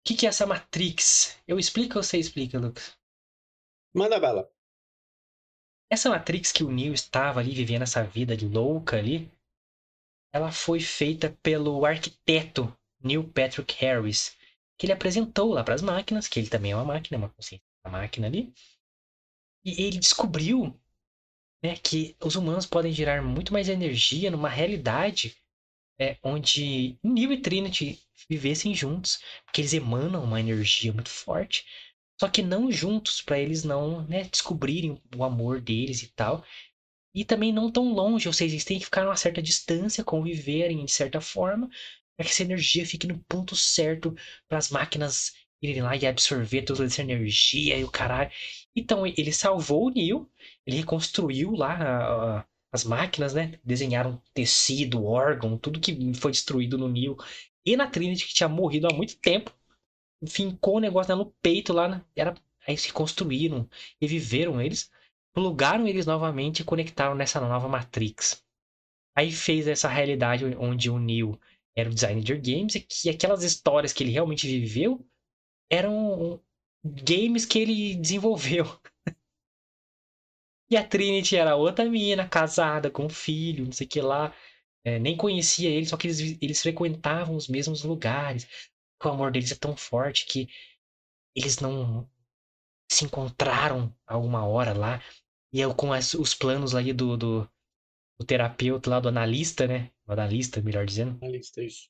que, 0.04 0.14
que 0.14 0.26
é 0.26 0.28
essa 0.28 0.46
Matrix? 0.46 1.38
Eu 1.48 1.58
explico 1.58 1.96
ou 1.96 2.02
você 2.02 2.18
explica, 2.18 2.58
Lucas? 2.58 2.98
Manda 3.94 4.20
bala. 4.20 4.52
Essa 5.88 6.10
Matrix 6.10 6.52
que 6.52 6.62
o 6.62 6.70
Neo 6.70 6.92
estava 6.92 7.40
ali 7.40 7.54
vivendo 7.54 7.82
essa 7.84 8.04
vida 8.04 8.36
de 8.36 8.46
louca 8.46 8.98
ali, 8.98 9.32
ela 10.30 10.52
foi 10.52 10.80
feita 10.80 11.30
pelo 11.42 11.86
arquiteto 11.86 12.70
Neil 13.02 13.26
Patrick 13.26 13.74
Harris, 13.76 14.36
que 14.82 14.86
ele 14.86 14.94
apresentou 14.94 15.52
lá 15.52 15.62
para 15.62 15.74
as 15.74 15.80
máquinas, 15.80 16.26
que 16.26 16.40
ele 16.40 16.48
também 16.48 16.72
é 16.72 16.74
uma 16.74 16.84
máquina, 16.84 17.16
uma 17.16 17.28
consciência 17.28 17.64
da 17.84 17.88
máquina 17.92 18.26
ali. 18.26 18.52
E 19.64 19.80
ele 19.80 19.96
descobriu 20.00 20.76
né, 21.62 21.76
que 21.76 22.16
os 22.20 22.34
humanos 22.34 22.66
podem 22.66 22.90
gerar 22.90 23.22
muito 23.22 23.52
mais 23.52 23.68
energia 23.68 24.28
numa 24.28 24.48
realidade 24.48 25.36
é, 26.00 26.18
onde 26.20 26.98
Neo 27.00 27.32
e 27.32 27.40
Trinity 27.40 28.02
vivessem 28.28 28.74
juntos, 28.74 29.20
porque 29.44 29.60
eles 29.60 29.72
emanam 29.72 30.24
uma 30.24 30.40
energia 30.40 30.92
muito 30.92 31.10
forte, 31.10 31.64
só 32.20 32.28
que 32.28 32.42
não 32.42 32.68
juntos, 32.72 33.22
para 33.22 33.38
eles 33.38 33.62
não 33.62 34.04
né, 34.08 34.24
descobrirem 34.24 35.00
o 35.16 35.22
amor 35.22 35.60
deles 35.60 36.02
e 36.02 36.08
tal. 36.08 36.44
E 37.14 37.24
também 37.24 37.52
não 37.52 37.70
tão 37.70 37.92
longe, 37.92 38.26
ou 38.26 38.34
seja, 38.34 38.52
eles 38.52 38.64
têm 38.64 38.80
que 38.80 38.86
ficar 38.86 39.04
numa 39.04 39.16
certa 39.16 39.40
distância, 39.40 40.02
conviverem 40.02 40.84
de 40.84 40.90
certa 40.90 41.20
forma, 41.20 41.70
para 42.16 42.24
que 42.26 42.32
essa 42.32 42.42
energia 42.42 42.86
fique 42.86 43.06
no 43.06 43.18
ponto 43.28 43.56
certo 43.56 44.14
para 44.48 44.58
as 44.58 44.70
máquinas 44.70 45.32
irem 45.60 45.82
lá 45.82 45.96
e 45.96 46.06
absorver 46.06 46.62
toda 46.62 46.84
essa 46.84 47.02
energia 47.02 47.76
e 47.78 47.84
o 47.84 47.90
caralho. 47.90 48.30
Então 48.74 49.06
ele 49.06 49.32
salvou 49.32 49.86
o 49.86 49.90
Neo, 49.90 50.30
ele 50.66 50.76
reconstruiu 50.78 51.52
lá 51.52 51.72
a- 51.74 52.38
a- 52.40 52.46
as 52.72 52.84
máquinas, 52.84 53.34
né? 53.34 53.58
Desenharam 53.64 54.20
tecido, 54.34 55.04
órgão, 55.04 55.58
tudo 55.58 55.80
que 55.80 56.12
foi 56.14 56.32
destruído 56.32 56.78
no 56.78 56.88
Neo 56.88 57.16
e 57.64 57.76
na 57.76 57.86
Trinity, 57.86 58.26
que 58.26 58.34
tinha 58.34 58.48
morrido 58.48 58.88
há 58.88 58.94
muito 58.94 59.16
tempo. 59.18 59.52
Fincou 60.28 60.76
o 60.76 60.80
negócio 60.80 61.12
lá 61.12 61.16
no 61.24 61.32
peito 61.42 61.72
lá, 61.72 61.88
né? 61.88 62.04
Era, 62.16 62.34
aí 62.66 62.76
se 62.78 62.92
construíram, 62.92 63.68
reviveram 64.00 64.60
eles, 64.60 64.90
plugaram 65.32 65.86
eles 65.86 66.06
novamente 66.06 66.60
e 66.60 66.64
conectaram 66.64 67.14
nessa 67.14 67.40
nova 67.40 67.68
Matrix. 67.68 68.42
Aí 69.16 69.32
fez 69.32 69.66
essa 69.68 69.88
realidade 69.88 70.44
onde 70.58 70.90
o 70.90 70.98
Neo 70.98 71.40
era 71.76 71.88
o 71.88 71.94
designer 71.94 72.22
de 72.22 72.36
games 72.36 72.74
e 72.74 72.80
que 72.80 73.10
aquelas 73.10 73.42
histórias 73.42 73.92
que 73.92 74.02
ele 74.02 74.12
realmente 74.12 74.46
viveu 74.46 75.06
eram 75.70 76.42
games 76.84 77.46
que 77.46 77.58
ele 77.58 77.94
desenvolveu. 77.94 78.64
E 80.72 80.76
a 80.76 80.82
Trinity 80.82 81.36
era 81.36 81.54
outra 81.54 81.84
menina, 81.84 82.26
casada, 82.26 82.90
com 82.90 83.04
um 83.04 83.08
filho, 83.10 83.66
não 83.66 83.72
sei 83.72 83.86
o 83.86 83.90
que 83.90 84.00
lá. 84.00 84.34
É, 84.82 84.98
nem 84.98 85.14
conhecia 85.14 85.68
ele, 85.68 85.84
só 85.84 85.98
que 85.98 86.06
eles, 86.06 86.38
eles 86.40 86.62
frequentavam 86.62 87.36
os 87.36 87.46
mesmos 87.46 87.84
lugares. 87.84 88.48
O 89.04 89.08
amor 89.08 89.30
deles 89.30 89.52
é 89.52 89.54
tão 89.54 89.76
forte 89.76 90.24
que 90.24 90.48
eles 91.36 91.58
não 91.58 92.08
se 92.90 93.04
encontraram 93.04 93.94
a 94.06 94.16
uma 94.16 94.46
hora 94.46 94.72
lá. 94.72 95.02
E 95.52 95.60
eu 95.60 95.74
com 95.74 95.92
as, 95.92 96.14
os 96.14 96.34
planos 96.34 96.74
ali 96.74 96.94
do, 96.94 97.18
do, 97.18 97.50
do, 98.18 98.26
terapeuta 98.26 98.88
lá, 98.88 98.98
do 98.98 99.08
analista, 99.08 99.66
né? 99.66 99.91
Analista, 100.12 100.60
melhor 100.60 100.86
dizendo. 100.86 101.18
Analista, 101.22 101.62
isso. 101.62 101.88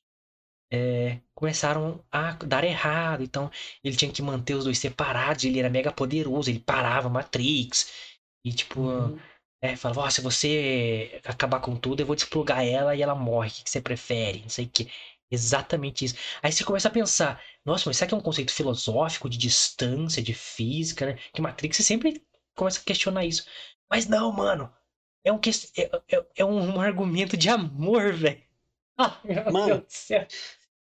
É, 0.71 1.19
começaram 1.35 2.03
a 2.11 2.31
dar 2.33 2.63
errado. 2.63 3.23
Então, 3.23 3.51
ele 3.83 3.95
tinha 3.95 4.11
que 4.11 4.21
manter 4.21 4.55
os 4.55 4.63
dois 4.65 4.79
separados. 4.79 5.43
Ele 5.43 5.59
era 5.59 5.69
mega 5.69 5.91
poderoso. 5.91 6.49
Ele 6.49 6.59
parava 6.59 7.09
Matrix. 7.09 7.91
E 8.45 8.51
tipo, 8.51 8.81
uhum. 8.81 9.19
é, 9.61 9.75
falava, 9.75 10.05
oh, 10.07 10.11
se 10.11 10.21
você 10.21 11.21
acabar 11.25 11.59
com 11.61 11.75
tudo, 11.75 12.01
eu 12.01 12.05
vou 12.05 12.15
desplugar 12.15 12.65
ela 12.65 12.95
e 12.95 13.01
ela 13.01 13.15
morre. 13.15 13.49
O 13.49 13.63
que 13.63 13.69
você 13.69 13.81
prefere? 13.81 14.41
Não 14.41 14.49
sei 14.49 14.65
o 14.65 14.69
que. 14.69 14.89
Exatamente 15.31 16.05
isso. 16.05 16.15
Aí 16.43 16.51
você 16.51 16.63
começa 16.63 16.87
a 16.87 16.91
pensar, 16.91 17.41
nossa, 17.65 17.89
mas 17.89 17.97
será 17.97 18.07
que 18.07 18.13
é 18.13 18.17
um 18.17 18.21
conceito 18.21 18.53
filosófico 18.53 19.29
de 19.29 19.37
distância, 19.37 20.21
de 20.21 20.33
física, 20.33 21.07
né? 21.07 21.19
Que 21.33 21.41
Matrix 21.41 21.77
você 21.77 21.83
sempre 21.83 22.23
começa 22.55 22.79
a 22.79 22.83
questionar 22.83 23.25
isso. 23.25 23.45
Mas 23.89 24.07
não, 24.07 24.31
mano. 24.31 24.71
É 25.23 25.31
um, 25.31 25.39
é, 25.77 26.15
é, 26.15 26.25
é 26.37 26.45
um, 26.45 26.79
argumento 26.79 27.37
de 27.37 27.49
amor, 27.49 28.13
velho. 28.13 28.41
Ah, 28.95 29.19
mano. 29.51 29.83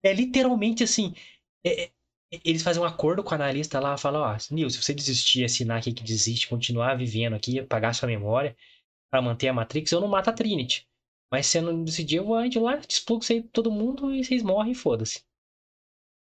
É 0.01 0.13
literalmente 0.13 0.85
assim. 0.85 1.13
É, 1.65 1.91
eles 2.31 2.61
fazem 2.63 2.81
um 2.81 2.85
acordo 2.85 3.21
com 3.21 3.31
o 3.31 3.33
analista 3.33 3.77
lá, 3.77 3.97
falam, 3.97 4.21
ó, 4.21 4.37
Nil, 4.51 4.69
se 4.69 4.81
você 4.81 4.93
desistir, 4.93 5.43
assinar 5.43 5.79
aqui 5.79 5.91
que 5.91 6.03
desiste, 6.03 6.47
continuar 6.47 6.95
vivendo 6.95 7.33
aqui, 7.33 7.61
pagar 7.63 7.93
sua 7.93 8.07
memória 8.07 8.55
para 9.11 9.21
manter 9.21 9.49
a 9.49 9.53
Matrix, 9.53 9.91
eu 9.91 9.99
não 9.99 10.07
mato 10.07 10.29
a 10.29 10.33
Trinity. 10.33 10.87
Mas 11.31 11.47
se 11.47 11.57
eu 11.57 11.63
não 11.63 11.83
decidir, 11.83 12.17
eu 12.17 12.25
vou 12.25 12.47
de 12.47 12.59
lá, 12.59 12.75
desplugo 12.77 13.23
você 13.23 13.41
todo 13.41 13.71
mundo 13.71 14.13
e 14.13 14.23
vocês 14.23 14.43
morrem, 14.43 14.73
foda-se. 14.73 15.23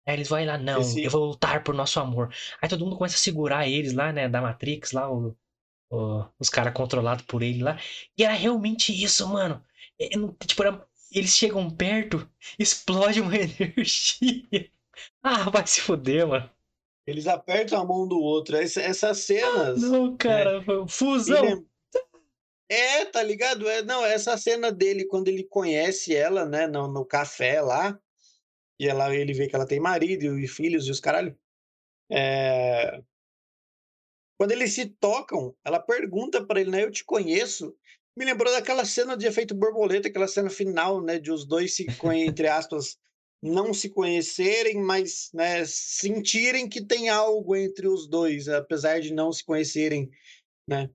Aí 0.06 0.14
eles 0.14 0.28
vão 0.28 0.44
lá, 0.44 0.56
não, 0.56 0.80
Esse... 0.80 1.04
eu 1.04 1.10
vou 1.10 1.26
lutar 1.26 1.62
por 1.62 1.74
nosso 1.74 2.00
amor. 2.00 2.32
Aí 2.62 2.68
todo 2.68 2.84
mundo 2.84 2.96
começa 2.96 3.16
a 3.16 3.18
segurar 3.18 3.68
eles 3.68 3.92
lá, 3.92 4.12
né, 4.12 4.28
da 4.28 4.40
Matrix, 4.40 4.92
lá, 4.92 5.12
o, 5.12 5.36
o, 5.90 6.24
os 6.38 6.48
caras 6.48 6.74
controlados 6.74 7.24
por 7.24 7.42
ele 7.42 7.62
lá. 7.62 7.78
E 8.16 8.24
era 8.24 8.34
realmente 8.34 8.92
isso, 8.92 9.26
mano. 9.28 9.62
É, 10.00 10.08
tipo, 10.46 10.62
era, 10.62 10.86
eles 11.12 11.36
chegam 11.36 11.70
perto, 11.70 12.28
explode 12.58 13.20
uma 13.20 13.34
energia. 13.36 14.70
Ah, 15.22 15.50
vai 15.50 15.66
se 15.66 15.80
fuder, 15.80 16.26
mano. 16.26 16.50
Eles 17.06 17.26
apertam 17.26 17.80
a 17.80 17.84
mão 17.84 18.06
do 18.06 18.18
outro. 18.18 18.56
Essa, 18.56 18.82
essas 18.82 19.18
cenas. 19.20 19.82
Ah, 19.82 19.86
não, 19.86 20.16
cara. 20.16 20.60
Né? 20.60 20.66
Fusão. 20.88 21.66
É... 22.68 23.00
é, 23.00 23.04
tá 23.06 23.22
ligado? 23.22 23.66
É, 23.66 23.82
não, 23.82 24.04
essa 24.04 24.36
cena 24.36 24.70
dele 24.70 25.06
quando 25.06 25.28
ele 25.28 25.42
conhece 25.42 26.14
ela, 26.14 26.44
né, 26.44 26.66
no, 26.66 26.86
no 26.86 27.06
café 27.06 27.62
lá. 27.62 27.98
E 28.78 28.86
ela, 28.86 29.14
ele 29.14 29.32
vê 29.32 29.48
que 29.48 29.56
ela 29.56 29.66
tem 29.66 29.80
marido 29.80 30.38
e 30.38 30.46
filhos 30.46 30.86
e 30.86 30.90
os 30.90 31.00
caralho. 31.00 31.36
É... 32.10 33.02
Quando 34.38 34.52
eles 34.52 34.72
se 34.72 34.86
tocam, 34.86 35.54
ela 35.64 35.80
pergunta 35.80 36.44
para 36.44 36.60
ele, 36.60 36.70
né? 36.70 36.84
Eu 36.84 36.92
te 36.92 37.04
conheço. 37.04 37.74
Me 38.16 38.24
lembrou 38.24 38.52
daquela 38.52 38.84
cena 38.84 39.16
de 39.16 39.26
efeito 39.26 39.54
borboleta, 39.54 40.08
aquela 40.08 40.28
cena 40.28 40.48
final, 40.48 41.02
né? 41.02 41.18
De 41.18 41.32
os 41.32 41.44
dois 41.44 41.74
se, 41.74 41.86
entre 42.14 42.46
aspas, 42.46 42.96
não 43.42 43.74
se 43.74 43.88
conhecerem, 43.88 44.80
mas 44.80 45.30
né, 45.32 45.64
sentirem 45.64 46.68
que 46.68 46.84
tem 46.84 47.08
algo 47.08 47.54
entre 47.54 47.86
os 47.86 48.08
dois, 48.08 48.48
apesar 48.48 49.00
de 49.00 49.12
não 49.12 49.32
se 49.32 49.44
conhecerem, 49.44 50.10
né? 50.66 50.90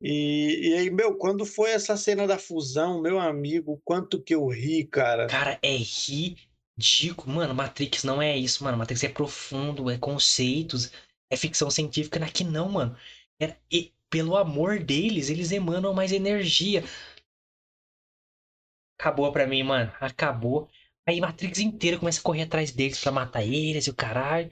E, 0.00 0.68
e 0.68 0.74
aí, 0.74 0.90
meu, 0.90 1.16
quando 1.16 1.46
foi 1.46 1.70
essa 1.70 1.96
cena 1.96 2.26
da 2.26 2.38
fusão, 2.38 3.00
meu 3.00 3.18
amigo, 3.18 3.80
quanto 3.84 4.20
que 4.20 4.34
eu 4.34 4.46
ri, 4.48 4.84
cara. 4.84 5.26
Cara, 5.28 5.58
é 5.62 5.76
ridículo. 5.76 7.34
Mano, 7.34 7.54
Matrix 7.54 8.04
não 8.04 8.20
é 8.20 8.36
isso, 8.36 8.62
mano. 8.62 8.76
Matrix 8.76 9.02
é 9.04 9.08
profundo, 9.08 9.88
é 9.88 9.96
conceitos, 9.96 10.90
é 11.34 11.36
ficção 11.36 11.70
científica. 11.70 12.24
Aqui 12.24 12.44
não, 12.44 12.68
mano. 12.68 12.96
É, 13.40 13.56
e, 13.70 13.92
pelo 14.10 14.36
amor 14.36 14.78
deles, 14.82 15.28
eles 15.30 15.52
emanam 15.52 15.92
mais 15.92 16.12
energia. 16.12 16.84
Acabou 18.98 19.30
pra 19.32 19.46
mim, 19.46 19.62
mano. 19.62 19.92
Acabou. 20.00 20.68
Aí 21.06 21.20
Matrix 21.20 21.58
inteira 21.58 21.98
começa 21.98 22.20
a 22.20 22.22
correr 22.22 22.42
atrás 22.42 22.70
deles 22.72 22.98
para 22.98 23.12
matar 23.12 23.42
eles 23.42 23.86
e 23.86 23.90
o 23.90 23.94
caralho. 23.94 24.50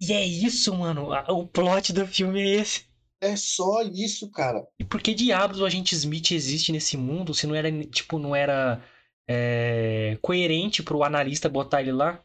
E 0.00 0.12
é 0.12 0.24
isso, 0.24 0.74
mano. 0.74 1.10
O 1.28 1.46
plot 1.46 1.92
do 1.92 2.06
filme 2.06 2.40
é 2.40 2.60
esse. 2.60 2.84
É 3.20 3.36
só 3.36 3.82
isso, 3.82 4.30
cara. 4.30 4.66
E 4.78 4.84
por 4.84 5.02
que 5.02 5.14
diabos 5.14 5.60
o 5.60 5.66
agente 5.66 5.94
Smith 5.94 6.30
existe 6.32 6.72
nesse 6.72 6.96
mundo 6.96 7.34
se 7.34 7.46
não 7.46 7.54
era, 7.54 7.70
tipo, 7.84 8.18
não 8.18 8.34
era 8.34 8.82
é, 9.28 10.18
coerente 10.22 10.82
pro 10.82 11.04
analista 11.04 11.48
botar 11.48 11.82
ele 11.82 11.92
lá? 11.92 12.22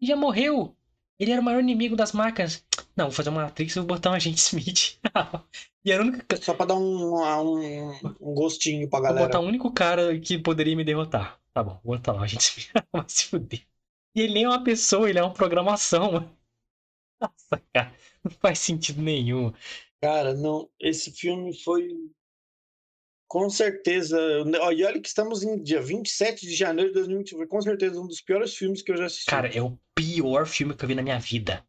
E 0.00 0.06
já 0.06 0.16
morreu. 0.16 0.74
Ele 1.18 1.30
era 1.30 1.42
o 1.42 1.44
maior 1.44 1.60
inimigo 1.60 1.94
das 1.94 2.12
máquinas. 2.12 2.64
Não, 2.96 3.06
vou 3.06 3.12
fazer 3.12 3.30
uma 3.30 3.44
Matrix 3.44 3.74
e 3.74 3.78
vou 3.78 3.86
botar 3.86 4.10
um 4.10 4.14
agente 4.14 4.38
Smith. 4.38 4.98
e 5.84 5.92
era 5.92 6.02
única... 6.02 6.36
Só 6.36 6.54
pra 6.54 6.66
dar 6.66 6.74
um, 6.74 7.14
um, 7.14 8.00
um 8.20 8.34
gostinho 8.34 8.88
pra 8.88 9.00
galera. 9.00 9.20
Vou 9.20 9.28
botar 9.28 9.40
o 9.40 9.46
único 9.46 9.72
cara 9.72 10.18
que 10.18 10.38
poderia 10.38 10.76
me 10.76 10.84
derrotar. 10.84 11.40
Tá 11.52 11.62
bom, 11.62 11.80
vou 11.84 11.96
botar 11.96 12.12
lá, 12.12 12.22
a 12.22 12.26
gente 12.26 12.70
vai 12.92 13.04
se 13.08 13.26
fuder. 13.26 13.62
E 14.14 14.22
ele 14.22 14.34
nem 14.34 14.44
é 14.44 14.48
uma 14.48 14.62
pessoa, 14.62 15.08
ele 15.08 15.18
é 15.18 15.22
uma 15.22 15.32
programação, 15.32 16.12
mano. 16.12 16.36
Nossa, 17.20 17.62
cara, 17.72 17.94
não 18.24 18.30
faz 18.30 18.58
sentido 18.58 19.00
nenhum. 19.02 19.52
Cara, 20.00 20.34
não, 20.34 20.68
esse 20.80 21.12
filme 21.12 21.54
foi 21.62 21.88
com 23.28 23.48
certeza. 23.48 24.18
E 24.74 24.84
olha 24.84 25.00
que 25.00 25.06
estamos 25.06 25.42
em 25.44 25.62
dia 25.62 25.80
27 25.80 26.46
de 26.46 26.54
janeiro 26.54 26.90
de 26.90 26.94
2020. 26.94 27.36
Foi 27.36 27.46
com 27.46 27.62
certeza 27.62 28.00
um 28.00 28.06
dos 28.06 28.20
piores 28.20 28.56
filmes 28.56 28.82
que 28.82 28.90
eu 28.90 28.96
já 28.96 29.06
assisti. 29.06 29.26
Cara, 29.26 29.48
é 29.54 29.62
o 29.62 29.78
pior 29.94 30.46
filme 30.46 30.74
que 30.74 30.84
eu 30.84 30.88
vi 30.88 30.94
na 30.96 31.02
minha 31.02 31.18
vida. 31.20 31.64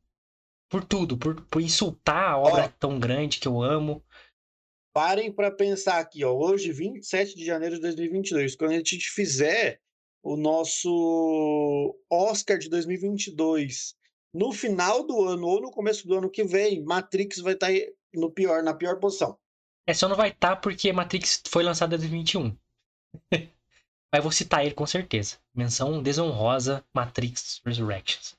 Por 0.72 0.86
tudo, 0.86 1.18
por, 1.18 1.42
por 1.48 1.62
insultar 1.62 2.32
a 2.32 2.38
obra 2.38 2.64
Ó, 2.64 2.70
tão 2.80 2.98
grande 2.98 3.40
que 3.40 3.48
eu 3.48 3.62
amo. 3.62 4.02
Parem 4.94 5.30
para 5.30 5.52
pensar 5.52 6.00
aqui, 6.00 6.24
ó. 6.24 6.32
Hoje, 6.32 6.72
27 6.72 7.36
de 7.36 7.46
janeiro 7.46 7.76
de 7.76 7.82
2022, 7.82 8.56
quando 8.56 8.72
a 8.72 8.76
gente 8.76 9.10
fizer 9.10 9.82
o 10.24 10.38
nosso 10.38 11.94
Oscar 12.10 12.58
de 12.58 12.70
2022, 12.70 13.96
no 14.34 14.54
final 14.54 15.06
do 15.06 15.22
ano 15.28 15.46
ou 15.46 15.62
no 15.62 15.72
começo 15.72 16.08
do 16.08 16.18
ano 16.18 16.30
que 16.30 16.46
vem, 16.46 16.82
Matrix 16.86 17.40
vai 17.40 17.54
estar 17.54 17.68
tá 17.68 17.74
no 18.14 18.32
pior, 18.32 18.64
na 18.64 18.74
pior 18.74 18.98
posição. 18.98 19.38
É, 19.86 19.94
só 19.94 20.08
não 20.08 20.16
vai 20.16 20.30
estar 20.30 20.56
tá 20.56 20.56
porque 20.56 20.94
Matrix 20.94 21.44
foi 21.50 21.64
lançado 21.64 21.96
em 21.96 21.98
2021. 21.98 22.58
Mas 24.14 24.24
vou 24.24 24.32
citar 24.32 24.66
ele 24.66 24.74
com 24.74 24.86
certeza. 24.86 25.38
Menção 25.54 26.02
desonrosa 26.02 26.86
Matrix 26.94 27.62
Resurrections. 27.66 28.38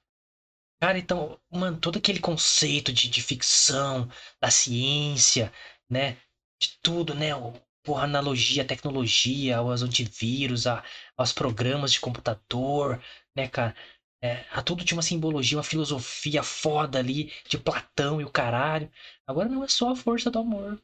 Cara, 0.83 0.99
então, 0.99 1.39
mano, 1.49 1.79
todo 1.79 1.99
aquele 1.99 2.19
conceito 2.19 2.93
de, 2.93 3.09
de 3.09 3.23
ficção, 3.23 4.09
da 4.41 4.51
ciência, 4.51 5.53
né? 5.89 6.17
de 6.61 6.77
tudo, 6.83 7.15
né? 7.15 7.35
O, 7.37 7.55
analogia, 7.97 8.65
tecnologia, 8.65 9.59
aos 9.59 9.83
antivírus, 9.83 10.67
a, 10.67 10.83
aos 11.17 11.33
programas 11.33 11.93
de 11.93 12.01
computador, 12.01 13.01
né, 13.37 13.47
cara? 13.49 13.77
É, 14.23 14.45
a 14.51 14.61
tudo 14.63 14.85
tinha 14.85 14.97
uma 14.97 15.03
simbologia, 15.03 15.57
uma 15.59 15.63
filosofia 15.65 16.43
foda 16.43 16.99
ali, 16.99 17.33
de 17.49 17.59
Platão 17.59 18.21
e 18.21 18.25
o 18.25 18.31
caralho. 18.31 18.91
Agora 19.27 19.49
não 19.49 19.63
é 19.65 19.69
só 19.69 19.91
a 19.91 19.97
força 19.97 20.31
do 20.33 20.39
amor. 20.41 20.81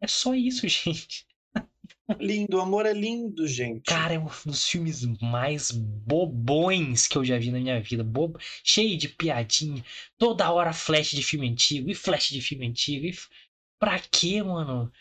É 0.00 0.08
só 0.08 0.34
isso, 0.34 0.66
gente. 0.68 1.26
Lindo, 2.18 2.56
o 2.56 2.60
amor 2.60 2.86
é 2.86 2.92
lindo, 2.92 3.46
gente. 3.46 3.82
Cara, 3.82 4.14
é 4.14 4.18
um 4.18 4.28
dos 4.44 4.66
filmes 4.66 5.04
mais 5.20 5.70
bobões 5.70 7.06
que 7.06 7.16
eu 7.16 7.24
já 7.24 7.38
vi 7.38 7.50
na 7.50 7.60
minha 7.60 7.80
vida. 7.80 8.02
Bobo, 8.02 8.38
cheio 8.64 8.98
de 8.98 9.08
piadinha. 9.08 9.84
Toda 10.18 10.50
hora 10.50 10.72
flash 10.72 11.10
de 11.10 11.22
filme 11.22 11.48
antigo, 11.48 11.90
e 11.90 11.94
flash 11.94 12.30
de 12.30 12.40
filme 12.40 12.66
antigo, 12.66 13.06
e 13.06 13.14
Pra 13.80 13.98
quê, 13.98 14.42
mano? 14.42 14.92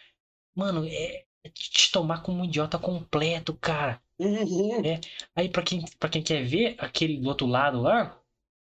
Mano, 0.55 0.85
é, 0.85 1.25
é 1.43 1.49
te 1.49 1.91
tomar 1.91 2.23
como 2.23 2.41
um 2.41 2.45
idiota 2.45 2.79
completo, 2.79 3.53
cara. 3.53 4.01
Uhum. 4.17 4.85
É. 4.85 5.01
Aí, 5.35 5.49
pra 5.49 5.61
quem, 5.61 5.83
pra 5.99 6.09
quem 6.09 6.23
quer 6.23 6.43
ver, 6.45 6.75
aquele 6.77 7.19
do 7.19 7.27
outro 7.27 7.45
lado 7.45 7.81
lá, 7.81 8.17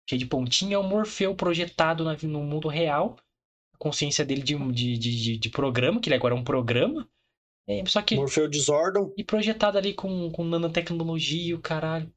cheio 0.08 0.20
de 0.20 0.28
pontinha, 0.28 0.76
é 0.76 0.78
o 0.78 0.84
Morfeu 0.84 1.36
projetado 1.36 2.04
no 2.28 2.44
mundo 2.44 2.68
real. 2.68 3.18
A 3.74 3.78
consciência 3.78 4.24
dele 4.24 4.44
de, 4.44 4.56
de, 4.72 4.98
de, 4.98 5.38
de 5.38 5.50
programa, 5.50 6.00
que 6.00 6.08
ele 6.08 6.16
agora 6.16 6.36
é 6.36 6.38
um 6.38 6.44
programa. 6.44 7.10
É, 7.68 7.84
só 7.88 8.02
que. 8.02 8.16
Morfeu 8.16 8.48
Desordem. 8.50 9.12
E 9.18 9.24
projetado 9.24 9.78
ali 9.78 9.94
com, 9.94 10.32
com 10.32 10.44
nanotecnologia 10.44 11.50
e 11.50 11.54
o 11.54 11.62
caralho. 11.62 12.14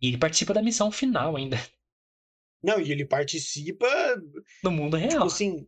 E 0.00 0.08
ele 0.08 0.18
participa 0.18 0.54
da 0.54 0.62
missão 0.62 0.90
final 0.90 1.36
ainda. 1.36 1.56
Não, 2.62 2.80
e 2.80 2.90
ele 2.90 3.04
participa. 3.04 3.86
No 4.62 4.70
mundo 4.70 4.96
real. 4.96 5.10
Tipo 5.10 5.24
assim, 5.26 5.66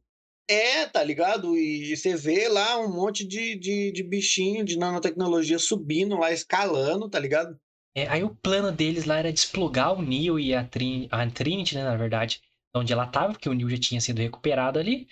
É, 0.49 0.87
tá 0.87 1.03
ligado? 1.03 1.57
E 1.57 1.97
você 1.97 2.17
vê 2.17 2.49
lá 2.49 2.79
um 2.79 2.93
monte 2.93 3.25
de, 3.27 3.57
de, 3.57 3.93
de 3.93 4.03
bichinho 4.03 4.65
de 4.65 4.77
nanotecnologia 4.77 5.59
subindo 5.59 6.17
lá, 6.19 6.33
escalando, 6.33 7.09
tá 7.09 7.19
ligado? 7.19 7.57
É, 7.95 8.07
aí 8.09 8.23
o 8.23 8.35
plano 8.35 8.71
deles 8.73 9.05
lá 9.05 9.19
era 9.19 9.33
desplugar 9.33 9.93
o 9.95 10.03
Neo 10.03 10.39
e 10.39 10.55
a, 10.55 10.65
Trin 10.65 11.09
a 11.11 11.29
Trinity, 11.31 11.75
né, 11.75 11.85
na 11.85 11.97
verdade, 11.97 12.41
onde 12.75 12.93
ela 12.93 13.07
tava, 13.07 13.33
porque 13.33 13.49
o 13.49 13.55
Neo 13.55 13.69
já 13.71 13.79
tinha 13.79 14.01
sido 14.01 14.19
recuperado 14.21 14.79
ali. 14.79 15.09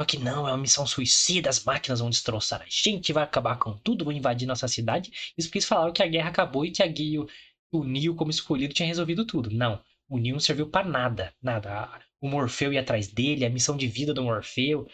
Só 0.00 0.06
que 0.06 0.18
não, 0.18 0.48
é 0.48 0.52
uma 0.52 0.58
missão 0.58 0.86
suicida, 0.86 1.48
as 1.50 1.62
máquinas 1.64 2.00
vão 2.00 2.10
destroçar 2.10 2.62
a 2.62 2.66
gente, 2.68 3.12
vai 3.12 3.22
acabar 3.22 3.56
com 3.58 3.76
tudo, 3.78 4.04
vão 4.04 4.12
invadir 4.12 4.46
nossa 4.46 4.66
cidade. 4.66 5.10
Isso 5.36 5.48
porque 5.48 5.58
eles 5.58 5.68
falaram 5.68 5.92
que 5.92 6.02
a 6.02 6.06
guerra 6.06 6.30
acabou 6.30 6.64
e 6.64 6.70
que 6.70 6.82
a 6.82 6.92
Gil, 6.92 7.28
o 7.70 7.84
Neo 7.84 8.14
como 8.14 8.30
escolhido 8.30 8.74
tinha 8.74 8.86
resolvido 8.86 9.24
tudo. 9.24 9.50
Não, 9.50 9.82
o 10.08 10.18
Neo 10.18 10.34
não 10.34 10.40
serviu 10.40 10.68
para 10.68 10.86
nada, 10.86 11.34
nada. 11.42 11.88
O 12.20 12.28
Morfeu 12.28 12.72
ia 12.72 12.80
atrás 12.80 13.08
dele, 13.08 13.44
a 13.44 13.50
missão 13.50 13.76
de 13.76 13.86
vida 13.86 14.12
do 14.14 14.22
Morfeu. 14.22 14.86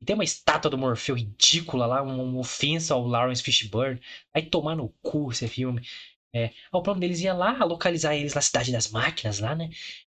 E 0.00 0.04
tem 0.04 0.14
uma 0.14 0.24
estátua 0.24 0.70
do 0.70 0.78
Morfeu 0.78 1.14
ridícula 1.14 1.86
lá, 1.86 2.02
uma, 2.02 2.38
ofensa 2.38 2.94
ao 2.94 3.06
Lawrence 3.06 3.42
Fishburne. 3.42 4.00
Vai 4.32 4.42
tomar 4.42 4.76
no 4.76 4.90
cu 5.02 5.30
esse 5.32 5.48
filme. 5.48 5.86
É, 6.34 6.52
o 6.72 6.82
plano 6.82 7.00
deles 7.00 7.20
ia 7.20 7.32
lá 7.32 7.64
localizar 7.64 8.14
eles 8.14 8.34
na 8.34 8.42
cidade 8.42 8.70
das 8.70 8.90
máquinas, 8.90 9.38
lá, 9.38 9.54
né? 9.54 9.70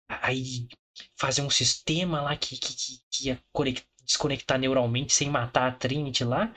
Aí 0.08 0.68
fazer 1.18 1.42
um 1.42 1.50
sistema 1.50 2.22
lá 2.22 2.36
que, 2.38 2.58
que, 2.58 2.76
que 3.10 3.28
ia 3.28 3.42
desconectar 4.06 4.60
neuralmente 4.60 5.14
sem 5.14 5.30
matar 5.30 5.70
a 5.70 5.72
Trinity 5.72 6.24
lá. 6.24 6.54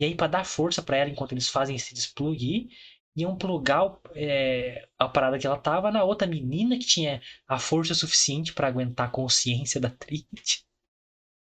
E 0.00 0.04
aí, 0.04 0.14
para 0.14 0.28
dar 0.28 0.44
força 0.44 0.82
para 0.82 0.98
ela 0.98 1.10
enquanto 1.10 1.32
eles 1.32 1.48
fazem 1.48 1.76
esse 1.76 1.94
desplug, 1.94 2.68
iam 3.16 3.36
plugar 3.36 3.98
é, 4.14 4.86
a 4.98 5.08
parada 5.08 5.38
que 5.38 5.46
ela 5.46 5.58
tava 5.58 5.90
na 5.90 6.04
outra 6.04 6.28
menina 6.28 6.78
que 6.78 6.86
tinha 6.86 7.22
a 7.48 7.58
força 7.58 7.94
suficiente 7.94 8.52
para 8.52 8.68
aguentar 8.68 9.08
a 9.08 9.10
consciência 9.10 9.80
da 9.80 9.90
Trinity. 9.90 10.64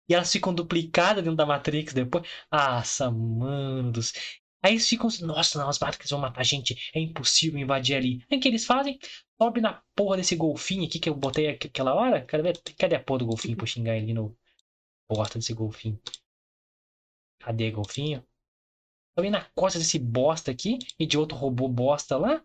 E 0.07 0.13
elas 0.13 0.31
ficam 0.31 0.53
duplicadas 0.53 1.23
dentro 1.23 1.37
da 1.37 1.45
Matrix 1.45 1.93
depois. 1.93 2.27
Nossa, 2.51 3.09
mano 3.09 3.91
dos... 3.91 4.13
Aí 4.63 4.73
eles 4.73 4.87
ficam, 4.87 5.09
nossa, 5.21 5.59
não, 5.59 5.69
as 5.69 5.77
máquinas 5.79 6.09
vão 6.09 6.19
matar 6.19 6.41
a 6.41 6.43
gente, 6.43 6.75
é 6.93 6.99
impossível 6.99 7.59
invadir 7.59 7.95
ali. 7.95 8.25
Aí 8.31 8.37
o 8.37 8.41
que 8.41 8.47
eles 8.47 8.65
fazem? 8.65 8.97
Sobe 9.39 9.61
na 9.61 9.81
porra 9.95 10.17
desse 10.17 10.35
golfinho 10.35 10.85
aqui 10.85 10.99
que 10.99 11.09
eu 11.09 11.15
botei 11.15 11.49
aquela 11.49 11.93
hora. 11.93 12.23
Cadê, 12.25 12.53
cadê 12.77 12.95
a 12.95 12.99
porra 12.99 13.19
do 13.19 13.25
golfinho 13.27 13.57
pra 13.57 13.65
xingar 13.67 13.95
ele 13.95 14.13
no 14.13 14.35
porta 15.07 15.39
desse 15.39 15.53
golfinho? 15.53 15.99
Cadê 17.39 17.71
golfinho? 17.71 18.25
Sobe 19.17 19.29
na 19.29 19.45
costa 19.51 19.79
desse 19.79 19.97
bosta 19.97 20.51
aqui 20.51 20.77
e 20.99 21.05
de 21.05 21.17
outro 21.17 21.37
robô 21.37 21.67
bosta 21.67 22.17
lá. 22.17 22.43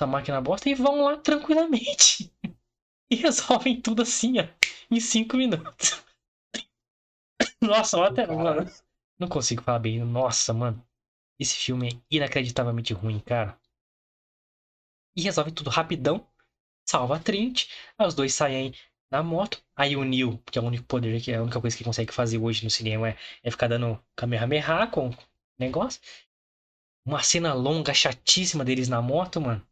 Da 0.00 0.06
máquina 0.06 0.40
bosta 0.40 0.68
e 0.68 0.74
vão 0.74 1.04
lá 1.04 1.16
tranquilamente. 1.16 2.32
e 3.10 3.16
resolvem 3.16 3.80
tudo 3.80 4.02
assim, 4.02 4.40
ó, 4.40 4.48
em 4.90 5.00
5 5.00 5.36
minutos. 5.36 6.02
Nossa, 7.60 8.04
até, 8.04 8.26
mano. 8.26 8.70
Não 9.18 9.28
consigo 9.28 9.62
falar 9.62 9.78
bem. 9.78 10.02
Nossa, 10.04 10.52
mano. 10.52 10.84
Esse 11.38 11.56
filme 11.56 11.88
é 11.88 12.00
inacreditavelmente 12.10 12.92
ruim, 12.92 13.20
cara. 13.20 13.58
E 15.14 15.22
resolve 15.22 15.52
tudo 15.52 15.70
rapidão. 15.70 16.26
Salva 16.88 17.16
a 17.16 17.20
Trinity. 17.20 17.68
Os 17.98 18.14
dois 18.14 18.34
saem 18.34 18.74
na 19.12 19.22
moto. 19.22 19.62
Aí 19.76 19.94
o 19.94 20.04
Neil, 20.04 20.38
que 20.50 20.58
é 20.58 20.62
o 20.62 20.64
único 20.64 20.84
poder, 20.84 21.20
que 21.20 21.30
é 21.30 21.36
a 21.36 21.42
única 21.42 21.60
coisa 21.60 21.76
que 21.76 21.84
consegue 21.84 22.12
fazer 22.12 22.38
hoje 22.38 22.64
no 22.64 22.70
cinema 22.70 23.10
é, 23.10 23.18
é 23.42 23.50
ficar 23.50 23.68
dando 23.68 24.02
Kamehameha 24.16 24.86
com 24.88 25.10
negócio. 25.58 26.00
Uma 27.04 27.22
cena 27.22 27.52
longa, 27.52 27.92
chatíssima 27.92 28.64
deles 28.64 28.88
na 28.88 29.02
moto, 29.02 29.40
mano. 29.40 29.66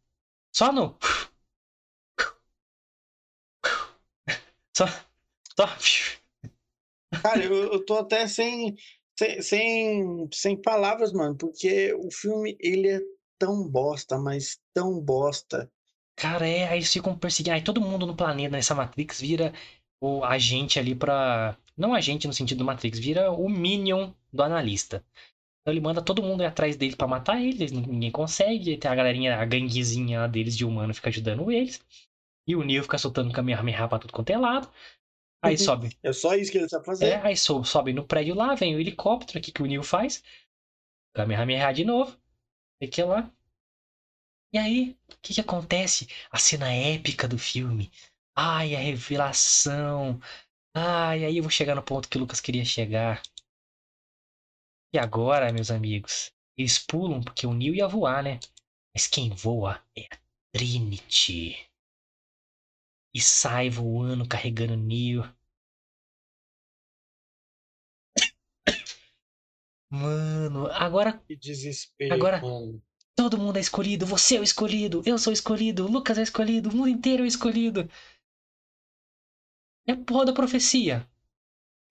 Só 0.55 0.71
no. 0.71 0.95
Só. 4.77 4.85
Só. 5.55 5.67
Cara, 7.21 7.43
eu, 7.43 7.73
eu 7.73 7.85
tô 7.85 7.95
até 7.97 8.27
sem, 8.27 8.75
sem, 9.17 9.41
sem, 9.41 10.29
sem 10.31 10.61
palavras, 10.61 11.11
mano, 11.13 11.35
porque 11.37 11.93
o 11.93 12.11
filme, 12.11 12.55
ele 12.59 12.89
é 12.89 13.01
tão 13.39 13.67
bosta, 13.67 14.17
mas 14.17 14.59
tão 14.73 14.99
bosta. 14.99 15.71
Cara, 16.21 16.47
é, 16.47 16.67
aí 16.67 16.77
eles 16.77 16.93
ficam 16.93 17.17
perseguindo. 17.17 17.55
Aí 17.55 17.63
todo 17.63 17.81
mundo 17.81 18.05
no 18.05 18.15
planeta, 18.15 18.55
nessa 18.55 18.75
Matrix, 18.75 19.19
vira 19.19 19.51
o 19.99 20.23
agente 20.23 20.77
ali 20.77 20.93
pra. 20.93 21.57
Não 21.75 21.95
agente 21.95 22.27
no 22.27 22.33
sentido 22.33 22.59
do 22.59 22.63
Matrix, 22.63 22.99
vira 22.99 23.31
o 23.31 23.49
Minion 23.49 24.11
do 24.31 24.43
analista. 24.43 25.03
Então 25.61 25.73
ele 25.73 25.81
manda 25.81 25.99
todo 25.99 26.21
mundo 26.21 26.43
ir 26.43 26.45
atrás 26.45 26.75
dele 26.75 26.95
para 26.95 27.07
matar 27.07 27.41
eles, 27.41 27.71
ninguém 27.71 28.11
consegue. 28.11 28.77
Tem 28.77 28.91
a 28.91 28.93
galerinha, 28.93 29.35
a 29.35 29.45
ganguezinha 29.45 30.27
deles 30.27 30.55
de 30.55 30.63
humano 30.63 30.93
fica 30.93 31.09
ajudando 31.09 31.51
eles. 31.51 31.83
E 32.47 32.55
o 32.55 32.63
Neo 32.63 32.83
fica 32.83 32.99
soltando 32.99 33.33
Kamehameha 33.33 33.87
pra 33.87 33.97
tudo 33.97 34.13
quanto 34.13 34.29
é 34.29 34.37
lado. 34.37 34.69
Aí 35.43 35.57
sobe. 35.57 35.97
É 36.03 36.13
só 36.13 36.35
isso 36.35 36.51
que 36.51 36.59
ele 36.59 36.69
sabe 36.69 36.85
fazer. 36.85 37.05
É, 37.05 37.21
aí 37.23 37.35
sobe 37.35 37.93
no 37.93 38.05
prédio 38.05 38.35
lá, 38.35 38.53
vem 38.53 38.75
o 38.75 38.79
helicóptero 38.79 39.39
aqui 39.39 39.51
que 39.51 39.63
o 39.63 39.65
Neo 39.65 39.81
faz. 39.81 40.23
Kamehameha 41.15 41.71
de 41.71 41.83
novo. 41.83 42.15
Aqui 42.79 43.01
lá. 43.01 43.27
E 44.53 44.57
aí, 44.57 44.97
o 45.13 45.17
que, 45.21 45.33
que 45.33 45.41
acontece? 45.41 46.07
A 46.29 46.37
cena 46.37 46.71
épica 46.71 47.27
do 47.27 47.37
filme. 47.37 47.91
Ai, 48.35 48.75
a 48.75 48.79
revelação. 48.79 50.19
Ai, 50.75 51.25
aí 51.25 51.37
eu 51.37 51.43
vou 51.43 51.51
chegar 51.51 51.75
no 51.75 51.83
ponto 51.83 52.09
que 52.09 52.17
o 52.17 52.21
Lucas 52.21 52.41
queria 52.41 52.65
chegar. 52.65 53.21
E 54.93 54.99
agora, 54.99 55.51
meus 55.53 55.71
amigos, 55.71 56.31
eles 56.57 56.77
pulam 56.79 57.21
porque 57.21 57.47
o 57.47 57.53
Neo 57.53 57.73
ia 57.75 57.87
voar, 57.87 58.23
né? 58.23 58.39
Mas 58.93 59.07
quem 59.07 59.29
voa 59.29 59.81
é 59.97 60.03
a 60.11 60.17
Trinity 60.53 61.57
e 63.13 63.21
sai 63.21 63.69
voando, 63.69 64.27
carregando 64.27 64.75
Neo. 64.75 65.23
Mano, 69.89 70.67
agora. 70.67 71.19
Que 71.27 71.35
desespero. 71.35 72.13
Agora, 72.13 72.41
mano. 72.41 72.81
Todo 73.21 73.37
mundo 73.37 73.57
é 73.57 73.59
escolhido. 73.59 74.03
Você 74.07 74.37
é 74.37 74.39
o 74.39 74.43
escolhido. 74.43 75.03
Eu 75.05 75.15
sou 75.15 75.29
o 75.29 75.33
escolhido. 75.33 75.85
O 75.85 75.91
Lucas 75.91 76.17
é 76.17 76.23
escolhido. 76.23 76.69
O 76.69 76.75
mundo 76.75 76.89
inteiro 76.89 77.21
é 77.21 77.25
o 77.25 77.27
escolhido. 77.27 77.87
É 79.85 79.95
porra 79.95 80.25
da 80.25 80.33
profecia. 80.33 81.07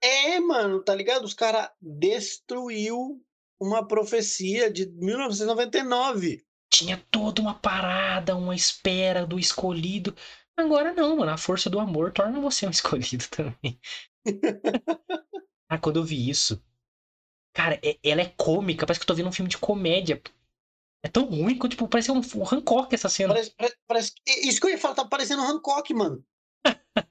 É, 0.03 0.41
mano, 0.41 0.83
tá 0.83 0.93
ligado? 0.93 1.25
Os 1.25 1.35
caras 1.35 1.71
destruiu 1.81 3.23
uma 3.61 3.87
profecia 3.87 4.73
de 4.73 4.87
1999. 4.91 6.45
Tinha 6.69 6.97
toda 7.13 7.41
uma 7.41 7.55
parada, 7.55 8.35
uma 8.35 8.55
espera 8.57 9.25
do 9.25 9.39
escolhido. 9.39 10.17
Agora 10.57 10.93
não, 10.93 11.17
mano. 11.17 11.31
A 11.31 11.37
força 11.37 11.71
do 11.71 11.79
amor 11.79 12.13
torna 12.13 12.41
você 12.41 12.67
um 12.67 12.71
escolhido 12.75 13.29
também. 13.29 13.79
ah, 15.69 15.79
quando 15.79 16.01
eu 16.01 16.05
vi 16.05 16.29
isso. 16.29 16.61
Cara, 17.55 17.79
é- 17.85 17.99
ela 18.03 18.21
é 18.21 18.35
cômica. 18.37 18.85
Parece 18.85 18.99
que 18.99 19.05
eu 19.05 19.09
tô 19.09 19.15
vendo 19.15 19.29
um 19.29 19.33
filme 19.33 19.49
de 19.49 19.59
comédia. 19.59 20.21
É 21.03 21.09
tão 21.09 21.25
ruim 21.25 21.59
que, 21.59 21.69
tipo, 21.69 21.89
parece 21.89 22.11
um, 22.11 22.19
um 22.19 22.45
Hancock 22.45 22.95
essa 22.95 23.09
cena. 23.09 23.33
Parece, 23.33 23.55
parece, 23.87 24.13
Isso 24.27 24.61
que 24.61 24.67
eu 24.67 24.71
ia 24.71 24.79
falar, 24.79 24.95
tá 24.95 25.05
parecendo 25.05 25.43
Hancock, 25.43 25.93
mano. 25.95 26.25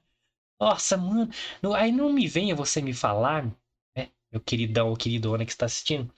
Nossa, 0.60 0.96
mano. 0.96 1.30
Aí 1.74 1.90
não 1.90 2.12
me 2.12 2.28
venha 2.28 2.54
você 2.54 2.80
me 2.80 2.92
falar, 2.92 3.44
né? 3.96 4.10
Meu 4.30 4.40
queridão 4.40 4.90
ou 4.90 4.96
queridona 4.96 5.44
que 5.44 5.50
está 5.50 5.66
assistindo. 5.66 6.12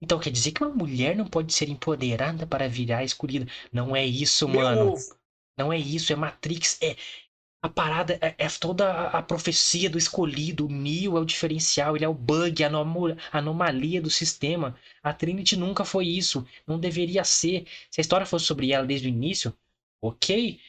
Então 0.00 0.18
quer 0.18 0.30
dizer 0.30 0.52
que 0.52 0.64
uma 0.64 0.74
mulher 0.74 1.14
não 1.14 1.26
pode 1.26 1.52
ser 1.52 1.68
empoderada 1.68 2.46
para 2.46 2.68
virar 2.68 3.04
escolhida. 3.04 3.46
Não 3.72 3.94
é 3.94 4.04
isso, 4.04 4.48
Meu 4.48 4.60
mano. 4.60 4.92
ovo. 4.92 5.16
Não 5.56 5.72
é 5.72 5.78
isso, 5.78 6.12
é 6.12 6.16
Matrix, 6.16 6.78
é 6.82 6.96
a 7.62 7.68
parada, 7.68 8.18
é, 8.20 8.34
é 8.36 8.48
toda 8.48 8.90
a, 9.08 9.22
profecia 9.22 9.88
do 9.88 9.96
escolhido. 9.96 10.66
O 10.66 10.68
Neo 10.68 11.16
é 11.16 11.20
o 11.20 11.24
diferencial, 11.24 11.94
ele 11.94 12.04
é 12.04 12.08
o 12.08 12.14
bug, 12.14 12.64
a 12.64 12.68
anomalia 13.38 14.02
do 14.02 14.10
sistema. 14.10 14.76
A 15.00 15.12
Trinity 15.12 15.56
nunca 15.56 15.84
foi 15.84 16.08
isso, 16.08 16.44
não 16.66 16.78
deveria 16.78 17.22
ser. 17.22 17.66
Se 17.88 18.00
a 18.00 18.02
história 18.02 18.26
fosse 18.26 18.46
sobre 18.46 18.72
ela 18.72 18.84
desde 18.84 19.06
o 19.06 19.10
início, 19.10 19.56
ok, 20.02 20.60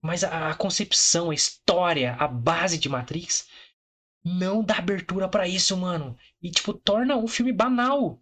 mas 0.00 0.22
a, 0.22 0.50
a 0.50 0.54
concepção, 0.54 1.30
a 1.30 1.34
história, 1.34 2.14
a 2.14 2.28
base 2.28 2.78
de 2.78 2.88
Matrix 2.88 3.48
não 4.24 4.62
dá 4.62 4.78
abertura 4.78 5.28
pra 5.28 5.48
isso, 5.48 5.76
mano. 5.76 6.16
E 6.40 6.50
tipo, 6.50 6.72
torna 6.72 7.16
o 7.16 7.26
filme 7.26 7.52
banal. 7.52 8.20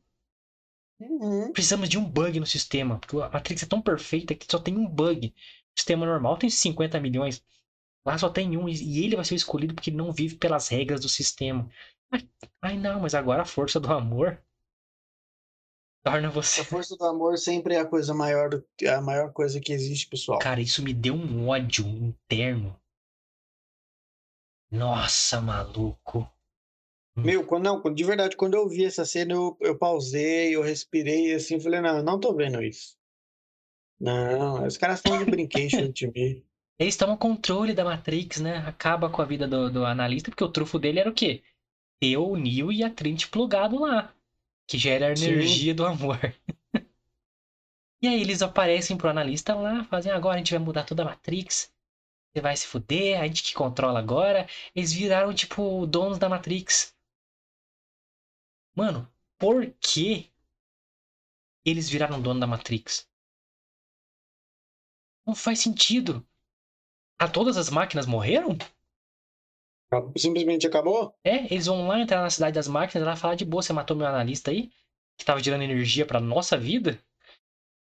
Uhum. 0.99 1.53
Precisamos 1.53 1.91
de 1.91 1.99
um 1.99 2.05
bug 2.05 2.41
no 2.41 2.47
sistema, 2.47 2.99
porque 2.99 3.17
a 3.19 3.29
Matrix 3.29 3.65
é 3.65 3.67
tão 3.67 3.83
perfeita 3.83 4.35
que 4.35 4.47
só 4.49 4.59
tem 4.59 4.79
um 4.79 4.87
bug. 4.89 5.29
O 5.29 5.79
sistema 5.79 6.07
normal 6.07 6.39
tem 6.39 6.49
50 6.49 6.99
milhões. 7.01 7.43
Lá 8.05 8.19
só 8.19 8.29
tem 8.29 8.57
um, 8.57 8.69
e 8.69 9.05
ele 9.05 9.17
vai 9.17 9.25
ser 9.25 9.35
escolhido 9.35 9.75
porque 9.75 9.91
não 9.91 10.13
vive 10.13 10.37
pelas 10.37 10.69
regras 10.69 11.01
do 11.01 11.09
sistema. 11.09 11.69
Ai, 12.11 12.29
ai 12.61 12.77
não, 12.77 13.01
mas 13.01 13.15
agora 13.15 13.43
a 13.43 13.47
força 13.47 13.81
do 13.81 13.91
amor 13.93 14.43
torna 16.05 16.29
você. 16.29 16.61
A 16.61 16.65
força 16.65 16.97
do 16.97 17.05
amor 17.05 17.39
sempre 17.39 17.75
é 17.75 17.81
a 17.81 17.87
coisa 17.87 18.13
maior, 18.13 18.63
a 18.87 19.01
maior 19.01 19.33
coisa 19.33 19.59
que 19.59 19.73
existe, 19.73 20.07
pessoal. 20.07 20.39
Cara, 20.39 20.61
isso 20.61 20.83
me 20.83 20.93
deu 20.93 21.15
um 21.15 21.49
ódio 21.49 21.87
interno. 21.87 22.79
Nossa, 24.71 25.41
maluco. 25.41 26.31
Meu, 27.17 27.47
quando, 27.47 27.65
não, 27.65 27.95
de 27.95 28.05
verdade, 28.05 28.37
quando 28.37 28.55
eu 28.55 28.69
vi 28.69 28.85
essa 28.85 29.05
cena, 29.05 29.35
eu, 29.35 29.57
eu 29.61 29.79
pausei, 29.79 30.55
eu 30.55 30.63
respirei 30.63 31.33
assim, 31.33 31.61
falei, 31.61 31.81
não, 31.81 31.99
eu 31.99 32.03
não 32.03 32.19
tô 32.19 32.35
vendo 32.35 32.61
isso. 32.61 32.99
Não, 34.01 34.67
os 34.67 34.77
caras 34.77 34.99
estão 34.99 35.17
de 35.17 35.31
brincation 35.31 35.91
de 35.93 36.09
mim. 36.11 36.45
Eles 36.79 36.97
tomam 36.97 37.17
controle 37.17 37.73
da 37.73 37.85
Matrix, 37.85 38.41
né? 38.41 38.59
Acaba 38.59 39.09
com 39.09 39.23
a 39.23 39.25
vida 39.25 39.47
do, 39.47 39.71
do 39.71 39.85
analista, 39.87 40.31
porque 40.31 40.45
o 40.45 40.51
trufo 40.51 40.79
dele 40.79 41.01
era 41.01 41.11
o 41.11 41.15
quê? 41.15 41.43
ter 42.01 42.19
o 42.19 42.37
Neo 42.37 42.71
e 42.71 42.85
a 42.85 42.91
Trinity 42.91 43.29
plugado 43.29 43.79
lá. 43.81 44.15
Que 44.67 44.79
já 44.79 44.91
era 44.93 45.13
a 45.13 45.17
Sim. 45.17 45.27
energia 45.27 45.75
do 45.75 45.87
amor. 45.87 46.19
e 48.03 48.09
aí 48.09 48.21
eles 48.21 48.43
aparecem 48.43 48.97
pro 48.97 49.09
analista 49.09 49.55
lá, 49.55 49.85
fazem 49.85 50.13
agora 50.13 50.37
a 50.37 50.39
gente 50.39 50.53
vai 50.53 50.59
mudar 50.59 50.85
toda 50.85 51.03
a 51.03 51.07
Matrix. 51.07 51.73
Você 52.33 52.43
vai 52.43 52.57
se 52.57 52.67
fuder, 52.67 53.21
a 53.21 53.27
gente 53.27 53.43
que 53.43 53.55
controla 53.55 53.99
agora. 53.99 54.47
Eles 54.75 54.93
viraram, 54.93 55.33
tipo, 55.33 55.87
donos 55.87 56.19
da 56.19 56.29
Matrix. 56.29 56.95
Mano, 58.75 59.09
por 59.39 59.71
que 59.81 60.31
eles 61.65 61.89
viraram 61.89 62.21
dono 62.21 62.41
da 62.41 62.47
Matrix? 62.47 63.09
Não 65.25 65.35
faz 65.35 65.61
sentido. 65.61 66.27
Ah, 67.25 67.29
todas 67.29 67.57
as 67.57 67.71
máquinas 67.71 68.05
morreram? 68.05 68.59
Simplesmente 70.15 70.67
acabou? 70.67 71.15
É, 71.25 71.47
eles 71.47 71.65
vão 71.65 71.89
lá 71.89 71.99
entrar 71.99 72.21
na 72.21 72.29
cidade 72.29 72.55
das 72.55 72.69
máquinas 72.69 73.03
e 73.03 73.07
lá 73.09 73.17
falar 73.17 73.35
de 73.35 73.47
boa, 73.47 73.63
você 73.63 73.73
matou 73.73 73.97
meu 73.97 74.07
analista 74.07 74.51
aí, 74.51 74.71
que 75.17 75.25
tava 75.25 75.43
gerando 75.43 75.63
energia 75.65 76.05
pra 76.05 76.21
nossa 76.21 76.59
vida. 76.59 77.01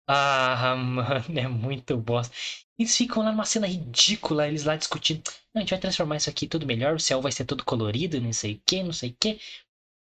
Ah, 0.09 0.75
mano, 0.75 1.25
é 1.39 1.47
muito 1.47 1.97
bosta. 1.97 2.35
Eles 2.77 2.97
ficam 2.97 3.23
lá 3.23 3.31
numa 3.31 3.45
cena 3.45 3.69
ridícula, 3.69 4.49
eles 4.49 4.65
lá 4.65 4.75
discutindo. 4.75 5.23
Não, 5.55 5.61
a 5.61 5.61
gente 5.61 5.71
vai 5.71 5.79
transformar 5.79 6.17
isso 6.17 6.31
aqui 6.31 6.49
tudo 6.49 6.67
melhor, 6.67 6.97
o 6.97 7.01
céu 7.01 7.23
vai 7.23 7.31
ser 7.31 7.45
todo 7.45 7.65
colorido, 7.65 8.21
não 8.21 8.33
sei 8.33 8.55
o 8.55 8.63
que, 8.67 8.83
não 8.83 8.93
sei 8.93 9.11
o 9.11 9.17
que. 9.21 9.39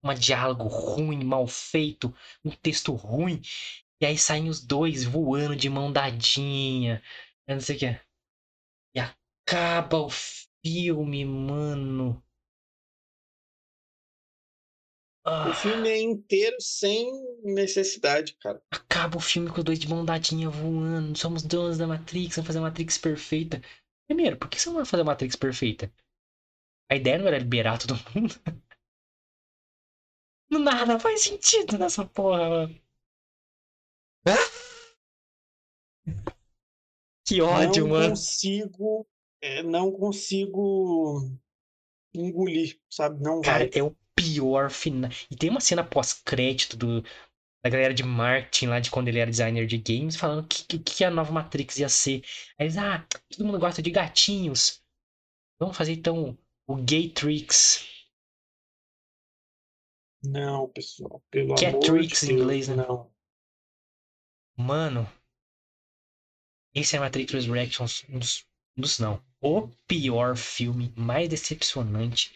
Um 0.05 0.13
diálogo 0.13 0.65
ruim, 0.69 1.25
mal 1.25 1.47
feito, 1.47 2.15
um 2.45 2.51
texto 2.51 2.93
ruim. 2.93 3.41
E 3.99 4.05
aí 4.05 4.19
saem 4.19 4.51
os 4.51 4.61
dois 4.63 5.05
voando 5.05 5.57
de 5.57 5.71
mão 5.71 5.91
dadinha. 5.91 7.03
Eu 7.47 7.55
não 7.55 7.63
sei 7.63 7.77
o 7.77 7.79
que. 7.79 8.12
Acaba 9.47 9.99
o 9.99 10.11
filme, 10.11 11.25
mano. 11.25 12.21
Ah, 15.25 15.51
O 15.51 15.55
filme 15.55 15.89
é 15.89 16.01
inteiro 16.01 16.57
sem 16.61 17.11
necessidade, 17.43 18.35
cara. 18.41 18.63
acaba 18.71 19.17
o 19.17 19.21
filme 19.21 19.51
com 19.51 19.59
os 19.59 19.65
dois 19.65 19.79
de 19.79 19.89
mão 19.89 20.05
dadinha 20.05 20.49
voando. 20.51 21.17
Somos 21.19 21.43
donos 21.43 21.79
da 21.79 21.87
Matrix, 21.87 22.37
vamos 22.37 22.47
fazer 22.47 22.59
a 22.59 22.63
Matrix 22.63 22.99
perfeita. 22.99 23.63
Primeiro, 24.07 24.37
por 24.37 24.49
que 24.49 24.61
você 24.61 24.69
não 24.69 24.77
vai 24.77 24.85
fazer 24.85 25.03
a 25.03 25.05
Matrix 25.07 25.37
perfeita? 25.37 25.91
A 26.91 26.97
ideia 26.97 27.19
não 27.19 27.27
era 27.29 27.39
liberar 27.39 27.79
todo 27.79 27.95
mundo? 28.15 28.35
Nada 30.51 31.01
faz 31.01 31.23
sentido 31.23 31.77
nessa 31.77 32.05
porra, 32.07 32.49
mano. 32.49 32.81
Que 37.27 37.41
ódio, 37.43 37.85
não 37.85 37.89
mano. 37.89 38.15
consigo, 38.15 39.07
é, 39.43 39.63
não 39.63 39.91
consigo 39.91 41.29
engolir, 42.15 42.81
sabe? 42.89 43.21
Não 43.21 43.41
Cara, 43.41 43.69
vai. 43.69 43.71
é 43.75 43.83
o 43.83 43.95
pior 44.15 44.71
final. 44.71 45.11
E 45.31 45.37
tem 45.37 45.51
uma 45.51 45.61
cena 45.61 45.83
pós-crédito 45.83 46.77
do, 46.77 47.03
da 47.63 47.69
galera 47.69 47.93
de 47.93 48.05
marketing 48.05 48.67
lá 48.67 48.79
de 48.79 48.91
quando 48.91 49.09
ele 49.09 49.19
era 49.19 49.31
designer 49.31 49.67
de 49.67 49.79
games, 49.79 50.17
falando 50.17 50.47
que, 50.47 50.79
que, 50.79 51.05
a 51.05 51.11
nova 51.11 51.33
Matrix 51.33 51.79
ia 51.79 51.89
ser. 51.89 52.23
Aí 52.59 52.67
eles, 52.67 52.79
ah, 52.79 53.05
todo 53.31 53.45
mundo 53.45 53.59
gosta 53.59 53.83
de 53.83 53.91
gatinhos. 53.91 54.81
Vamos 55.59 55.77
fazer 55.77 55.93
então 55.93 56.39
o 56.67 56.77
Gaytrix. 56.77 57.89
Não, 60.25 60.69
pessoal, 60.69 61.21
pelo 61.31 61.55
é 61.61 61.67
amor 61.67 61.81
tricks 61.81 62.21
de 62.21 62.27
em 62.27 62.29
Deus, 62.29 62.41
inglês, 62.41 62.69
né? 62.69 62.77
não. 62.77 63.13
Mano, 64.57 65.11
esse 66.73 66.95
é 66.95 67.01
Matrix 67.01 67.33
Resurrections, 67.33 68.05
um 68.09 68.19
dos, 68.19 68.47
um 68.77 68.81
dos 68.83 68.99
não. 69.01 69.32
O 69.43 69.69
pior 69.89 70.37
filme, 70.37 70.93
mais 70.97 71.29
decepcionante. 71.29 72.33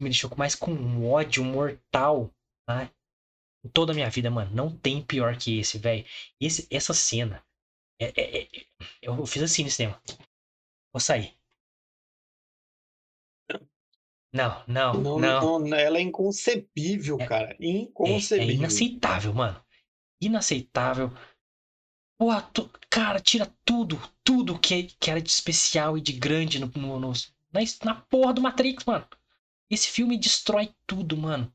Me 0.00 0.08
deixou 0.10 0.30
mais 0.36 0.54
com 0.54 0.70
um 0.72 1.10
ódio 1.10 1.44
mortal, 1.44 2.30
tá? 2.68 2.90
Em 3.64 3.68
toda 3.70 3.92
a 3.92 3.94
minha 3.94 4.08
vida, 4.10 4.30
mano. 4.30 4.54
Não 4.54 4.76
tem 4.78 5.04
pior 5.04 5.36
que 5.36 5.58
esse, 5.58 5.78
velho. 5.78 6.04
Esse, 6.40 6.66
essa 6.70 6.94
cena. 6.94 7.42
é- 7.98 8.12
é- 8.14 8.42
é- 8.44 8.66
eu 9.00 9.24
fiz 9.24 9.42
assim 9.42 9.64
no 9.64 9.70
cinema. 9.70 9.98
Vou 10.92 11.00
sair. 11.00 11.34
Não, 14.34 14.62
não, 14.68 14.92
Não, 15.00 15.18
não. 15.18 15.58
não, 15.60 15.76
ela 15.76 15.96
é 15.96 16.02
inconcebível, 16.02 17.16
É- 17.18 17.26
cara. 17.26 17.56
É, 17.58 17.66
Inconcebível. 17.66 18.52
é 18.52 18.54
inaceitável, 18.54 19.32
mano. 19.32 19.64
Inaceitável. 20.20 21.08
Porra, 22.18 22.42
tu- 22.42 22.70
cara, 22.90 23.20
tira 23.20 23.46
tudo, 23.64 23.96
tudo 24.24 24.58
que, 24.58 24.84
que 24.84 25.10
era 25.10 25.20
de 25.20 25.28
especial 25.30 25.98
e 25.98 26.00
de 26.00 26.12
grande 26.12 26.58
no, 26.58 26.66
no- 26.74 26.98
no- 27.00 27.12
na, 27.52 27.60
na 27.84 27.94
porra 28.02 28.32
do 28.32 28.40
Matrix, 28.40 28.84
mano. 28.84 29.06
Esse 29.70 29.88
filme 29.88 30.18
destrói 30.18 30.74
tudo, 30.86 31.16
mano. 31.16 31.52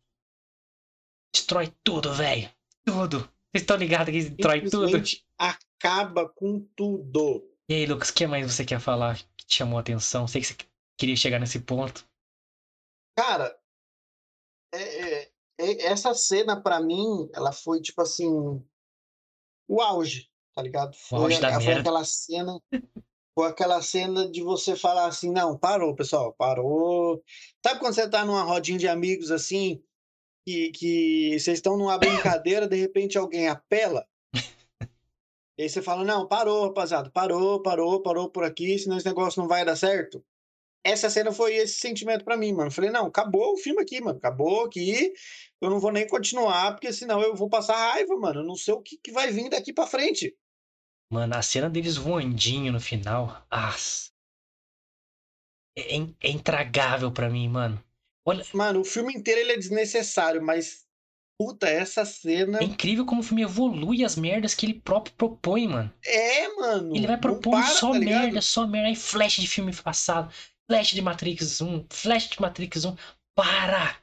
Destrói 1.34 1.74
tudo, 1.84 2.14
velho. 2.14 2.49
Tudo. 2.86 3.20
Vocês 3.20 3.64
estão 3.64 3.78
ligados 3.78 4.14
que 4.14 4.30
destrói 4.30 4.62
tudo? 4.70 5.01
Acaba 5.38 6.30
com 6.30 6.59
tudo. 6.76 7.49
E 7.70 7.74
aí, 7.74 7.86
Lucas, 7.86 8.09
o 8.09 8.14
que 8.14 8.28
mais 8.28 8.51
você 8.53 8.66
quer 8.66 8.80
falar 8.80 9.18
que 9.38 9.45
te 9.45 9.55
chamou 9.55 9.78
a 9.78 9.82
atenção? 9.82 10.28
Sei 10.28 10.41
que 10.41 10.47
você 10.47 10.57
queria 10.97 11.16
chegar 11.16 11.39
nesse 11.39 11.59
ponto. 11.59 12.05
Cara, 13.18 13.57
é- 14.74 15.24
é- 15.24 15.32
é- 15.59 15.86
essa 15.86 16.14
cena 16.14 16.62
pra 16.62 16.80
mim, 16.82 17.30
ela 17.34 17.51
foi 17.51 17.82
tipo 17.82 18.01
assim, 18.01 18.28
o 19.68 19.82
auge, 19.82 20.31
tá 20.54 20.62
ligado? 20.62 20.95
Foi, 20.95 21.34
a- 21.36 21.39
foi 21.62 21.74
aquela 21.80 22.04
cena, 22.06 22.60
foi 23.38 23.47
aquela 23.47 23.82
cena 23.82 24.30
de 24.30 24.41
você 24.41 24.76
falar 24.76 25.06
assim, 25.06 25.32
não, 25.32 25.58
parou, 25.58 25.95
pessoal, 25.95 26.34
parou. 26.38 27.24
Sabe 27.66 27.80
quando 27.80 27.93
você 27.95 28.10
tá 28.10 28.26
numa 28.26 28.43
rodinha 28.43 28.78
de 28.78 28.88
amigos 28.88 29.32
assim, 29.32 29.82
que, 30.45 30.72
que 30.72 31.39
vocês 31.39 31.58
estão 31.60 31.78
numa 31.78 31.97
brincadeira, 31.97 32.68
de 32.68 32.76
repente 32.76 33.18
alguém 33.18 33.47
apela? 33.47 34.06
E 35.58 35.64
aí 35.64 35.70
você 35.70 35.82
fala, 35.82 36.04
não, 36.04 36.28
parou, 36.28 36.64
rapaziada, 36.68 37.12
parou, 37.12 37.62
parou, 37.62 38.02
parou 38.02 38.30
por 38.32 38.43
aqui, 38.43 38.80
senão 38.80 38.97
esse 38.97 39.06
negócio 39.06 39.39
não 39.39 39.47
vai 39.47 39.64
dar 39.64 39.76
certo. 39.76 40.24
Essa 40.84 41.08
cena 41.08 41.32
foi 41.32 41.54
esse 41.56 41.76
sentimento 41.76 42.26
pra 42.26 42.36
mim, 42.36 42.52
mano. 42.52 42.70
Eu 42.70 42.74
Falei, 42.74 42.89
não, 42.89 43.06
acabou 43.06 43.54
o 43.54 43.58
filme 43.58 43.80
aqui, 43.80 44.02
mano. 44.02 44.18
Acabou 44.18 44.66
aqui. 44.66 45.14
Eu 45.62 45.70
não 45.70 45.80
vou 45.80 45.91
nem 45.91 46.08
continuar, 46.08 46.72
porque 46.72 46.91
senão 46.91 47.22
eu 47.22 47.36
vou 47.36 47.47
passar 47.47 47.76
raiva, 47.76 48.16
mano. 48.18 48.39
Eu 48.39 48.43
não 48.45 48.56
sei 48.56 48.74
o 48.74 48.82
que, 48.82 48.97
que 48.97 49.12
vai 49.12 49.30
vir 49.32 49.49
daqui 49.49 49.72
pra 49.72 49.86
frente. 49.86 50.36
Mano, 51.12 51.36
a 51.36 51.41
cena 51.41 51.70
deles 51.70 51.97
voandinho 51.97 52.72
no 52.72 52.80
final. 52.80 53.45
Ah, 53.51 53.76
é, 55.78 55.95
in- 55.95 56.16
é 56.22 56.30
intragável 56.30 57.12
pra 57.12 57.30
mim, 57.30 57.47
mano. 57.47 57.82
Olha, 58.26 58.45
Mano, 58.53 58.82
o 58.82 58.86
filme 58.86 59.14
inteiro 59.14 59.39
ele 59.39 59.53
é 59.53 59.57
desnecessário, 59.57 60.41
mas. 60.41 60.86
Puta, 61.39 61.68
essa 61.68 62.05
cena. 62.05 62.59
é 62.59 62.64
incrível 62.64 63.03
como 63.03 63.22
o 63.22 63.24
filme 63.24 63.41
evolui 63.41 64.03
as 64.03 64.16
merdas 64.16 64.53
que 64.53 64.64
ele 64.68 64.76
próprio 64.76 65.16
propõe, 65.16 65.68
mano. 65.68 65.91
É, 66.05 66.47
mano. 66.49 66.95
Ele 66.95 67.07
vai 67.07 67.18
propondo 67.18 67.53
para, 67.53 67.68
só 67.68 67.91
tá 67.91 67.99
merda, 67.99 68.41
só 68.41 68.68
merda. 68.68 68.89
Aí 68.89 68.95
flash 68.95 69.38
de 69.38 69.47
filme 69.47 69.74
passado, 69.76 70.32
flash 70.70 70.91
de 70.91 71.01
Matrix 71.01 71.59
1, 71.59 71.84
flash 71.89 72.30
de 72.30 72.39
Matrix 72.39 72.86
1. 72.86 72.95
Para! 73.34 73.97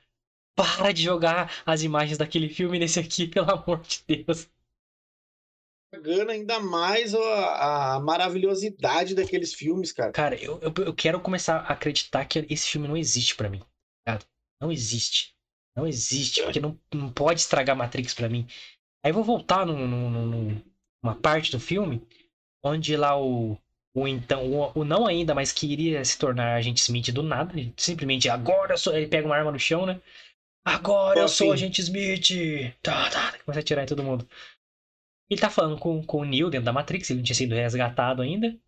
Para 0.57 0.93
de 0.93 1.05
jogar 1.05 1.53
as 1.65 1.85
imagens 1.85 2.19
daquele 2.19 2.49
filme 2.49 2.81
nesse 2.81 2.99
aqui, 2.99 3.29
pelo 3.31 3.49
amor 3.53 3.83
de 3.83 4.03
Deus. 4.25 4.49
Pagando 5.91 6.31
ainda 6.31 6.61
mais 6.61 7.15
a, 7.15 7.95
a 7.95 8.01
maravilhosidade 8.01 9.15
daqueles 9.15 9.55
filmes, 9.55 9.91
cara. 9.91 10.13
Cara, 10.13 10.35
eu, 10.37 10.61
eu, 10.61 10.73
eu 10.85 10.95
quero 10.95 11.19
começar 11.21 11.57
a 11.61 11.73
acreditar 11.73 12.25
que 12.27 12.47
esse 12.51 12.69
filme 12.69 12.87
não 12.87 12.97
existe 12.97 13.35
pra 13.35 13.49
mim. 13.49 13.63
Cara, 14.07 14.21
não 14.61 14.71
existe. 14.71 15.35
Não 15.75 15.87
existe, 15.87 16.43
porque 16.43 16.61
não, 16.61 16.79
não 16.93 17.11
pode 17.11 17.41
estragar 17.41 17.77
Matrix 17.77 18.13
pra 18.13 18.29
mim. 18.29 18.47
Aí 19.05 19.11
eu 19.11 19.15
vou 19.15 19.25
voltar 19.25 19.65
num, 19.65 19.87
num- 19.87 20.11
num- 20.11 20.63
numa 21.03 21.15
parte 21.15 21.53
do 21.53 21.61
filme 21.61 22.07
onde 22.63 22.97
lá 22.97 23.19
o, 23.19 23.57
o 23.95 24.09
então, 24.09 24.53
o, 24.53 24.81
o 24.81 24.85
não 24.85 25.07
ainda, 25.07 25.35
mas 25.35 25.53
que 25.53 25.67
iria 25.73 26.05
se 26.05 26.19
tornar 26.19 26.57
agente 26.57 26.81
Smith 26.83 27.13
do 27.13 27.23
nada, 27.23 27.53
ele 27.59 27.73
simplesmente 27.77 28.29
agora 28.29 28.75
eu 28.75 28.79
sou, 28.79 28.95
ele 28.95 29.07
pega 29.07 29.27
uma 29.27 29.37
arma 29.37 29.53
no 29.53 29.59
chão, 29.59 29.87
né? 29.87 30.01
Agora 30.67 31.21
eu 31.21 31.29
sou 31.29 31.53
agente 31.53 31.81
Smith. 31.81 32.75
Tá, 32.83 33.09
tá, 33.09 33.39
começa 33.45 33.61
a 33.61 33.63
atirar 33.63 33.85
em 33.85 33.87
todo 33.87 34.03
mundo. 34.03 34.29
Ele 35.31 35.41
tá 35.41 35.51
falando 35.51 35.79
com, 35.79 36.03
com 36.03 36.21
o 36.21 36.25
Neo 36.25 36.51
dentro 36.51 36.65
da 36.65 36.73
Matrix, 36.73 37.11
ele 37.11 37.19
não 37.19 37.25
tinha 37.25 37.37
sido 37.37 37.55
resgatado 37.55 38.23
ainda. 38.23 38.59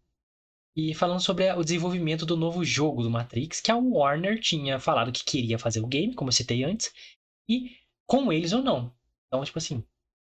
E 0.76 0.94
falando 0.94 1.20
sobre 1.20 1.50
o 1.52 1.64
desenvolvimento 1.64 2.24
do 2.24 2.36
novo 2.36 2.64
jogo 2.64 3.02
do 3.02 3.10
Matrix, 3.10 3.60
que 3.60 3.70
a 3.70 3.76
Warner 3.76 4.38
tinha 4.40 4.78
falado 4.78 5.12
que 5.12 5.24
queria 5.24 5.58
fazer 5.58 5.80
o 5.80 5.86
game, 5.86 6.14
como 6.14 6.28
eu 6.28 6.32
citei 6.32 6.62
antes, 6.62 6.92
e 7.48 7.76
com 8.06 8.32
eles 8.32 8.52
ou 8.52 8.62
não. 8.62 8.94
Então, 9.26 9.44
tipo 9.44 9.58
assim, 9.58 9.84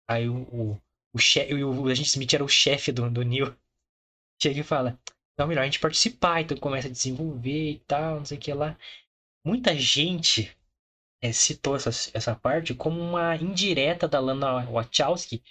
aí 0.07 0.29
o, 0.29 0.41
o, 0.43 0.81
o, 1.13 1.19
chefe, 1.19 1.53
o, 1.53 1.83
o 1.83 1.87
agente 1.87 2.09
Smith 2.09 2.33
era 2.33 2.43
o 2.43 2.47
chefe 2.47 2.91
do, 2.91 3.09
do 3.09 3.23
Neo. 3.23 3.55
Chega 4.41 4.61
e 4.61 4.63
fala: 4.63 4.97
então 5.33 5.45
é 5.45 5.47
melhor 5.47 5.61
a 5.61 5.65
gente 5.65 5.79
participar, 5.79 6.41
então 6.41 6.57
começa 6.57 6.87
a 6.87 6.91
desenvolver 6.91 7.71
e 7.71 7.79
tal, 7.79 8.17
não 8.17 8.25
sei 8.25 8.37
o 8.37 8.41
que 8.41 8.53
lá. 8.53 8.77
Muita 9.45 9.73
gente 9.73 10.53
é, 11.21 11.31
citou 11.31 11.77
essa, 11.77 11.89
essa 12.13 12.35
parte 12.35 12.73
como 12.73 12.99
uma 12.99 13.37
indireta 13.37 14.05
da 14.05 14.19
Lana 14.19 14.65
Wachowski 14.65 15.41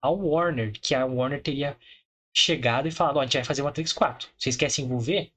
ao 0.00 0.18
Warner, 0.18 0.72
que 0.72 0.94
a 0.94 1.04
Warner 1.04 1.42
teria 1.42 1.76
chegado 2.34 2.88
e 2.88 2.90
falado, 2.90 3.16
ó, 3.16 3.20
a 3.20 3.24
gente 3.24 3.34
vai 3.34 3.44
fazer 3.44 3.62
Matrix 3.62 3.92
4. 3.92 4.28
Vocês 4.36 4.56
querem 4.56 4.70
se 4.70 4.82
envolver? 4.82 5.32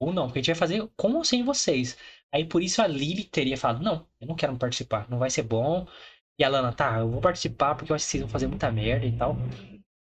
Ou 0.00 0.12
não? 0.12 0.26
Porque 0.26 0.38
a 0.40 0.42
gente 0.42 0.52
vai 0.52 0.58
fazer 0.58 0.88
com 0.96 1.14
ou 1.14 1.24
sem 1.24 1.42
vocês. 1.44 1.96
Aí 2.32 2.44
por 2.44 2.62
isso 2.62 2.82
a 2.82 2.86
Lily 2.86 3.24
teria 3.24 3.56
falado: 3.56 3.82
não, 3.82 4.06
eu 4.20 4.26
não 4.26 4.34
quero 4.34 4.56
participar, 4.56 5.08
não 5.08 5.18
vai 5.18 5.30
ser 5.30 5.42
bom. 5.42 5.86
E 6.38 6.44
a 6.44 6.48
Lana, 6.48 6.72
tá, 6.72 6.98
eu 6.98 7.08
vou 7.08 7.20
participar 7.20 7.76
porque 7.76 7.92
eu 7.92 7.96
acho 7.96 8.04
que 8.04 8.10
vocês 8.10 8.22
vão 8.22 8.30
fazer 8.30 8.48
muita 8.48 8.70
merda 8.72 9.06
e 9.06 9.16
tal. 9.16 9.36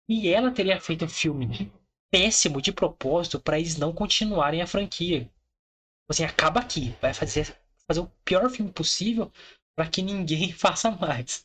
E 0.09 0.28
ela 0.28 0.51
teria 0.53 0.80
feito 0.80 1.05
um 1.05 1.09
filme 1.09 1.72
péssimo 2.11 2.62
de 2.62 2.72
propósito 2.72 3.41
para 3.41 3.59
eles 3.59 3.76
não 3.76 3.93
continuarem 3.93 4.62
a 4.62 4.66
franquia. 4.66 5.22
Tipo 5.22 6.11
assim, 6.11 6.24
acaba 6.24 6.61
aqui, 6.61 6.95
vai 7.01 7.12
fazer, 7.12 7.57
fazer 7.89 8.01
o 8.01 8.11
pior 8.24 8.49
filme 8.49 8.70
possível 8.70 9.32
para 9.74 9.89
que 9.89 10.03
ninguém 10.03 10.53
faça 10.55 10.91
mais. 10.91 11.45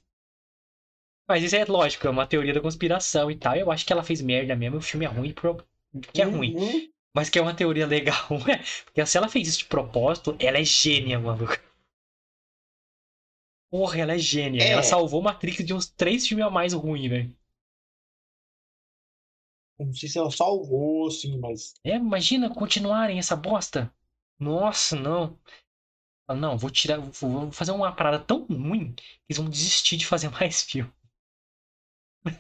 Mas 1.30 1.44
isso 1.44 1.56
é 1.56 1.64
lógico, 1.64 2.08
é 2.08 2.10
uma 2.10 2.26
teoria 2.26 2.56
da 2.56 2.60
conspiração 2.60 3.30
e 3.30 3.36
tal. 3.36 3.56
Eu 3.56 3.72
acho 3.72 3.86
que 3.86 3.94
ela 3.94 4.04
fez 4.04 4.20
merda 4.20 4.56
mesmo, 4.56 4.78
o 4.78 4.82
filme 4.82 5.06
é 5.06 5.08
ruim 5.08 5.32
porque 5.32 6.22
é 6.22 6.26
ruim. 6.26 6.56
Uhum. 6.56 6.90
Mas 7.16 7.30
que 7.30 7.38
é 7.38 7.42
uma 7.42 7.54
teoria 7.54 7.86
legal, 7.86 8.16
é. 8.50 8.58
Porque 8.84 9.06
se 9.06 9.16
ela 9.16 9.30
fez 9.30 9.48
isso 9.48 9.60
de 9.60 9.66
propósito, 9.66 10.36
ela 10.40 10.58
é 10.58 10.64
gênia, 10.64 11.20
maluco. 11.20 11.56
Porra, 13.70 14.00
ela 14.00 14.16
é 14.16 14.18
gênia. 14.18 14.64
É. 14.64 14.70
Ela 14.72 14.82
salvou 14.82 15.22
Matrix 15.22 15.64
de 15.64 15.72
uns 15.72 15.88
três 15.88 16.28
filmes 16.28 16.48
a 16.48 16.50
mais 16.50 16.74
ruins, 16.74 17.08
velho. 17.08 17.36
Não 19.80 19.94
sei 19.94 20.10
se 20.10 20.18
ela 20.18 20.32
salvou, 20.32 21.08
assim, 21.08 21.38
mas. 21.38 21.76
É, 21.84 21.96
imagina 21.96 22.54
continuarem 22.54 23.20
essa 23.20 23.36
bosta. 23.36 23.94
Nossa, 24.40 24.96
não. 24.96 25.38
Não, 26.28 26.58
vou 26.58 26.72
tirar. 26.72 27.00
Vou 27.00 27.52
fazer 27.52 27.72
uma 27.72 27.92
parada 27.92 28.20
tão 28.20 28.46
ruim 28.46 28.94
que 28.94 29.04
eles 29.30 29.38
vão 29.38 29.48
desistir 29.48 29.96
de 29.96 30.08
fazer 30.08 30.30
mais 30.42 30.64
filme. 30.64 30.92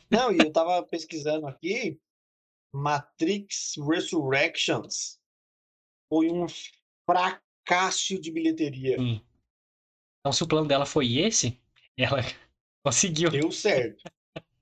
Não, 0.09 0.31
e 0.31 0.37
eu 0.37 0.51
tava 0.51 0.83
pesquisando 0.83 1.47
aqui. 1.47 1.99
Matrix 2.73 3.75
Resurrections 3.77 5.19
foi 6.07 6.29
um 6.29 6.45
fracasso 7.05 8.19
de 8.19 8.31
bilheteria. 8.31 8.97
Sim. 8.97 9.25
Então, 10.19 10.31
se 10.31 10.43
o 10.43 10.47
plano 10.47 10.67
dela 10.67 10.85
foi 10.85 11.17
esse, 11.17 11.59
ela 11.97 12.19
conseguiu. 12.85 13.31
Deu 13.31 13.51
certo. 13.51 14.03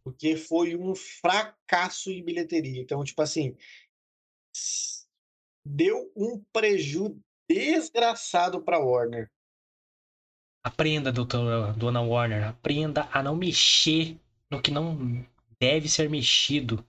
Porque 0.03 0.37
foi 0.37 0.75
um 0.77 0.95
fracasso 0.95 2.09
em 2.09 2.23
bilheteria. 2.23 2.81
Então, 2.81 3.03
tipo 3.03 3.21
assim, 3.21 3.57
deu 5.65 6.11
um 6.15 6.41
prejuízo 6.53 7.21
desgraçado 7.49 8.61
pra 8.61 8.79
Warner. 8.79 9.31
Aprenda, 10.63 11.11
doutora 11.11 11.73
Dona 11.73 12.01
Warner. 12.01 12.47
Aprenda 12.47 13.09
a 13.11 13.23
não 13.23 13.35
mexer 13.35 14.19
no 14.51 14.61
que 14.61 14.71
não 14.71 15.25
deve 15.59 15.89
ser 15.89 16.09
mexido. 16.09 16.83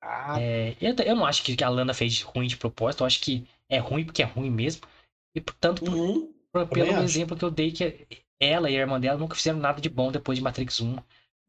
Ah, 0.00 0.38
É, 0.38 0.76
eu, 0.80 0.94
eu 1.04 1.14
não 1.14 1.24
acho 1.26 1.42
que 1.42 1.62
a 1.62 1.68
Lana 1.68 1.94
fez 1.94 2.20
ruim 2.22 2.46
de 2.46 2.56
propósito. 2.56 3.02
Eu 3.02 3.06
acho 3.06 3.20
que 3.20 3.46
é 3.68 3.78
ruim 3.78 4.04
porque 4.04 4.22
é 4.22 4.24
ruim 4.24 4.50
mesmo. 4.50 4.82
E, 5.34 5.40
portanto, 5.40 5.82
por- 5.82 5.98
uhum. 5.98 6.34
por- 6.52 6.68
pelo 6.68 6.98
acho. 6.98 7.02
exemplo 7.02 7.36
que 7.36 7.44
eu 7.44 7.50
dei, 7.50 7.72
que 7.72 8.06
ela 8.40 8.70
e 8.70 8.76
a 8.76 8.80
irmã 8.80 9.00
dela 9.00 9.18
nunca 9.18 9.34
fizeram 9.36 9.58
nada 9.58 9.80
de 9.80 9.88
bom 9.88 10.10
depois 10.12 10.38
de 10.38 10.44
Matrix 10.44 10.80
1. 10.80 10.96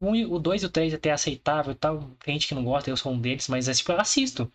O 0.00 0.08
1 0.10 0.16
e- 0.16 0.26
O 0.26 0.38
2 0.38 0.62
e 0.62 0.66
o 0.66 0.68
3 0.68 0.94
até 0.94 1.10
é 1.10 1.12
aceitável 1.12 1.74
tal. 1.74 2.10
Tem 2.24 2.34
gente 2.34 2.48
que 2.48 2.54
não 2.54 2.64
gosta, 2.64 2.90
eu 2.90 2.96
sou 2.96 3.12
um 3.12 3.20
deles, 3.20 3.48
mas 3.48 3.68
é, 3.68 3.72
tipo, 3.74 3.92
eu 3.92 4.00
assisto. 4.00 4.50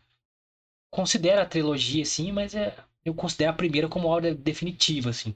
Considero 0.89 1.41
a 1.41 1.45
trilogia, 1.45 2.03
assim, 2.03 2.31
mas 2.31 2.53
é, 2.53 2.75
eu 3.05 3.13
considero 3.13 3.51
a 3.51 3.55
primeira 3.55 3.87
como 3.87 4.07
obra 4.07 4.33
definitiva, 4.35 5.09
assim. 5.09 5.33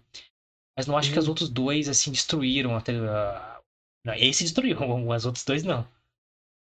Mas 0.78 0.88
não 0.88 0.98
acho 0.98 1.12
que 1.12 1.20
os 1.20 1.28
outros 1.28 1.50
dois, 1.50 1.90
assim, 1.90 2.12
destruíram 2.12 2.76
a, 2.76 2.80
a- 2.80 3.55
não, 4.06 4.14
Esse 4.14 4.44
destruiu, 4.44 4.78
os 5.10 5.26
outros 5.26 5.44
dois 5.44 5.64
não. 5.64 5.88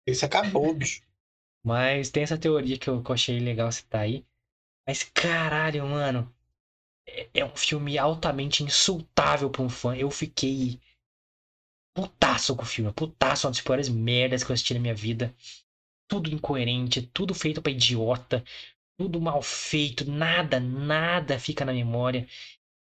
Esse 0.07 0.25
acabou, 0.25 0.73
bicho. 0.73 1.03
Mas 1.65 2.11
tem 2.11 2.23
essa 2.23 2.39
teoria 2.39 2.79
que 2.79 2.89
eu, 2.89 3.03
que 3.03 3.11
eu 3.11 3.15
achei 3.15 3.41
legal 3.41 3.73
citar 3.73 4.03
aí. 4.03 4.25
Mas 4.87 5.03
caralho, 5.03 5.87
mano. 5.87 6.33
É, 7.09 7.29
é 7.35 7.45
um 7.45 7.57
filme 7.57 7.99
altamente 7.99 8.63
insultável 8.63 9.51
pra 9.51 9.63
um 9.63 9.69
fã. 9.69 9.97
Eu 9.97 10.11
fiquei 10.11 10.81
putaço 11.95 12.55
com 12.55 12.63
o 12.63 12.67
filme. 12.67 12.93
Putaço, 12.93 13.47
uma 13.47 13.53
das 13.53 13.61
piores 13.61 13.89
merdas 13.89 14.45
que 14.45 14.51
eu 14.51 14.55
assisti 14.55 14.75
na 14.75 14.81
minha 14.81 14.95
vida. 14.95 15.35
Tudo 16.09 16.31
incoerente, 16.31 17.03
tudo 17.03 17.35
feito 17.35 17.63
pra 17.63 17.73
idiota. 17.73 18.45
Tudo 18.99 19.21
mal 19.21 19.43
feito. 19.43 20.09
Nada, 20.11 20.61
nada 20.61 21.39
fica 21.39 21.65
na 21.65 21.73
memória. 21.73 22.29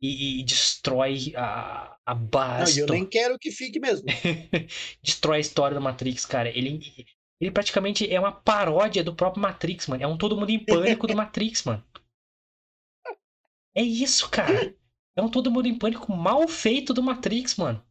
E, 0.06 0.44
destrói 0.44 1.34
a, 1.34 1.98
a 2.06 2.14
Não, 2.14 2.26
base. 2.26 2.80
e 2.80 2.84
eu 2.84 2.88
nem 2.88 3.06
quero 3.06 3.40
que 3.40 3.50
fique 3.52 3.80
mesmo. 3.80 4.06
destrói 5.02 5.38
a 5.38 5.40
história 5.40 5.74
da 5.74 5.80
Matrix, 5.80 6.26
cara. 6.26 6.50
Ele, 6.50 7.08
ele 7.40 7.52
praticamente 7.52 8.12
é 8.14 8.20
uma 8.20 8.32
paródia 8.34 9.02
do 9.02 9.16
próprio 9.16 9.42
Matrix, 9.42 9.88
mano. 9.88 10.04
É 10.04 10.08
um 10.08 10.18
todo 10.18 10.36
mundo 10.36 10.50
em 10.50 10.60
pânico 10.60 11.08
do 11.08 11.16
Matrix, 11.16 11.64
mano. 11.64 11.82
É 13.74 13.82
isso, 13.82 14.30
cara. 14.30 14.76
É 15.16 15.22
um 15.22 15.30
todo 15.30 15.50
mundo 15.50 15.68
em 15.68 15.78
pânico 15.78 16.12
mal 16.12 16.46
feito 16.50 16.94
do 16.94 17.02
Matrix, 17.02 17.56
mano. 17.56 17.82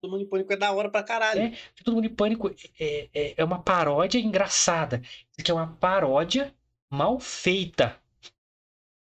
Todo 0.00 0.12
mundo 0.12 0.22
em 0.22 0.28
pânico 0.28 0.52
é 0.52 0.56
da 0.56 0.72
hora 0.72 0.90
pra 0.90 1.02
caralho. 1.02 1.40
É. 1.40 1.58
Todo 1.82 1.94
mundo 1.94 2.06
em 2.06 2.14
pânico 2.14 2.54
é, 2.78 3.08
é, 3.12 3.34
é 3.36 3.44
uma 3.44 3.60
paródia 3.60 4.20
engraçada. 4.20 5.02
Isso 5.02 5.40
aqui 5.40 5.50
é 5.50 5.54
uma 5.54 5.74
paródia 5.76 6.54
mal 6.88 7.18
feita 7.18 8.00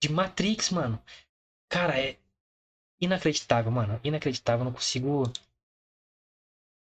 de 0.02 0.10
Matrix, 0.10 0.70
mano. 0.70 1.02
Cara, 1.68 1.98
é 2.00 2.16
inacreditável, 3.00 3.70
mano. 3.70 4.00
Inacreditável. 4.04 4.60
Eu 4.60 4.64
não 4.66 4.72
consigo 4.72 5.24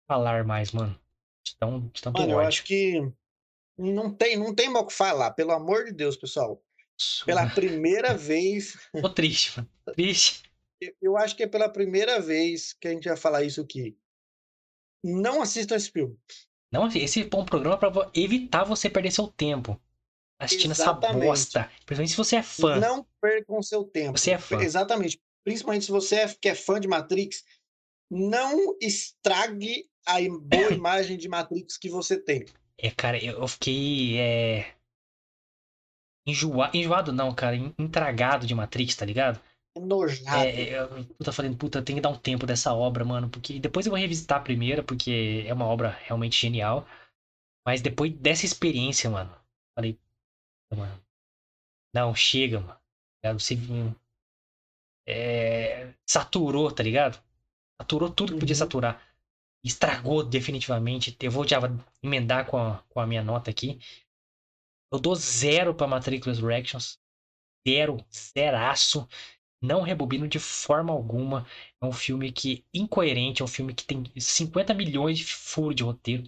falar 0.06 0.44
mais, 0.44 0.72
mano. 0.72 0.98
De 1.44 1.56
tão, 1.56 1.80
de 1.88 2.02
tanto 2.02 2.18
Mano, 2.20 2.32
eu 2.32 2.36
ódio. 2.38 2.48
acho 2.48 2.64
que 2.64 3.00
não 3.76 4.14
tem, 4.14 4.36
não 4.36 4.54
tem 4.54 4.68
mal 4.68 4.84
o 4.84 4.86
que 4.86 4.92
falar, 4.92 5.32
pelo 5.32 5.50
amor 5.52 5.84
de 5.84 5.92
Deus, 5.92 6.16
pessoal. 6.16 6.62
Pela 7.26 7.48
primeira 7.50 8.14
vez, 8.16 8.78
Tô 8.92 9.08
triste, 9.10 9.56
mano. 9.56 9.68
Triste. 9.94 10.42
eu- 10.80 10.94
eu 11.02 11.16
acho 11.16 11.34
que 11.36 11.42
é 11.42 11.48
pela 11.48 11.68
primeira 11.68 12.20
vez 12.20 12.72
que 12.74 12.86
a 12.86 12.92
gente 12.92 13.08
vai 13.08 13.16
falar 13.16 13.42
isso 13.42 13.60
aqui. 13.60 13.96
Não 15.02 15.42
assistam 15.42 15.74
esse 15.74 15.90
filme. 15.90 16.16
Não, 16.70 16.86
esse 16.86 17.22
é 17.22 17.36
um 17.36 17.44
programa 17.44 17.76
pra 17.76 17.88
vo- 17.88 18.10
evitar 18.14 18.62
você 18.64 18.88
perder 18.88 19.10
seu 19.10 19.26
tempo 19.26 19.80
assistindo 20.44 20.72
Exatamente. 20.72 21.16
essa 21.16 21.26
bosta. 21.26 21.70
Principalmente 21.86 22.10
se 22.10 22.16
você 22.16 22.36
é 22.36 22.42
fã. 22.42 22.78
Não 22.78 23.06
percam 23.20 23.62
seu 23.62 23.84
tempo. 23.84 24.18
Você 24.18 24.32
é 24.32 24.38
fã. 24.38 24.60
Exatamente. 24.60 25.20
Principalmente 25.44 25.84
se 25.84 25.90
você 25.90 26.16
é, 26.16 26.28
que 26.28 26.48
é 26.48 26.54
fã 26.54 26.78
de 26.80 26.88
Matrix, 26.88 27.44
não 28.10 28.76
estrague 28.80 29.88
a 30.06 30.18
boa 30.20 30.70
imagem 30.72 31.16
de 31.16 31.28
Matrix 31.28 31.76
que 31.76 31.88
você 31.88 32.18
tem. 32.18 32.44
É, 32.78 32.90
cara, 32.90 33.22
eu, 33.22 33.38
eu 33.38 33.48
fiquei. 33.48 34.18
É... 34.18 34.74
Enjoa... 36.26 36.70
Enjoado 36.72 37.12
não, 37.12 37.34
cara. 37.34 37.56
en- 37.56 37.74
Intragado 37.78 38.46
de 38.46 38.54
Matrix, 38.54 38.94
tá 38.94 39.04
ligado? 39.04 39.40
Enojado. 39.76 40.44
É, 40.44 40.78
eu 40.78 41.04
puta, 41.06 41.32
falando, 41.32 41.56
puta, 41.56 41.82
tem 41.82 41.96
que 41.96 42.02
dar 42.02 42.10
um 42.10 42.18
tempo 42.18 42.46
dessa 42.46 42.74
obra, 42.74 43.04
mano. 43.04 43.28
Porque 43.30 43.58
depois 43.58 43.86
eu 43.86 43.90
vou 43.90 43.98
revisitar 43.98 44.38
a 44.38 44.42
primeira, 44.42 44.82
porque 44.82 45.44
é 45.46 45.52
uma 45.54 45.66
obra 45.66 45.98
realmente 46.02 46.40
genial. 46.40 46.86
Mas 47.66 47.80
depois 47.80 48.12
dessa 48.12 48.44
experiência, 48.44 49.08
mano, 49.08 49.34
falei, 49.76 49.98
mano. 50.76 51.00
Não, 51.94 52.14
chega, 52.14 52.60
mano. 52.60 52.80
É, 53.22 53.32
Você 53.32 53.56
é, 55.06 55.92
saturou, 56.06 56.70
tá 56.70 56.82
ligado? 56.82 57.20
Saturou 57.80 58.10
tudo 58.10 58.34
que 58.34 58.40
podia 58.40 58.54
Uhum. 58.54 58.58
saturar. 58.58 59.02
Estragou 59.64 60.22
definitivamente. 60.24 61.16
Eu 61.20 61.30
vou 61.30 61.46
já 61.46 61.58
emendar 62.02 62.46
com 62.46 62.58
a, 62.58 62.82
com 62.90 63.00
a 63.00 63.06
minha 63.06 63.22
nota 63.22 63.50
aqui. 63.50 63.78
Eu 64.92 64.98
dou 65.00 65.14
zero 65.14 65.74
pra 65.74 65.86
Matrix 65.86 66.26
Resurrections. 66.26 66.98
Zero, 67.68 68.04
zeraço. 68.14 69.08
Não 69.62 69.82
rebobino 69.82 70.28
de 70.28 70.38
forma 70.38 70.92
alguma. 70.92 71.46
É 71.82 71.86
um 71.86 71.92
filme 71.92 72.32
que 72.32 72.64
incoerente, 72.74 73.42
é 73.42 73.44
um 73.44 73.48
filme 73.48 73.74
que 73.74 73.84
tem 73.84 74.04
50 74.18 74.74
milhões 74.74 75.18
de 75.18 75.26
furos 75.26 75.76
de 75.76 75.82
roteiro. 75.84 76.24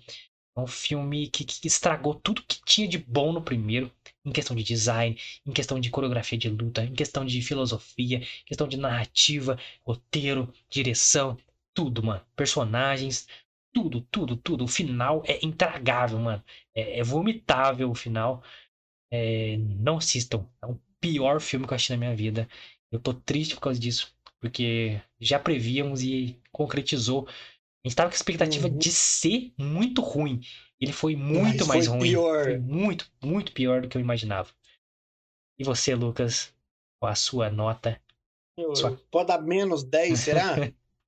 É 0.56 0.60
um 0.60 0.66
filme 0.66 1.28
que, 1.28 1.44
que 1.44 1.66
estragou 1.68 2.14
tudo 2.14 2.42
que 2.44 2.60
tinha 2.64 2.88
de 2.88 2.98
bom 2.98 3.32
no 3.32 3.42
primeiro, 3.42 3.92
em 4.24 4.32
questão 4.32 4.56
de 4.56 4.62
design, 4.64 5.16
em 5.46 5.52
questão 5.52 5.78
de 5.80 5.90
coreografia 5.90 6.38
de 6.38 6.48
luta, 6.48 6.84
em 6.84 6.94
questão 6.94 7.24
de 7.24 7.40
filosofia, 7.42 8.20
questão 8.46 8.66
de 8.68 8.76
narrativa, 8.76 9.58
roteiro, 9.84 10.52
direção, 10.70 11.36
tudo, 11.74 12.02
mano. 12.02 12.22
Personagens, 12.36 13.26
tudo, 13.72 14.00
tudo, 14.10 14.36
tudo. 14.36 14.64
O 14.64 14.68
final 14.68 15.22
é 15.26 15.44
intragável, 15.44 16.18
mano. 16.18 16.42
É, 16.74 17.00
é 17.00 17.02
vomitável 17.02 17.90
o 17.90 17.94
final. 17.94 18.42
É, 19.10 19.56
não 19.58 19.98
assistam. 19.98 20.48
É 20.62 20.66
o 20.66 20.78
pior 21.00 21.40
filme 21.40 21.66
que 21.66 21.72
eu 21.72 21.76
assisti 21.76 21.92
na 21.92 21.98
minha 21.98 22.16
vida. 22.16 22.48
Eu 22.90 23.00
tô 23.00 23.12
triste 23.14 23.54
por 23.54 23.60
causa 23.62 23.78
disso, 23.80 24.14
porque 24.40 25.00
já 25.20 25.38
prevíamos 25.38 26.02
e 26.02 26.38
concretizou. 26.52 27.28
A 27.84 27.88
gente 27.88 27.96
tava 27.96 28.08
com 28.08 28.14
a 28.14 28.16
expectativa 28.16 28.68
Uhum. 28.68 28.78
de 28.78 28.90
ser 28.90 29.52
muito 29.58 30.00
ruim. 30.00 30.40
Ele 30.80 30.92
foi 30.92 31.14
muito 31.14 31.66
Mas 31.66 31.68
mais 31.68 31.86
foi 31.86 31.96
ruim. 31.98 32.08
pior. 32.10 32.44
Foi 32.44 32.58
muito, 32.58 33.12
muito 33.22 33.52
pior 33.52 33.82
do 33.82 33.88
que 33.88 33.96
eu 33.96 34.00
imaginava. 34.00 34.50
E 35.58 35.64
você, 35.64 35.94
Lucas, 35.94 36.52
qual 36.98 37.12
a 37.12 37.14
sua 37.14 37.50
nota? 37.50 38.00
Eu- 38.58 38.74
Só- 38.74 38.96
Pode 39.10 39.28
dar 39.28 39.42
menos 39.42 39.84
10, 39.84 40.18
será? 40.20 40.56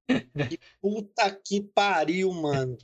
que 0.57 0.59
puta 0.81 1.35
que 1.35 1.63
pariu, 1.63 2.31
mano. 2.33 2.77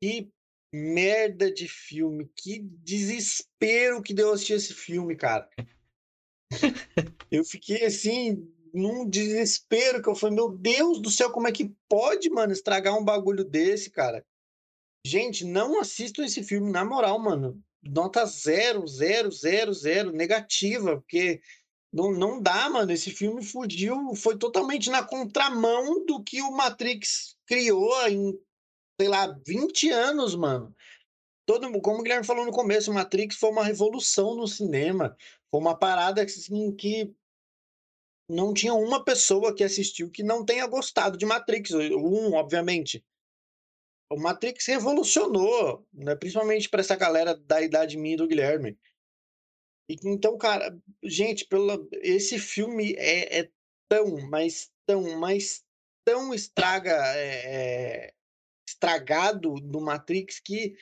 Que 0.00 0.30
merda 0.74 1.52
de 1.52 1.68
filme. 1.68 2.30
Que 2.34 2.60
desespero 2.60 4.02
que 4.02 4.14
deu 4.14 4.32
assistir 4.32 4.54
esse 4.54 4.72
filme, 4.74 5.14
cara. 5.16 5.48
Eu 7.30 7.44
fiquei 7.44 7.84
assim, 7.84 8.50
num 8.72 9.08
desespero 9.08 10.02
que 10.02 10.08
eu 10.08 10.14
falei, 10.14 10.36
meu 10.36 10.50
Deus 10.50 11.00
do 11.00 11.10
céu, 11.10 11.30
como 11.30 11.48
é 11.48 11.52
que 11.52 11.74
pode, 11.88 12.30
mano, 12.30 12.52
estragar 12.52 12.96
um 12.96 13.04
bagulho 13.04 13.44
desse, 13.44 13.90
cara? 13.90 14.24
Gente, 15.06 15.44
não 15.44 15.80
assistam 15.80 16.24
esse 16.24 16.42
filme, 16.42 16.70
na 16.70 16.84
moral, 16.84 17.18
mano. 17.18 17.60
Nota 17.82 18.24
zero, 18.24 18.86
zero, 18.86 19.30
zero, 19.30 19.74
zero, 19.74 20.12
negativa, 20.12 20.96
porque 20.96 21.40
não, 21.92 22.12
não 22.12 22.40
dá, 22.40 22.70
mano. 22.70 22.92
Esse 22.92 23.10
filme 23.10 23.44
fugiu, 23.44 24.14
foi 24.14 24.38
totalmente 24.38 24.88
na 24.88 25.04
contramão 25.04 26.04
do 26.06 26.22
que 26.22 26.40
o 26.40 26.52
Matrix 26.52 27.36
criou 27.46 28.08
em, 28.08 28.38
sei 29.00 29.08
lá, 29.08 29.36
20 29.46 29.90
anos, 29.90 30.34
mano. 30.34 30.74
Todo, 31.44 31.68
como 31.80 31.98
o 31.98 32.02
Guilherme 32.02 32.24
falou 32.24 32.46
no 32.46 32.52
começo, 32.52 32.92
Matrix 32.92 33.36
foi 33.36 33.50
uma 33.50 33.64
revolução 33.64 34.36
no 34.36 34.46
cinema. 34.46 35.16
Foi 35.50 35.60
uma 35.60 35.76
parada 35.76 36.22
assim, 36.22 36.74
que 36.74 37.12
não 38.32 38.54
tinha 38.54 38.72
uma 38.72 39.04
pessoa 39.04 39.54
que 39.54 39.62
assistiu 39.62 40.10
que 40.10 40.22
não 40.22 40.44
tenha 40.44 40.66
gostado 40.66 41.18
de 41.18 41.26
Matrix. 41.26 41.70
Um, 41.72 42.32
obviamente. 42.32 43.04
O 44.10 44.18
Matrix 44.18 44.66
revolucionou, 44.66 45.86
né? 45.92 46.14
principalmente 46.14 46.68
para 46.68 46.80
essa 46.80 46.96
galera 46.96 47.34
da 47.34 47.60
idade 47.60 47.96
minha 47.96 48.16
do 48.16 48.26
Guilherme. 48.26 48.78
E, 49.88 49.96
então, 50.04 50.36
cara, 50.38 50.76
gente, 51.02 51.46
pela, 51.46 51.78
esse 52.02 52.38
filme 52.38 52.94
é, 52.94 53.40
é 53.40 53.50
tão, 53.88 54.18
mas 54.28 54.70
tão, 54.86 55.18
mas 55.18 55.64
tão 56.04 56.32
estraga, 56.32 56.92
é, 57.16 58.06
é 58.06 58.14
estragado 58.66 59.54
do 59.54 59.80
Matrix 59.80 60.40
que 60.40 60.74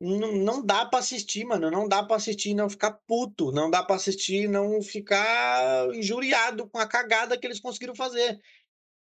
não, 0.00 0.32
não 0.32 0.64
dá 0.64 0.84
para 0.84 0.98
assistir, 0.98 1.44
mano. 1.44 1.70
Não 1.70 1.88
dá 1.88 2.02
para 2.02 2.16
assistir 2.16 2.50
e 2.50 2.54
não 2.54 2.68
ficar 2.68 2.92
puto. 3.06 3.50
Não 3.52 3.70
dá 3.70 3.82
para 3.82 3.96
assistir 3.96 4.44
e 4.44 4.48
não 4.48 4.82
ficar 4.82 5.88
injuriado 5.94 6.68
com 6.68 6.78
a 6.78 6.86
cagada 6.86 7.38
que 7.38 7.46
eles 7.46 7.60
conseguiram 7.60 7.94
fazer. 7.94 8.40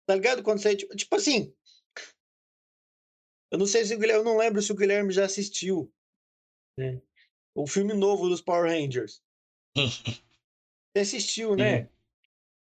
Tá 0.05 0.15
ligado? 0.15 0.43
Quando 0.43 0.59
você. 0.59 0.75
Tipo, 0.75 0.95
tipo 0.95 1.15
assim, 1.15 1.53
eu 3.51 3.57
não 3.57 3.65
sei 3.65 3.85
se 3.85 3.95
o 3.95 3.99
Guilherme, 3.99 4.21
eu 4.21 4.25
não 4.25 4.37
lembro 4.37 4.61
se 4.61 4.71
o 4.71 4.75
Guilherme 4.75 5.13
já 5.13 5.25
assistiu 5.25 5.91
né? 6.77 7.01
o 7.55 7.67
filme 7.67 7.93
novo 7.93 8.29
dos 8.29 8.41
Power 8.41 8.69
Rangers. 8.69 9.21
Você 10.93 10.99
assistiu, 10.99 11.55
né? 11.55 11.89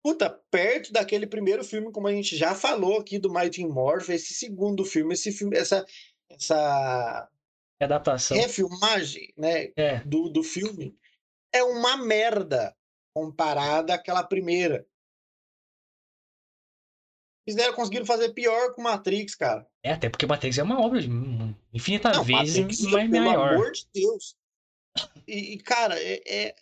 Puta, 0.02 0.30
perto 0.50 0.92
daquele 0.92 1.26
primeiro 1.26 1.64
filme, 1.64 1.92
como 1.92 2.06
a 2.06 2.12
gente 2.12 2.36
já 2.36 2.54
falou 2.54 2.98
aqui 2.98 3.18
do 3.18 3.32
Mighty 3.32 3.66
Morph, 3.66 4.08
esse 4.08 4.32
segundo 4.32 4.84
filme, 4.84 5.14
esse 5.14 5.32
filme, 5.32 5.56
essa 5.56 5.84
essa 6.30 7.28
adaptação, 7.84 8.36
refilmagem, 8.36 9.32
né, 9.36 9.72
é. 9.76 10.00
do, 10.04 10.28
do 10.28 10.42
filme 10.42 10.96
é 11.52 11.62
uma 11.62 11.96
merda 11.96 12.76
comparada 13.14 13.94
àquela 13.94 14.22
primeira. 14.22 14.86
Fizeram, 17.48 17.74
conseguiram 17.74 18.06
fazer 18.06 18.32
pior 18.32 18.74
com 18.74 18.82
Matrix, 18.82 19.34
cara. 19.34 19.66
É, 19.82 19.92
até 19.92 20.08
porque 20.08 20.26
Matrix 20.26 20.58
é 20.58 20.62
uma 20.62 20.80
obra 20.80 21.00
de 21.00 21.08
infinitas 21.72 22.16
Não, 22.16 22.24
vezes 22.24 22.58
Matrix, 22.58 22.80
mais 22.82 23.10
pelo 23.10 23.24
maior. 23.24 23.48
Pelo 23.48 23.60
amor 23.60 23.72
de 23.72 23.88
Deus. 23.92 24.36
E, 25.26 25.54
e 25.54 25.58
cara, 25.58 25.98
é, 25.98 26.20
é, 26.26 26.54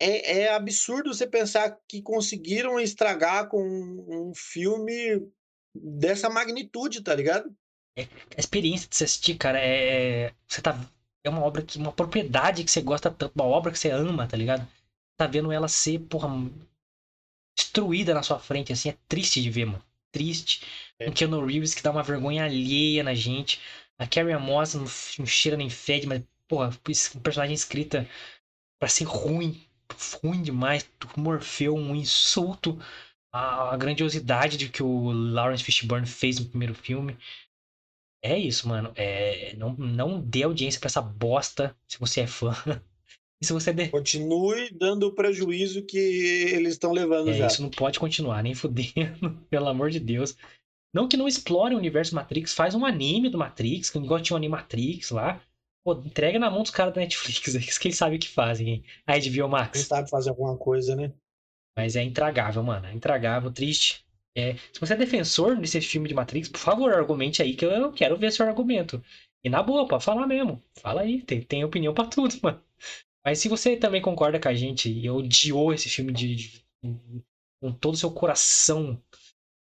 é, 0.00 0.40
é, 0.40 0.54
absurdo 0.54 1.12
você 1.12 1.26
pensar 1.26 1.78
que 1.88 2.00
conseguiram 2.00 2.78
estragar 2.78 3.48
com 3.48 3.62
um, 3.62 4.28
um 4.28 4.34
filme 4.34 5.28
dessa 5.74 6.30
magnitude, 6.30 7.02
tá 7.02 7.14
ligado? 7.14 7.54
É, 7.98 8.04
a 8.36 8.40
experiência 8.40 8.88
de 8.88 8.96
você 8.96 9.04
assistir, 9.04 9.36
cara, 9.36 9.58
é. 9.60 10.32
Você 10.46 10.62
tá. 10.62 10.78
É 11.24 11.30
uma 11.30 11.42
obra 11.42 11.62
que. 11.62 11.78
Uma 11.78 11.92
propriedade 11.92 12.64
que 12.64 12.70
você 12.70 12.80
gosta 12.80 13.10
tanto, 13.10 13.32
uma 13.34 13.44
obra 13.46 13.72
que 13.72 13.78
você 13.78 13.90
ama, 13.90 14.26
tá 14.26 14.36
ligado? 14.36 14.66
Tá 15.16 15.26
vendo 15.26 15.50
ela 15.52 15.68
ser, 15.68 15.98
porra, 16.00 16.28
destruída 17.56 18.14
na 18.14 18.22
sua 18.22 18.38
frente, 18.38 18.72
assim, 18.72 18.90
é 18.90 18.96
triste 19.08 19.42
de 19.42 19.50
ver, 19.50 19.66
mano 19.66 19.82
triste. 20.12 20.62
É. 20.98 21.08
Um 21.08 21.12
Keanu 21.12 21.44
Reeves 21.44 21.74
que 21.74 21.82
dá 21.82 21.90
uma 21.90 22.02
vergonha 22.02 22.44
alheia 22.44 23.02
na 23.02 23.14
gente. 23.14 23.60
A 23.98 24.06
Carrie 24.06 24.36
Moss 24.36 24.74
não, 24.74 24.84
não 25.18 25.26
cheira 25.26 25.56
nem 25.56 25.70
fede, 25.70 26.06
mas, 26.06 26.22
porra, 26.46 26.68
um 26.68 27.20
personagem 27.20 27.54
escrita 27.54 28.08
para 28.78 28.88
ser 28.88 29.04
ruim, 29.04 29.60
ruim 30.22 30.42
demais. 30.42 30.88
Morfeu, 31.16 31.74
um 31.74 31.94
insulto 31.94 32.78
à, 33.32 33.74
à 33.74 33.76
grandiosidade 33.76 34.56
de 34.56 34.68
que 34.68 34.82
o 34.82 35.10
Lawrence 35.10 35.64
Fishburne 35.64 36.06
fez 36.06 36.38
no 36.38 36.46
primeiro 36.46 36.74
filme. 36.74 37.16
É 38.22 38.36
isso, 38.36 38.68
mano. 38.68 38.92
É, 38.96 39.54
não, 39.56 39.74
não 39.74 40.20
dê 40.20 40.42
audiência 40.42 40.80
para 40.80 40.88
essa 40.88 41.02
bosta 41.02 41.76
se 41.86 41.98
você 41.98 42.22
é 42.22 42.26
fã. 42.26 42.52
E 43.40 43.46
se 43.46 43.52
você 43.52 43.72
der... 43.72 43.88
Continue 43.88 44.68
dando 44.72 45.04
o 45.04 45.14
prejuízo 45.14 45.84
que 45.84 45.96
eles 45.96 46.72
estão 46.72 46.92
levando 46.92 47.30
é, 47.30 47.34
já. 47.34 47.46
Isso 47.46 47.62
não 47.62 47.70
pode 47.70 48.00
continuar, 48.00 48.42
nem 48.42 48.52
fudendo, 48.52 49.30
pelo 49.48 49.68
amor 49.68 49.90
de 49.90 50.00
Deus. 50.00 50.36
Não 50.92 51.06
que 51.06 51.16
não 51.16 51.28
explore 51.28 51.72
o 51.72 51.78
universo 51.78 52.16
Matrix, 52.16 52.52
faz 52.52 52.74
um 52.74 52.84
anime 52.84 53.28
do 53.28 53.38
Matrix, 53.38 53.90
que 53.90 53.98
igual 53.98 54.20
tinha 54.20 54.34
um 54.34 54.38
Animatrix 54.38 55.10
lá. 55.10 55.40
Pô, 55.84 55.92
entrega 55.92 56.38
na 56.38 56.50
mão 56.50 56.62
dos 56.62 56.72
caras 56.72 56.92
da 56.92 57.00
Netflix, 57.00 57.54
é 57.54 57.58
isso 57.60 57.78
que 57.78 57.86
eles 57.86 57.98
sabem 57.98 58.16
o 58.16 58.20
que 58.20 58.28
fazem, 58.28 58.68
hein? 58.68 58.84
A 59.06 59.16
HBO 59.16 59.48
Max. 59.48 59.78
Quem 59.78 59.86
sabe 59.86 60.10
fazer 60.10 60.30
alguma 60.30 60.56
coisa, 60.56 60.96
né? 60.96 61.12
Mas 61.76 61.94
é 61.94 62.02
intragável, 62.02 62.62
mano. 62.64 62.86
É 62.86 62.92
intragável, 62.92 63.52
triste. 63.52 64.04
É, 64.38 64.54
se 64.72 64.78
você 64.78 64.92
é 64.92 64.96
defensor 64.96 65.56
desse 65.56 65.80
filme 65.80 66.08
de 66.08 66.14
Matrix, 66.14 66.48
por 66.48 66.60
favor, 66.60 66.92
argumente 66.92 67.42
aí 67.42 67.56
que 67.56 67.64
eu 67.64 67.90
quero 67.92 68.16
ver 68.16 68.30
seu 68.30 68.46
argumento. 68.46 69.02
E 69.42 69.48
na 69.50 69.60
boa, 69.64 69.88
pode 69.88 70.04
falar 70.04 70.28
mesmo. 70.28 70.62
Fala 70.74 71.00
aí, 71.00 71.22
tem, 71.22 71.42
tem 71.42 71.64
opinião 71.64 71.92
para 71.92 72.08
tudo, 72.08 72.36
mano. 72.40 72.62
Mas 73.24 73.40
se 73.40 73.48
você 73.48 73.76
também 73.76 74.00
concorda 74.00 74.38
com 74.38 74.48
a 74.48 74.54
gente 74.54 74.88
e 74.88 75.10
odiou 75.10 75.74
esse 75.74 75.90
filme 75.90 76.12
de, 76.12 76.36
de, 76.36 76.64
com 77.60 77.72
todo 77.72 77.94
o 77.94 77.96
seu 77.96 78.12
coração, 78.12 79.02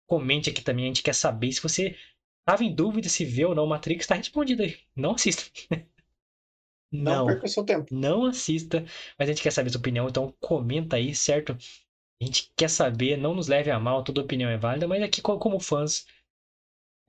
comente 0.08 0.50
aqui 0.50 0.62
também. 0.62 0.86
A 0.86 0.88
gente 0.88 1.04
quer 1.04 1.14
saber 1.14 1.52
se 1.52 1.62
você 1.62 1.98
estava 2.40 2.64
em 2.64 2.74
dúvida 2.74 3.10
se 3.10 3.26
vê 3.26 3.44
ou 3.44 3.54
não 3.54 3.68
Matrix, 3.68 4.06
está 4.06 4.16
respondido 4.16 4.64
aí. 4.64 4.78
Não 4.96 5.12
assista. 5.12 5.44
Não, 6.96 7.26
não 7.26 7.26
perca 7.26 7.48
seu 7.48 7.64
tempo. 7.64 7.88
Não 7.92 8.24
assista, 8.24 8.86
mas 9.18 9.28
a 9.28 9.32
gente 9.32 9.42
quer 9.42 9.50
saber 9.50 9.72
sua 9.72 9.80
opinião, 9.80 10.08
então 10.08 10.32
comenta 10.40 10.96
aí, 10.96 11.16
certo? 11.16 11.58
A 12.22 12.26
gente 12.26 12.52
quer 12.56 12.70
saber, 12.70 13.18
não 13.18 13.36
nos 13.36 13.48
leve 13.48 13.70
a 13.70 13.80
mal, 13.80 14.04
toda 14.04 14.22
opinião 14.22 14.50
é 14.50 14.58
válida, 14.58 14.88
mas 14.88 15.02
aqui 15.04 15.22
como 15.22 15.60
fãs, 15.60 16.06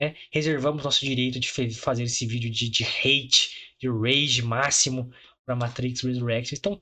né, 0.00 0.16
reservamos 0.32 0.82
nosso 0.84 1.04
direito 1.04 1.38
de 1.38 1.48
fazer 1.74 2.04
esse 2.04 2.26
vídeo 2.26 2.50
de, 2.50 2.68
de 2.68 2.84
hate, 2.84 3.76
de 3.78 3.88
rage 3.88 4.42
máximo 4.42 5.10
para 5.44 5.56
Matrix 5.56 6.02
Resurrection. 6.02 6.56
Então, 6.56 6.80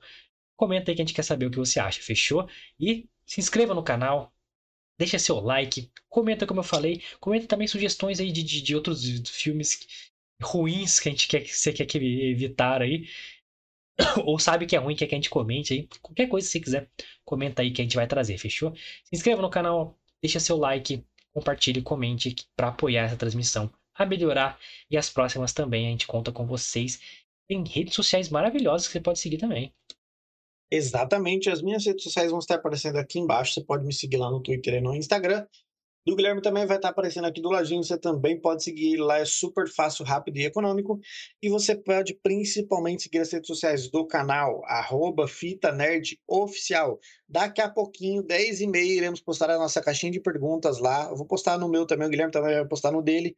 comenta 0.55 0.91
aí 0.91 0.95
que 0.95 1.01
a 1.01 1.05
gente 1.05 1.15
quer 1.15 1.23
saber 1.23 1.45
o 1.47 1.51
que 1.51 1.57
você 1.57 1.79
acha, 1.79 2.01
fechou? 2.01 2.49
E 2.79 3.07
se 3.25 3.39
inscreva 3.39 3.73
no 3.73 3.83
canal, 3.83 4.33
deixa 4.97 5.19
seu 5.19 5.39
like, 5.39 5.91
comenta 6.09 6.47
como 6.47 6.59
eu 6.61 6.63
falei, 6.63 7.01
comenta 7.19 7.47
também 7.47 7.67
sugestões 7.67 8.19
aí 8.19 8.31
de, 8.31 8.43
de, 8.43 8.61
de 8.61 8.75
outros 8.75 9.03
filmes 9.29 9.87
ruins 10.41 10.99
que 10.99 11.09
a 11.09 11.11
gente 11.11 11.27
quer 11.27 11.41
que 11.41 11.55
você 11.55 11.71
quer 11.73 11.87
evitar 11.95 12.81
aí. 12.81 13.07
Ou 14.25 14.39
sabe 14.39 14.65
que 14.65 14.75
é 14.75 14.79
ruim, 14.79 14.95
quer 14.95 15.07
que 15.07 15.15
a 15.15 15.17
gente 15.17 15.29
comente 15.29 15.73
aí. 15.73 15.87
Qualquer 16.01 16.27
coisa 16.27 16.47
você 16.47 16.59
quiser, 16.59 16.89
comenta 17.23 17.61
aí 17.61 17.71
que 17.71 17.81
a 17.81 17.85
gente 17.85 17.95
vai 17.95 18.07
trazer, 18.07 18.37
fechou? 18.37 18.73
Se 18.75 19.13
inscreva 19.13 19.41
no 19.41 19.49
canal, 19.49 19.97
deixa 20.21 20.39
seu 20.39 20.57
like, 20.57 21.05
compartilhe, 21.33 21.81
comente 21.81 22.35
para 22.55 22.69
apoiar 22.69 23.03
essa 23.03 23.17
transmissão 23.17 23.71
a 23.95 24.05
melhorar 24.05 24.59
e 24.89 24.97
as 24.97 25.09
próximas 25.09 25.53
também 25.53 25.87
a 25.87 25.91
gente 25.91 26.07
conta 26.07 26.31
com 26.31 26.47
vocês 26.47 26.99
tem 27.47 27.63
redes 27.63 27.93
sociais 27.93 28.29
maravilhosas 28.29 28.87
que 28.87 28.93
você 28.93 29.01
pode 29.01 29.19
seguir 29.19 29.37
também. 29.37 29.73
Exatamente, 30.71 31.49
as 31.49 31.61
minhas 31.61 31.85
redes 31.85 32.03
sociais 32.03 32.31
vão 32.31 32.39
estar 32.39 32.55
aparecendo 32.55 32.97
aqui 32.97 33.19
embaixo. 33.19 33.53
Você 33.53 33.63
pode 33.63 33.85
me 33.85 33.93
seguir 33.93 34.17
lá 34.17 34.31
no 34.31 34.41
Twitter 34.41 34.75
e 34.75 34.81
no 34.81 34.95
Instagram. 34.95 35.45
Do 36.05 36.17
Guilherme 36.17 36.41
também 36.41 36.65
vai 36.65 36.75
estar 36.75 36.89
aparecendo 36.89 37.25
aqui 37.25 37.41
do 37.41 37.49
ladinho. 37.49 37.83
Você 37.83 37.97
também 37.97 38.39
pode 38.39 38.63
seguir 38.63 38.97
lá, 38.97 39.19
é 39.19 39.25
super 39.25 39.69
fácil, 39.69 40.03
rápido 40.03 40.37
e 40.37 40.45
econômico. 40.45 40.99
E 41.41 41.47
você 41.49 41.75
pode 41.75 42.13
principalmente 42.21 43.03
seguir 43.03 43.19
as 43.19 43.31
redes 43.31 43.47
sociais 43.47 43.89
do 43.89 44.05
canal, 44.05 44.61
arroba 44.65 45.27
Fita 45.27 45.71
Nerd 45.71 46.19
Oficial. 46.27 46.99
Daqui 47.27 47.61
a 47.61 47.69
pouquinho, 47.69 48.21
10 48.21 48.61
e 48.61 48.67
meia, 48.67 48.93
iremos 48.97 49.21
postar 49.21 49.49
a 49.49 49.57
nossa 49.57 49.81
caixinha 49.81 50.11
de 50.11 50.19
perguntas 50.19 50.79
lá. 50.79 51.07
Eu 51.09 51.15
vou 51.15 51.25
postar 51.25 51.57
no 51.57 51.69
meu 51.69 51.85
também, 51.85 52.07
o 52.07 52.11
Guilherme 52.11 52.33
também 52.33 52.53
vai 52.53 52.67
postar 52.67 52.91
no 52.91 53.01
dele. 53.01 53.33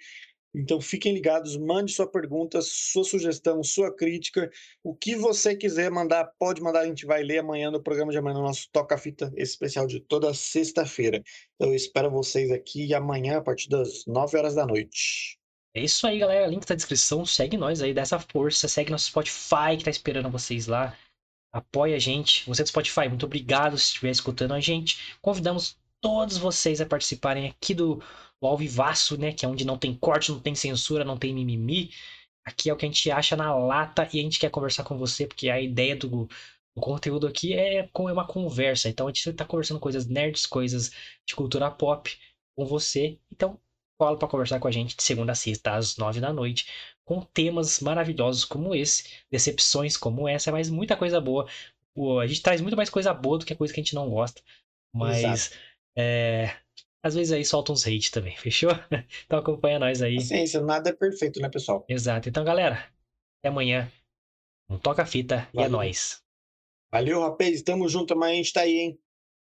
Então 0.56 0.80
fiquem 0.80 1.14
ligados, 1.14 1.58
mande 1.58 1.91
sua 1.91 2.08
pergunta, 2.08 2.60
sua 2.62 3.03
sugestão, 3.03 3.62
sua 3.62 3.93
crítica, 3.93 4.49
o 4.84 4.95
que 4.95 5.16
você 5.16 5.56
quiser 5.56 5.91
mandar, 5.91 6.32
pode 6.39 6.62
mandar, 6.62 6.82
a 6.82 6.88
gente 6.88 7.06
vai 7.06 7.24
ler 7.24 7.39
amanhã 7.39 7.70
no 7.70 7.84
programa 7.84 8.12
de 8.12 8.18
amanhã, 8.18 8.36
no 8.36 8.43
nosso 8.43 8.70
Toca 8.72 8.97
Fita 8.97 9.32
especial 9.36 9.86
de 9.86 9.99
toda 9.99 10.34
sexta-feira. 10.34 11.22
Então 11.56 11.70
eu 11.70 11.76
espero 11.76 12.10
vocês 12.10 12.51
aqui 12.51 12.93
amanhã 12.93 13.38
a 13.38 13.41
partir 13.41 13.70
das 13.70 14.06
9 14.06 14.38
horas 14.38 14.56
da 14.56 14.66
noite. 14.66 15.38
É 15.76 15.82
isso 15.84 16.08
aí, 16.08 16.20
galera. 16.20 16.47
Link 16.47 16.66
tá 16.66 16.74
na 16.74 16.78
descrição. 16.78 17.26
Segue 17.26 17.58
nós 17.58 17.82
aí, 17.82 17.93
dessa 17.93 18.18
força. 18.18 18.66
Segue 18.66 18.91
nosso 18.91 19.08
Spotify 19.08 19.76
que 19.78 19.84
tá 19.84 19.91
esperando 19.91 20.32
vocês 20.32 20.68
lá. 20.68 20.97
Apoia 21.51 21.97
a 21.97 21.99
gente. 21.99 22.47
Você 22.47 22.64
do 22.64 22.70
Spotify, 22.70 23.10
muito 23.10 23.26
obrigado 23.26 23.78
se 23.78 23.88
estiver 23.88 24.10
escutando 24.10 24.53
a 24.53 24.60
gente. 24.62 25.18
Convidamos 25.22 25.78
todos 25.99 26.38
vocês 26.38 26.80
a 26.80 26.86
participarem 26.86 27.49
aqui 27.49 27.74
do 27.74 28.01
o 28.45 28.49
ao 28.49 28.57
vivaço, 28.57 29.17
né? 29.17 29.31
Que 29.33 29.45
é 29.45 29.49
onde 29.49 29.65
não 29.65 29.77
tem 29.77 29.93
corte, 29.95 30.31
não 30.31 30.39
tem 30.39 30.55
censura, 30.55 31.03
não 31.05 31.17
tem 31.17 31.33
mimimi. 31.33 31.91
Aqui 32.45 32.69
é 32.69 32.73
o 32.73 32.77
que 32.77 32.85
a 32.85 32.89
gente 32.89 33.11
acha 33.11 33.35
na 33.35 33.55
lata 33.55 34.07
e 34.13 34.19
a 34.19 34.23
gente 34.23 34.39
quer 34.39 34.51
conversar 34.51 34.83
com 34.83 34.97
você, 34.97 35.27
porque 35.27 35.49
a 35.49 35.59
ideia 35.61 35.95
do, 35.95 36.27
O 36.75 36.81
conteúdo 36.81 37.27
aqui 37.27 37.53
é 37.53 37.87
como 37.93 38.09
é 38.09 38.13
uma 38.13 38.27
conversa. 38.27 38.89
Então 38.89 39.07
a 39.07 39.09
gente 39.09 39.29
está 39.29 39.45
conversando 39.45 39.79
coisas 39.79 40.05
nerds, 40.07 40.45
coisas 40.45 40.91
de 41.27 41.35
cultura 41.35 41.71
pop 41.71 42.17
com 42.55 42.65
você. 42.65 43.19
Então, 43.31 43.59
cola 43.97 44.17
para 44.17 44.27
conversar 44.27 44.59
com 44.59 44.67
a 44.67 44.71
gente 44.71 44.95
de 44.95 45.03
segunda 45.03 45.31
a 45.31 45.35
sexta, 45.35 45.75
às 45.75 45.97
nove 45.97 46.19
da 46.19 46.33
noite, 46.33 46.67
com 47.05 47.21
temas 47.21 47.79
maravilhosos 47.79 48.43
como 48.45 48.75
esse, 48.75 49.23
decepções 49.31 49.95
como 49.97 50.27
essa, 50.27 50.51
mas 50.51 50.69
muita 50.69 50.97
coisa 50.97 51.21
boa. 51.21 51.47
A 52.21 52.27
gente 52.27 52.41
traz 52.41 52.61
muito 52.61 52.75
mais 52.75 52.89
coisa 52.89 53.13
boa 53.13 53.37
do 53.39 53.45
que 53.45 53.55
coisa 53.55 53.73
que 53.73 53.79
a 53.79 53.83
gente 53.83 53.95
não 53.95 54.09
gosta. 54.09 54.41
Mas 54.93 55.51
é, 55.97 56.55
às 57.06 57.14
vezes 57.14 57.32
aí 57.32 57.45
solta 57.45 57.72
uns 57.72 57.86
hate 57.86 58.10
também, 58.10 58.36
fechou? 58.38 58.72
Então 59.28 59.38
acompanha 59.38 59.78
nós 59.78 60.01
aí. 60.01 60.20
Ciência, 60.20 60.60
nada 60.60 60.89
é 60.89 60.93
perfeito, 60.93 61.39
né, 61.39 61.47
pessoal? 61.49 61.86
Exato. 61.88 62.28
Então, 62.28 62.43
galera, 62.43 62.84
até 63.39 63.49
amanhã. 63.49 63.91
Não 64.68 64.80
toca 64.80 65.03
a 65.03 65.06
fita 65.06 65.47
Valeu. 65.53 65.62
e 65.62 65.64
é 65.64 65.70
nóis. 65.70 66.24
Valeu, 66.91 67.22
rapaz. 67.22 67.62
Tamo 67.62 67.88
junto, 67.88 68.16
amanhã 68.16 68.34
a 68.34 68.36
gente 68.38 68.51
tá 68.51 68.62
aí, 68.62 68.80
hein? 68.80 68.99